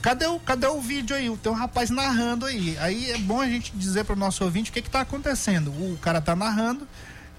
Cadê 0.00 0.26
o, 0.26 0.40
cadê 0.40 0.66
o 0.66 0.80
vídeo 0.80 1.14
aí? 1.14 1.34
Tem 1.36 1.52
um 1.52 1.54
rapaz 1.54 1.90
narrando 1.90 2.46
aí. 2.46 2.76
Aí 2.78 3.10
é 3.12 3.18
bom 3.18 3.40
a 3.40 3.46
gente 3.46 3.72
dizer 3.74 4.04
para 4.04 4.14
o 4.14 4.18
nosso 4.18 4.42
ouvinte 4.44 4.70
o 4.70 4.72
que 4.72 4.80
está 4.80 5.00
acontecendo. 5.02 5.70
O 5.70 5.98
cara 6.00 6.20
tá 6.20 6.34
narrando 6.34 6.86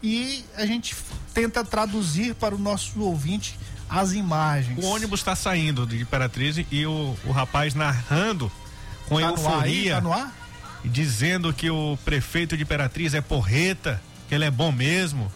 e 0.01 0.45
a 0.56 0.66
gente 0.66 0.95
tenta 1.34 1.64
traduzir 1.64 2.36
para 2.36 2.56
o 2.56 2.58
nosso 2.58 2.99
ouvinte 3.01 3.58
as 3.89 4.14
imagens. 4.14 4.84
O 4.84 4.88
ônibus 4.88 5.22
tá 5.24 5.36
saindo 5.36 5.86
de 5.86 6.01
Imperatriz 6.01 6.58
e 6.72 6.86
o, 6.86 7.16
o 7.26 7.32
rapaz 7.32 7.76
narrando 7.76 8.51
com 9.08 9.20
tá 9.20 9.28
no 9.32 9.47
ar 9.47 9.64
aí? 9.64 9.88
euforia, 9.88 9.95
Tá 9.95 10.01
no 10.01 10.14
ar? 10.14 10.34
dizendo 10.86 11.54
que 11.54 11.70
o 11.70 11.97
prefeito 12.06 12.56
de 12.58 12.64
Imperatriz 12.64 13.14
é 13.14 13.22
porreta, 13.22 14.01
que 14.30 14.36
ele 14.36 14.45
é 14.45 14.51
bom 14.51 14.72
mesmo. 14.72 15.32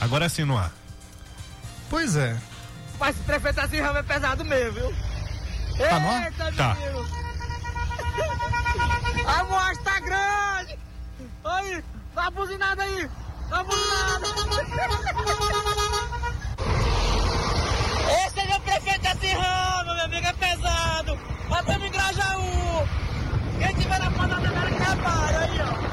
Agora 0.00 0.28
sim 0.28 0.44
no 0.44 0.56
ar. 0.58 0.72
Pois 1.88 2.16
é. 2.16 2.36
Mas 2.98 3.16
esse 3.16 3.24
prefeito 3.24 3.60
assim 3.60 3.78
é 3.78 4.02
pesado 4.02 4.44
mesmo, 4.44 4.72
viu? 4.72 4.94
Tá? 5.88 6.24
Eita, 6.26 6.52
Tá. 6.56 6.76
A 9.26 9.44
moça 9.44 9.80
tá 9.82 10.00
grande! 10.00 10.78
Aí, 11.44 11.84
dá 12.14 12.22
uma 12.22 12.30
buzinada 12.32 12.82
aí! 12.82 13.08
Dá 13.48 13.62
uma 13.62 13.64
buzinada! 13.64 14.26
Esse 18.26 18.40
é 18.40 18.56
o 18.56 18.60
prefeito 18.60 19.38
Rama, 19.40 19.94
meu 19.94 20.04
amigo, 20.04 20.26
é 20.26 20.32
pesado! 20.34 21.18
Nós 21.48 21.60
estamos 21.60 21.86
em 21.86 21.90
Grajaú! 21.90 22.88
Quem 23.58 23.74
tiver 23.76 23.98
na 24.00 24.10
ponta 24.10 24.40
da 24.40 24.50
cara 24.50 24.70
que 24.70 24.78
repara, 24.78 25.38
aí, 25.38 25.60
ó! 25.62 25.90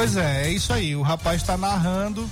Pois 0.00 0.16
é, 0.16 0.46
é 0.46 0.50
isso 0.50 0.72
aí. 0.72 0.96
O 0.96 1.02
rapaz 1.02 1.42
está 1.42 1.58
narrando 1.58 2.26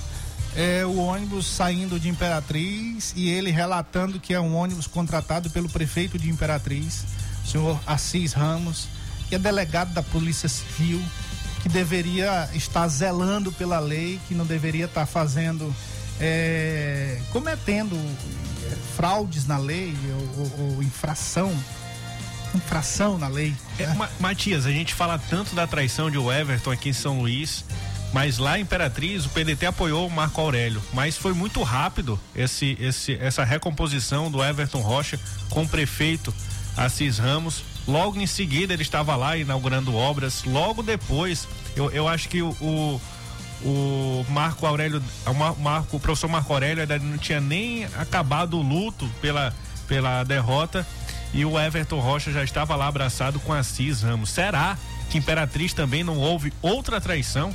é, 0.55 0.83
o 0.87 0.95
ônibus 0.97 1.45
saindo 1.45 1.99
de 1.99 2.09
Imperatriz 2.09 3.13
e 3.15 3.29
ele 3.29 3.51
relatando 3.51 4.19
que 4.19 4.33
é 4.33 4.39
um 4.39 4.55
ônibus 4.55 4.87
contratado 4.87 5.51
pelo 5.51 5.69
prefeito 5.69 6.17
de 6.17 6.31
Imperatriz, 6.31 7.03
o 7.45 7.47
senhor 7.47 7.79
Assis 7.85 8.33
Ramos, 8.33 8.87
que 9.27 9.35
é 9.35 9.37
delegado 9.37 9.93
da 9.93 10.01
Polícia 10.01 10.49
Civil, 10.49 10.99
que 11.61 11.69
deveria 11.69 12.49
estar 12.55 12.87
zelando 12.87 13.51
pela 13.51 13.79
lei, 13.79 14.19
que 14.27 14.33
não 14.33 14.47
deveria 14.47 14.85
estar 14.85 15.05
fazendo, 15.05 15.71
é, 16.19 17.21
cometendo 17.31 17.95
fraudes 18.97 19.45
na 19.45 19.59
lei 19.59 19.93
ou, 20.35 20.41
ou- 20.41 20.75
ou 20.77 20.81
infração, 20.81 21.53
infração 22.55 23.17
na 23.17 23.27
lei. 23.27 23.53
É, 23.77 23.87
né? 23.87 23.93
Ma- 23.95 24.09
Matias, 24.19 24.65
a 24.65 24.71
gente 24.71 24.93
fala 24.93 25.17
tanto 25.17 25.55
da 25.55 25.67
traição 25.67 26.09
de 26.09 26.17
Everton 26.17 26.71
aqui 26.71 26.89
em 26.89 26.93
São 26.93 27.19
Luís, 27.19 27.63
mas 28.11 28.37
lá 28.37 28.57
em 28.57 28.61
Imperatriz 28.63 29.25
o 29.25 29.29
PDT 29.29 29.67
apoiou 29.67 30.07
o 30.07 30.11
Marco 30.11 30.41
Aurélio, 30.41 30.81
mas 30.93 31.15
foi 31.17 31.33
muito 31.33 31.61
rápido 31.61 32.19
esse, 32.35 32.75
esse, 32.79 33.13
essa 33.21 33.43
recomposição 33.43 34.31
do 34.31 34.43
Everton 34.43 34.81
Rocha 34.81 35.19
com 35.49 35.63
o 35.63 35.67
prefeito 35.67 36.33
Assis 36.75 37.17
Ramos. 37.19 37.63
Logo 37.87 38.19
em 38.19 38.27
seguida 38.27 38.73
ele 38.73 38.83
estava 38.83 39.15
lá 39.15 39.35
inaugurando 39.37 39.95
obras. 39.95 40.43
Logo 40.43 40.81
depois, 40.83 41.47
eu, 41.75 41.89
eu 41.91 42.07
acho 42.07 42.29
que 42.29 42.41
o, 42.41 42.49
o, 42.61 43.01
o 43.63 44.25
Marco 44.29 44.65
Aurélio, 44.65 45.01
o, 45.25 45.33
Mar- 45.33 45.55
Marco, 45.57 45.97
o 45.97 45.99
professor 45.99 46.27
Marco 46.29 46.53
Aurélio 46.53 46.81
ainda 46.81 46.97
não 46.99 47.17
tinha 47.17 47.41
nem 47.41 47.85
acabado 47.97 48.57
o 48.57 48.61
luto 48.61 49.09
pela, 49.21 49.53
pela 49.87 50.23
derrota 50.23 50.85
e 51.33 51.45
o 51.45 51.59
Everton 51.59 51.99
Rocha 51.99 52.31
já 52.31 52.43
estava 52.43 52.75
lá 52.75 52.87
abraçado 52.87 53.39
com 53.39 53.53
Assis 53.53 54.01
Ramos. 54.01 54.29
Será 54.29 54.77
que 55.09 55.17
Imperatriz 55.17 55.73
também 55.73 56.03
não 56.03 56.17
houve 56.17 56.53
outra 56.61 56.99
traição? 56.99 57.53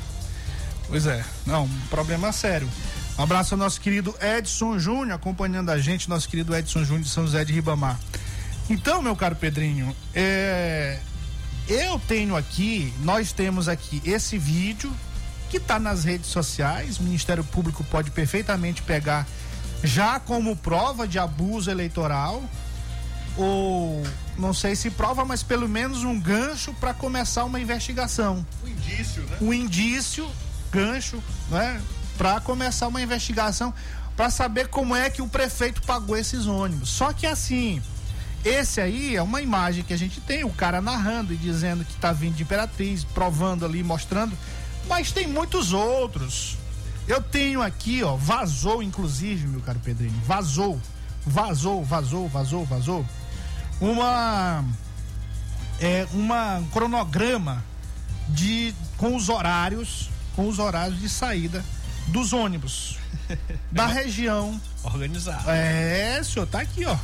Pois 0.89 1.07
é, 1.07 1.25
não, 1.47 1.65
um 1.65 1.81
problema 1.91 2.33
sério. 2.33 2.69
Um 3.19 3.23
abraço 3.23 3.55
ao 3.55 3.59
nosso 3.59 3.81
querido 3.81 4.15
Edson 4.21 4.79
Júnior, 4.79 5.13
acompanhando 5.13 5.71
a 5.71 5.79
gente, 5.79 6.09
nosso 6.09 6.29
querido 6.29 6.55
Edson 6.55 6.85
Júnior 6.85 7.05
de 7.05 7.11
São 7.11 7.25
José 7.25 7.45
de 7.45 7.53
Ribamar. 7.53 7.99
Então, 8.69 9.03
meu 9.03 9.15
caro 9.15 9.37
Pedrinho, 9.37 9.95
é, 10.15 10.99
eu 11.69 12.01
tenho 12.09 12.37
aqui, 12.37 12.93
nós 13.01 13.33
temos 13.33 13.69
aqui 13.69 14.03
esse 14.05 14.37
vídeo 14.37 14.93
que 15.49 15.59
está 15.59 15.79
nas 15.79 16.05
redes 16.05 16.27
sociais, 16.27 16.99
o 16.99 17.03
Ministério 17.03 17.45
Público 17.45 17.85
pode 17.85 18.11
perfeitamente 18.11 18.83
pegar 18.83 19.27
já 19.83 20.19
como 20.19 20.57
prova 20.57 21.07
de 21.07 21.19
abuso 21.19 21.71
eleitoral, 21.71 22.43
ou 23.37 24.03
não 24.39 24.53
sei 24.53 24.77
se 24.77 24.91
prova, 24.91 25.25
mas 25.25 25.43
pelo 25.43 25.69
menos 25.69 26.05
um 26.05 26.19
gancho 26.21 26.73
para 26.75 26.95
começar 26.95 27.45
uma 27.45 27.61
investigação 27.61 28.45
O 28.63 28.69
indício, 28.69 29.23
né? 29.23 29.37
um 29.41 29.53
indício, 29.53 30.31
gancho, 30.71 31.23
né, 31.51 31.81
para 32.17 32.41
começar 32.41 32.89
uma 32.89 33.01
investigação 33.01 33.73
para 34.17 34.31
saber 34.31 34.69
como 34.69 34.95
é 34.95 35.11
que 35.11 35.21
o 35.23 35.29
prefeito 35.29 35.83
pagou 35.83 36.17
esses 36.17 36.47
ônibus. 36.47 36.89
Só 36.89 37.13
que 37.13 37.27
assim, 37.27 37.83
esse 38.45 38.81
aí 38.81 39.17
é 39.17 39.23
uma 39.23 39.43
imagem 39.43 39.83
que 39.83 39.93
a 39.93 39.97
gente 39.97 40.21
tem, 40.21 40.45
o 40.45 40.51
cara 40.51 40.81
narrando 40.81 41.33
e 41.33 41.37
dizendo 41.37 41.85
que 41.85 41.95
tá 41.97 42.13
vindo 42.13 42.35
de 42.35 42.43
Imperatriz, 42.43 43.03
provando 43.03 43.65
ali, 43.65 43.83
mostrando, 43.83 44.37
mas 44.89 45.11
tem 45.11 45.27
muitos 45.27 45.73
outros. 45.73 46.57
Eu 47.09 47.21
tenho 47.21 47.61
aqui, 47.61 48.03
ó, 48.03 48.17
vazou 48.17 48.83
inclusive, 48.83 49.47
meu 49.47 49.61
caro 49.61 49.81
Pedrinho, 49.81 50.15
vazou, 50.25 50.81
vazou, 51.27 51.85
vazou, 51.85 52.29
vazou, 52.29 52.65
vazou, 52.65 53.05
uma 53.81 54.65
é 55.81 56.07
uma 56.13 56.59
um 56.59 56.67
cronograma 56.67 57.65
de 58.29 58.75
com 58.97 59.17
os 59.17 59.29
horários, 59.29 60.09
com 60.35 60.49
os 60.49 60.59
horários 60.59 61.01
de 61.01 61.09
saída 61.09 61.65
dos 62.09 62.33
ônibus 62.33 62.99
da 63.71 63.87
região. 63.87 64.61
Organizado. 64.83 65.51
É, 65.51 66.21
senhor, 66.23 66.47
tá 66.47 66.61
aqui, 66.61 66.85
ó. 66.85 66.97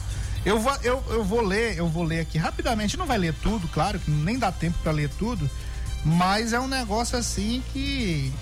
Eu 0.45 0.59
vou, 0.59 0.75
eu, 0.83 1.05
eu 1.09 1.25
vou 1.25 1.43
ler, 1.43 1.77
eu 1.77 1.87
vou 1.87 2.03
ler 2.03 2.21
aqui 2.21 2.39
rapidamente. 2.39 2.97
Não 2.97 3.07
vai 3.07 3.19
ler 3.19 3.35
tudo, 3.35 3.69
claro, 3.69 3.99
que 3.99 4.11
nem 4.11 4.39
dá 4.39 4.51
tempo 4.51 4.79
para 4.83 4.93
ler 4.93 5.11
tudo. 5.19 5.49
Mas 6.05 6.53
é 6.53 6.61
um 6.61 6.69
negócio 6.69 7.19
assim 7.19 7.63
que. 7.73 8.33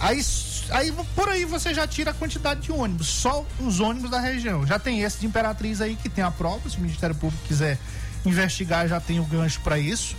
Aí, 0.00 0.24
aí 0.70 0.92
por 1.14 1.28
aí 1.28 1.44
você 1.44 1.74
já 1.74 1.86
tira 1.86 2.12
a 2.12 2.14
quantidade 2.14 2.60
de 2.60 2.72
ônibus, 2.72 3.08
só 3.08 3.44
os 3.60 3.80
ônibus 3.80 4.10
da 4.10 4.20
região. 4.20 4.66
Já 4.66 4.78
tem 4.78 5.02
esse 5.02 5.18
de 5.20 5.26
Imperatriz 5.26 5.80
aí 5.80 5.96
que 5.96 6.08
tem 6.08 6.22
a 6.22 6.30
prova, 6.30 6.68
se 6.68 6.76
o 6.76 6.80
Ministério 6.80 7.14
Público 7.16 7.42
quiser 7.46 7.78
investigar, 8.24 8.86
já 8.88 9.00
tem 9.00 9.20
o 9.20 9.24
gancho 9.24 9.60
para 9.60 9.78
isso. 9.78 10.16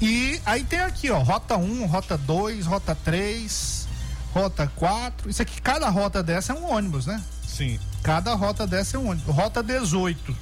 E 0.00 0.40
aí 0.44 0.62
tem 0.62 0.80
aqui, 0.80 1.10
ó, 1.10 1.18
rota 1.18 1.56
1, 1.56 1.86
rota 1.86 2.18
2, 2.18 2.66
rota 2.66 2.94
3, 2.94 3.88
rota 4.32 4.70
4. 4.76 5.30
Isso 5.30 5.40
aqui, 5.40 5.60
cada 5.60 5.88
rota 5.88 6.22
dessa 6.22 6.52
é 6.52 6.56
um 6.56 6.70
ônibus, 6.70 7.06
né? 7.06 7.22
Sim. 7.46 7.80
Cada 8.02 8.34
rota 8.34 8.66
dessa 8.66 8.96
é 8.96 9.00
um 9.00 9.08
ônibus. 9.08 9.34
Rota 9.34 9.62
18. 9.62 10.36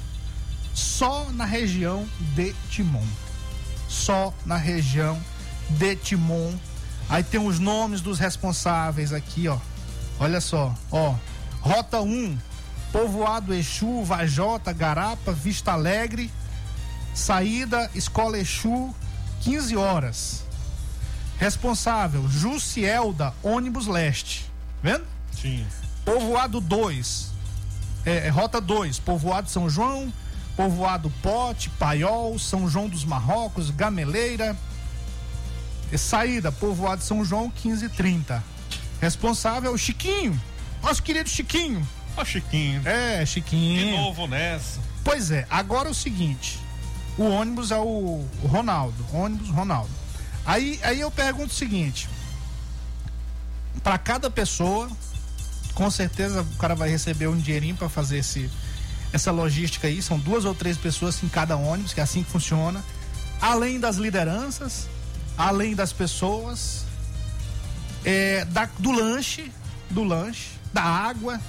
Só 0.74 1.30
na 1.30 1.44
região 1.44 2.06
de 2.34 2.52
Timon. 2.68 3.06
Só 3.88 4.34
na 4.44 4.56
região 4.56 5.22
de 5.70 5.94
Timon. 5.94 6.52
Aí 7.08 7.22
tem 7.22 7.44
os 7.44 7.58
nomes 7.58 8.00
dos 8.00 8.18
responsáveis 8.18 9.12
aqui, 9.12 9.48
ó. 9.48 9.58
Olha 10.18 10.40
só, 10.40 10.74
ó. 10.90 11.14
Rota 11.60 12.00
1, 12.00 12.38
Povoado 12.92 13.54
Exu, 13.54 14.02
Vajota, 14.04 14.72
Garapa, 14.72 15.32
Vista 15.32 15.72
Alegre. 15.72 16.30
Saída, 17.14 17.90
Escola 17.94 18.38
Exu, 18.38 18.94
15 19.40 19.76
horas. 19.76 20.44
Responsável, 21.38 22.28
Jussielda, 22.28 23.34
ônibus 23.42 23.86
leste. 23.86 24.50
Vendo? 24.82 25.04
Sim. 25.32 25.66
Povoado 26.04 26.60
2, 26.60 27.32
é, 28.04 28.26
é, 28.26 28.28
Rota 28.28 28.60
2, 28.60 28.98
Povoado 28.98 29.48
São 29.48 29.68
João, 29.70 30.12
Povoado 30.56 31.10
Pote, 31.22 31.70
Paiol, 31.70 32.38
São 32.38 32.68
João 32.68 32.88
dos 32.88 33.04
Marrocos, 33.04 33.70
Gameleira, 33.70 34.56
saída, 35.98 36.50
povoado 36.50 37.02
São 37.02 37.24
João, 37.24 37.50
15h30. 37.50 38.42
Responsável 39.00 39.70
é 39.70 39.74
o 39.74 39.78
Chiquinho. 39.78 40.40
Nosso 40.82 41.02
querido 41.02 41.28
Chiquinho. 41.28 41.86
Ó, 42.16 42.24
Chiquinho. 42.24 42.86
É, 42.86 43.24
Chiquinho. 43.26 43.86
De 43.86 43.92
novo 43.92 44.26
nessa. 44.26 44.80
Pois 45.02 45.30
é, 45.30 45.46
agora 45.50 45.88
é 45.88 45.92
o 45.92 45.94
seguinte: 45.94 46.58
o 47.18 47.24
ônibus 47.24 47.70
é 47.70 47.78
o 47.78 48.24
Ronaldo. 48.44 49.04
Ônibus 49.12 49.48
Ronaldo. 49.50 49.90
Aí, 50.46 50.80
aí 50.82 51.00
eu 51.00 51.10
pergunto 51.10 51.52
o 51.52 51.56
seguinte: 51.56 52.08
para 53.82 53.98
cada 53.98 54.30
pessoa, 54.30 54.90
com 55.74 55.90
certeza 55.90 56.42
o 56.42 56.56
cara 56.56 56.74
vai 56.74 56.88
receber 56.88 57.28
um 57.28 57.36
dinheirinho 57.36 57.76
para 57.76 57.88
fazer 57.88 58.18
esse, 58.18 58.50
essa 59.12 59.30
logística 59.30 59.86
aí. 59.86 60.00
São 60.00 60.18
duas 60.18 60.44
ou 60.44 60.54
três 60.54 60.76
pessoas 60.76 61.22
em 61.22 61.28
cada 61.28 61.56
ônibus, 61.56 61.92
que 61.92 62.00
é 62.00 62.02
assim 62.02 62.22
que 62.22 62.30
funciona. 62.30 62.82
Além 63.40 63.78
das 63.78 63.96
lideranças, 63.96 64.88
além 65.36 65.74
das 65.74 65.92
pessoas, 65.92 66.84
é, 68.04 68.44
da, 68.46 68.68
do 68.78 68.92
lanche, 68.92 69.50
do 69.90 70.04
lanche, 70.04 70.48
da 70.72 70.82
água. 70.82 71.40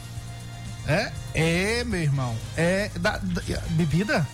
É, 0.87 1.11
é, 1.33 1.83
meu 1.83 1.99
irmão. 2.01 2.35
É 2.55 2.89
da, 2.99 3.17
da 3.17 3.41
bebida? 3.71 4.27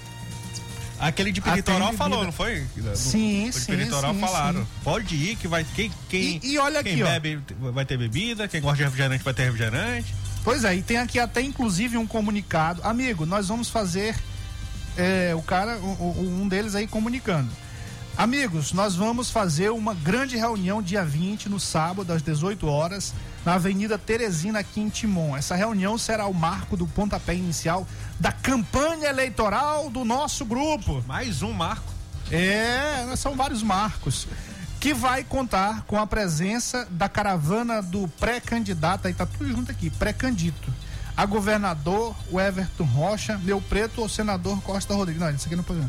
Aquele 0.99 1.31
de 1.31 1.41
bebida. 1.41 1.73
falou, 1.97 2.23
não 2.23 2.31
foi? 2.31 2.63
Sim, 2.95 3.49
de 3.49 3.53
sim, 3.59 3.71
Piritoral 3.71 4.13
sim, 4.13 4.19
falaram. 4.19 4.59
sim. 4.61 4.67
Pode 4.83 5.15
ir 5.15 5.35
que 5.35 5.47
vai 5.47 5.65
quem 5.75 5.91
quem 6.09 6.39
E- 6.43 6.51
e 6.53 6.57
olha 6.59 6.83
quem 6.83 6.93
aqui, 6.93 7.03
ó. 7.03 7.05
bebe 7.07 7.39
vai 7.73 7.85
ter 7.85 7.97
bebida, 7.97 8.47
quem 8.47 8.61
gosta 8.61 8.77
de 8.77 8.83
refrigerante 8.83 9.23
vai 9.23 9.33
ter 9.33 9.45
refrigerante. 9.45 10.13
Pois 10.43 10.63
é, 10.63 10.75
e 10.75 10.81
tem 10.83 10.97
aqui 10.97 11.17
até 11.19 11.41
inclusive 11.41 11.97
um 11.97 12.05
comunicado. 12.05 12.81
Amigo, 12.83 13.25
nós 13.25 13.47
vamos 13.47 13.67
fazer 13.69 14.15
é, 14.97 15.33
o 15.35 15.41
cara, 15.41 15.77
o- 15.77 15.85
o- 16.19 16.39
um 16.43 16.47
deles 16.47 16.75
aí 16.75 16.85
comunicando. 16.85 17.49
Amigos, 18.17 18.73
nós 18.73 18.95
vamos 18.95 19.31
fazer 19.31 19.71
uma 19.71 19.93
grande 19.93 20.37
reunião 20.37 20.81
dia 20.81 21.03
20, 21.03 21.49
no 21.49 21.59
sábado, 21.59 22.11
às 22.11 22.21
18 22.21 22.67
horas, 22.67 23.13
na 23.45 23.55
Avenida 23.55 23.97
Teresina, 23.97 24.59
aqui 24.59 24.81
em 24.81 24.89
Timon. 24.89 25.35
Essa 25.35 25.55
reunião 25.55 25.97
será 25.97 26.27
o 26.27 26.33
marco 26.33 26.75
do 26.77 26.85
pontapé 26.85 27.33
inicial 27.33 27.87
da 28.19 28.31
campanha 28.31 29.07
eleitoral 29.07 29.89
do 29.89 30.03
nosso 30.03 30.45
grupo. 30.45 31.03
Mais 31.07 31.41
um 31.41 31.53
marco. 31.53 31.91
É, 32.29 33.15
são 33.15 33.35
vários 33.35 33.63
marcos. 33.63 34.27
Que 34.79 34.93
vai 34.93 35.23
contar 35.23 35.83
com 35.83 35.97
a 35.97 36.05
presença 36.05 36.87
da 36.91 37.07
caravana 37.07 37.81
do 37.81 38.07
pré-candidato, 38.19 39.07
aí 39.07 39.13
tá 39.13 39.25
tudo 39.25 39.47
junto 39.47 39.71
aqui, 39.71 39.89
pré-candito. 39.89 40.71
A 41.15 41.25
governador, 41.25 42.15
o 42.31 42.39
Everton 42.39 42.83
Rocha, 42.83 43.37
meu 43.43 43.61
preto, 43.61 44.03
o 44.03 44.09
senador 44.09 44.61
Costa 44.61 44.93
Rodrigues. 44.93 45.21
Não, 45.21 45.29
isso 45.29 45.45
aqui 45.45 45.55
não 45.55 45.63
pode. 45.63 45.81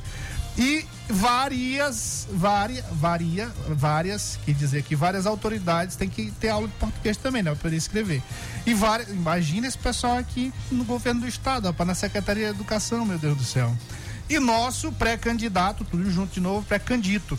E 0.56 0.84
várias, 1.08 2.26
várias, 2.30 2.84
varia, 2.92 3.50
várias, 3.68 4.38
quer 4.44 4.54
dizer 4.54 4.82
que 4.82 4.94
várias 4.94 5.26
autoridades 5.26 5.96
têm 5.96 6.08
que 6.08 6.30
ter 6.32 6.50
aula 6.50 6.68
de 6.68 6.74
português 6.74 7.16
também, 7.16 7.42
né? 7.42 7.54
Poder 7.54 7.76
escrever. 7.76 8.22
E 8.66 8.74
várias, 8.74 9.08
imagina 9.08 9.66
esse 9.66 9.78
pessoal 9.78 10.18
aqui 10.18 10.52
no 10.70 10.84
governo 10.84 11.22
do 11.22 11.28
estado, 11.28 11.66
rapaz, 11.66 11.86
na 11.86 11.94
Secretaria 11.94 12.44
de 12.44 12.50
Educação, 12.50 13.04
meu 13.04 13.18
Deus 13.18 13.36
do 13.36 13.44
céu. 13.44 13.74
E 14.28 14.38
nosso 14.38 14.92
pré-candidato, 14.92 15.84
tudo 15.84 16.10
junto 16.10 16.34
de 16.34 16.40
novo, 16.40 16.66
pré-candito, 16.66 17.38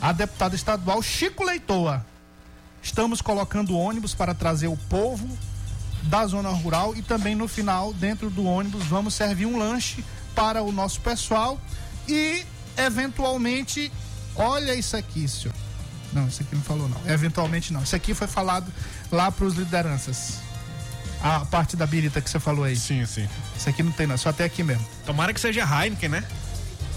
a 0.00 0.12
deputada 0.12 0.54
estadual 0.54 1.00
Chico 1.02 1.44
Leitoa. 1.44 2.04
Estamos 2.82 3.20
colocando 3.20 3.76
ônibus 3.76 4.14
para 4.14 4.34
trazer 4.34 4.68
o 4.68 4.76
povo 4.76 5.28
da 6.04 6.26
zona 6.26 6.48
rural 6.50 6.94
e 6.96 7.02
também 7.02 7.34
no 7.34 7.48
final, 7.48 7.92
dentro 7.92 8.30
do 8.30 8.44
ônibus, 8.44 8.84
vamos 8.84 9.14
servir 9.14 9.46
um 9.46 9.58
lanche 9.58 10.04
para 10.34 10.62
o 10.62 10.70
nosso 10.70 11.00
pessoal 11.00 11.58
e, 12.08 12.44
eventualmente, 12.76 13.92
olha 14.34 14.74
isso 14.74 14.96
aqui, 14.96 15.28
senhor. 15.28 15.54
Não, 16.12 16.26
isso 16.26 16.42
aqui 16.42 16.54
não 16.54 16.62
falou, 16.62 16.88
não. 16.88 17.12
Eventualmente 17.12 17.72
não. 17.72 17.82
Isso 17.82 17.94
aqui 17.94 18.14
foi 18.14 18.26
falado 18.26 18.72
lá 19.10 19.30
para 19.30 19.44
os 19.44 19.54
lideranças. 19.54 20.38
A 21.22 21.44
parte 21.44 21.76
da 21.76 21.86
birita 21.86 22.20
que 22.20 22.30
você 22.30 22.38
falou 22.38 22.64
aí. 22.64 22.76
Sim, 22.76 23.04
sim. 23.04 23.28
Isso 23.56 23.68
aqui 23.68 23.82
não 23.82 23.92
tem, 23.92 24.06
não. 24.06 24.16
Só 24.16 24.30
até 24.30 24.44
aqui 24.44 24.62
mesmo. 24.62 24.86
Tomara 25.04 25.34
que 25.34 25.40
seja 25.40 25.62
Heineken, 25.62 26.08
né? 26.08 26.24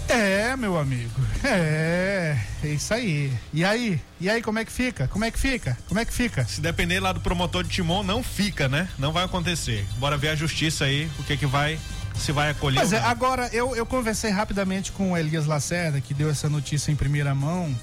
É, 0.08 0.56
meu 0.56 0.78
amigo. 0.78 1.20
É, 1.44 2.38
é 2.62 2.68
isso 2.68 2.92
aí. 2.92 3.32
E 3.52 3.64
aí? 3.64 4.00
E 4.20 4.28
aí, 4.30 4.42
como 4.42 4.58
é 4.58 4.64
que 4.64 4.72
fica? 4.72 5.08
Como 5.08 5.24
é 5.24 5.30
que 5.30 5.38
fica? 5.38 5.76
Como 5.88 5.98
é 5.98 6.04
que 6.04 6.12
fica? 6.12 6.44
Se 6.44 6.60
depender 6.60 7.00
lá 7.00 7.12
do 7.12 7.20
promotor 7.20 7.64
de 7.64 7.70
Timon, 7.70 8.02
não 8.02 8.22
fica, 8.22 8.68
né? 8.68 8.88
Não 8.98 9.12
vai 9.12 9.24
acontecer. 9.24 9.86
Bora 9.98 10.16
ver 10.16 10.28
a 10.28 10.36
justiça 10.36 10.84
aí, 10.84 11.10
o 11.18 11.24
que 11.24 11.36
que 11.36 11.46
vai, 11.46 11.78
se 12.16 12.32
vai 12.32 12.50
acolher. 12.50 12.80
Ou 12.80 12.92
é, 12.92 12.98
agora 12.98 13.48
eu, 13.52 13.74
eu 13.74 13.86
conversei 13.86 14.30
rapidamente 14.30 14.92
com 14.92 15.12
o 15.12 15.16
Elias 15.16 15.46
Lacerda, 15.46 16.00
que 16.00 16.14
deu 16.14 16.30
essa 16.30 16.48
notícia 16.48 16.90
em 16.90 16.96
primeira 16.96 17.34
mão, 17.34 17.74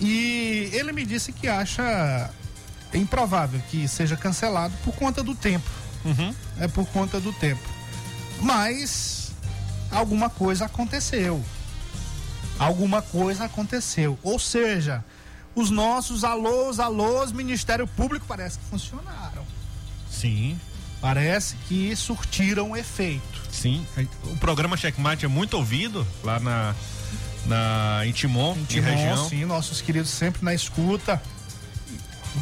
e 0.00 0.70
ele 0.72 0.92
me 0.92 1.04
disse 1.04 1.32
que 1.32 1.48
acha 1.48 2.30
improvável 2.94 3.60
que 3.70 3.86
seja 3.86 4.16
cancelado 4.16 4.74
por 4.84 4.94
conta 4.94 5.22
do 5.22 5.34
tempo. 5.34 5.68
Uhum. 6.04 6.34
É 6.58 6.66
por 6.66 6.86
conta 6.86 7.20
do 7.20 7.32
tempo. 7.32 7.62
Mas 8.40 9.32
alguma 9.90 10.30
coisa 10.30 10.64
aconteceu. 10.64 11.44
Alguma 12.58 13.02
coisa 13.02 13.44
aconteceu. 13.44 14.18
Ou 14.22 14.38
seja, 14.38 15.04
os 15.54 15.70
nossos 15.70 16.24
alôs, 16.24 16.78
alôs, 16.78 17.32
Ministério 17.32 17.86
Público 17.86 18.24
parece 18.26 18.58
que 18.58 18.64
funcionaram. 18.64 19.44
Sim, 20.10 20.58
Parece 21.00 21.56
que 21.68 21.94
surtiram 21.96 22.76
efeito. 22.76 23.40
sim. 23.50 23.86
O 24.24 24.36
programa 24.36 24.76
Checkmate 24.76 25.24
é 25.24 25.28
muito 25.28 25.54
ouvido 25.56 26.06
lá 26.22 26.38
na, 26.38 26.74
na 27.46 28.02
em 28.06 28.12
Timon, 28.12 28.54
em, 28.54 28.64
Timon, 28.64 28.86
região. 28.90 29.28
sim, 29.28 29.44
nossos 29.46 29.80
queridos 29.80 30.10
sempre 30.10 30.44
na 30.44 30.52
escuta. 30.54 31.20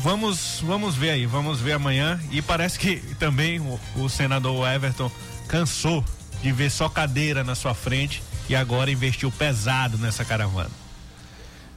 Vamos, 0.03 0.61
vamos 0.63 0.95
ver 0.97 1.11
aí, 1.11 1.25
vamos 1.27 1.61
ver 1.61 1.73
amanhã. 1.73 2.21
E 2.31 2.43
parece 2.43 2.79
que 2.79 2.97
também 3.19 3.59
o, 3.61 3.81
o 3.97 4.09
senador 4.09 4.69
Everton 4.69 5.11
cansou 5.47 6.05
de 6.43 6.53
ver 6.53 6.71
só 6.71 6.89
cadeira 6.89 7.43
na 7.43 7.55
sua 7.55 7.75
frente 7.75 8.23
e 8.49 8.55
agora 8.57 8.91
investiu 8.91 9.31
pesado 9.31 9.97
nessa 9.99 10.25
caravana. 10.25 10.71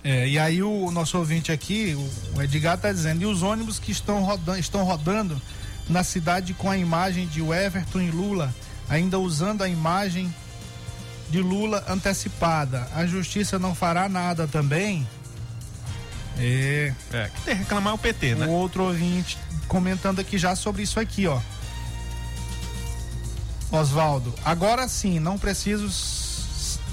É, 0.03 0.27
e 0.27 0.39
aí 0.39 0.61
o 0.63 0.89
nosso 0.91 1.17
ouvinte 1.17 1.51
aqui, 1.51 1.95
o- 2.36 2.41
Edgar 2.41 2.77
tá 2.77 2.91
dizendo, 2.91 3.21
e 3.21 3.25
os 3.25 3.43
ônibus 3.43 3.77
que 3.79 3.91
estão 3.91 4.23
rodando, 4.23 4.57
estão 4.59 4.84
rodando 4.84 5.39
na 5.89 6.03
cidade 6.03 6.53
com 6.53 6.69
a 6.69 6.77
imagem 6.77 7.27
de 7.27 7.41
Everton 7.41 8.01
e 8.01 8.11
Lula, 8.11 8.53
ainda 8.89 9.19
usando 9.19 9.61
a 9.61 9.69
imagem 9.69 10.34
de 11.29 11.41
Lula 11.41 11.84
antecipada. 11.88 12.88
A 12.93 13.05
justiça 13.05 13.57
não 13.57 13.73
fará 13.73 14.09
nada 14.09 14.47
também? 14.47 15.07
É. 16.38 16.93
É, 17.11 17.29
que 17.34 17.41
tem 17.41 17.55
que 17.55 17.63
reclamar 17.63 17.93
o 17.93 17.97
PT, 17.97 18.36
né? 18.36 18.47
O 18.47 18.51
outro 18.51 18.84
ouvinte 18.84 19.38
comentando 19.67 20.19
aqui 20.19 20.38
já 20.38 20.55
sobre 20.55 20.84
isso 20.84 20.99
aqui, 20.99 21.27
ó. 21.27 21.39
Oswaldo, 23.71 24.34
agora 24.43 24.88
sim, 24.88 25.19
não 25.19 25.38
preciso 25.38 25.89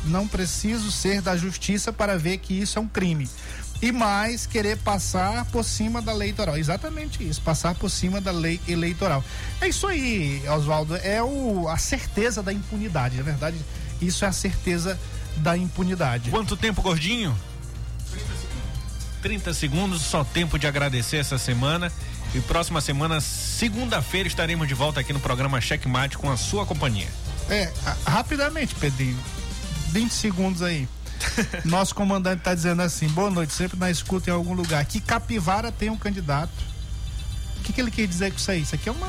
não 0.04 0.28
preciso 0.28 0.92
ser 0.92 1.20
da 1.20 1.36
justiça 1.36 1.92
para 1.92 2.16
ver 2.16 2.38
que 2.38 2.54
isso 2.54 2.78
é 2.78 2.82
um 2.82 2.86
crime. 2.86 3.28
E 3.80 3.92
mais 3.92 4.46
querer 4.46 4.76
passar 4.78 5.44
por 5.46 5.64
cima 5.64 6.02
da 6.02 6.12
lei 6.12 6.30
eleitoral. 6.30 6.56
Exatamente 6.56 7.26
isso, 7.26 7.40
passar 7.42 7.74
por 7.74 7.88
cima 7.88 8.20
da 8.20 8.32
lei 8.32 8.60
eleitoral. 8.66 9.22
É 9.60 9.68
isso 9.68 9.86
aí, 9.86 10.42
Oswaldo, 10.48 10.96
é 10.96 11.22
o, 11.22 11.68
a 11.68 11.78
certeza 11.78 12.42
da 12.42 12.52
impunidade, 12.52 13.16
na 13.16 13.22
verdade, 13.22 13.56
isso 14.00 14.24
é 14.24 14.28
a 14.28 14.32
certeza 14.32 14.98
da 15.36 15.56
impunidade. 15.56 16.30
Quanto 16.30 16.56
tempo, 16.56 16.82
gordinho? 16.82 17.36
30 19.22 19.52
segundos, 19.54 20.02
só 20.02 20.24
tempo 20.24 20.58
de 20.58 20.66
agradecer 20.66 21.16
essa 21.16 21.38
semana. 21.38 21.92
E 22.34 22.40
próxima 22.40 22.80
semana, 22.80 23.20
segunda-feira, 23.20 24.28
estaremos 24.28 24.68
de 24.68 24.74
volta 24.74 25.00
aqui 25.00 25.12
no 25.12 25.20
programa 25.20 25.60
Checkmate 25.60 26.18
com 26.18 26.30
a 26.30 26.36
sua 26.36 26.66
companhia. 26.66 27.08
É, 27.48 27.72
rapidamente, 28.06 28.74
Pedrinho. 28.74 29.18
20 29.90 30.10
segundos 30.12 30.62
aí. 30.62 30.86
Nosso 31.64 31.94
comandante 31.94 32.42
tá 32.42 32.54
dizendo 32.54 32.82
assim: 32.82 33.08
boa 33.08 33.30
noite, 33.30 33.52
sempre 33.52 33.78
na 33.78 33.90
escuta 33.90 34.30
em 34.30 34.32
algum 34.32 34.54
lugar. 34.54 34.84
Que 34.84 35.00
Capivara 35.00 35.72
tem 35.72 35.90
um 35.90 35.96
candidato. 35.96 36.52
O 37.58 37.62
que, 37.62 37.72
que 37.72 37.80
ele 37.80 37.90
quer 37.90 38.06
dizer 38.06 38.30
com 38.30 38.38
isso 38.38 38.50
aí? 38.50 38.62
Isso 38.62 38.74
aqui 38.74 38.88
é 38.88 38.92
uma. 38.92 39.08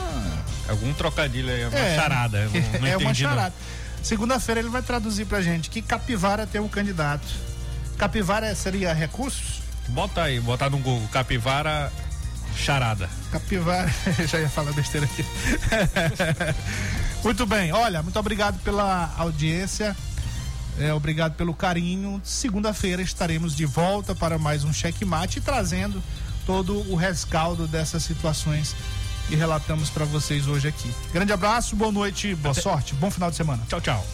Algum 0.67 0.93
trocadilho 0.93 1.49
aí, 1.49 1.65
uma 1.65 1.77
é, 1.77 1.95
charada. 1.95 2.45
Não, 2.45 2.79
não 2.79 2.87
é 2.87 2.97
uma 2.97 3.03
entendi, 3.05 3.21
charada. 3.21 3.53
Segunda-feira 4.01 4.61
ele 4.61 4.69
vai 4.69 4.81
traduzir 4.81 5.25
pra 5.25 5.41
gente 5.41 5.69
que 5.69 5.81
Capivara 5.81 6.47
tem 6.47 6.59
um 6.61 6.67
candidato. 6.67 7.27
Capivara 7.97 8.53
seria 8.55 8.93
recursos? 8.93 9.61
Bota 9.89 10.23
aí, 10.23 10.39
botar 10.39 10.69
no 10.69 10.77
Google, 10.77 11.07
capivara 11.09 11.91
charada. 12.55 13.09
Capivara, 13.31 13.91
já 14.27 14.39
ia 14.39 14.49
falar 14.49 14.71
besteira 14.71 15.05
aqui. 15.05 15.25
muito 17.23 17.45
bem, 17.45 17.71
olha, 17.73 18.01
muito 18.03 18.17
obrigado 18.19 18.59
pela 18.59 19.13
audiência. 19.17 19.95
É, 20.79 20.93
obrigado 20.93 21.35
pelo 21.35 21.53
carinho. 21.53 22.21
Segunda-feira 22.23 23.01
estaremos 23.01 23.53
de 23.55 23.65
volta 23.65 24.15
para 24.15 24.39
mais 24.39 24.63
um 24.63 24.71
checkmate 24.71 25.41
trazendo 25.41 26.01
todo 26.45 26.89
o 26.89 26.95
rescaldo 26.95 27.67
dessas 27.67 28.03
situações 28.03 28.73
que 29.27 29.35
relatamos 29.35 29.89
para 29.89 30.05
vocês 30.05 30.47
hoje 30.47 30.69
aqui. 30.69 30.89
Grande 31.13 31.33
abraço, 31.33 31.75
boa 31.75 31.91
noite, 31.91 32.33
boa 32.33 32.53
sorte, 32.53 32.95
bom 32.95 33.11
final 33.11 33.29
de 33.29 33.35
semana. 33.35 33.61
Tchau, 33.67 33.81
tchau. 33.81 34.07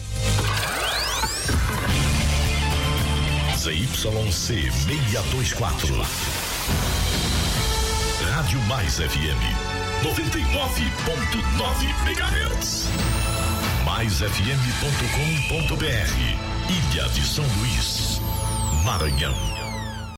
ZYC 3.56 4.70
624. 4.70 5.94
Rádio 8.30 8.60
Mais 8.62 8.96
FM 8.96 9.38
99.9 10.02 11.94
MHz. 12.04 12.88
MaisFM.com.br 13.84 16.55
Ilha 16.68 17.08
de 17.10 17.24
São 17.24 17.44
Luís, 17.58 18.20
Maranhão. 18.84 19.55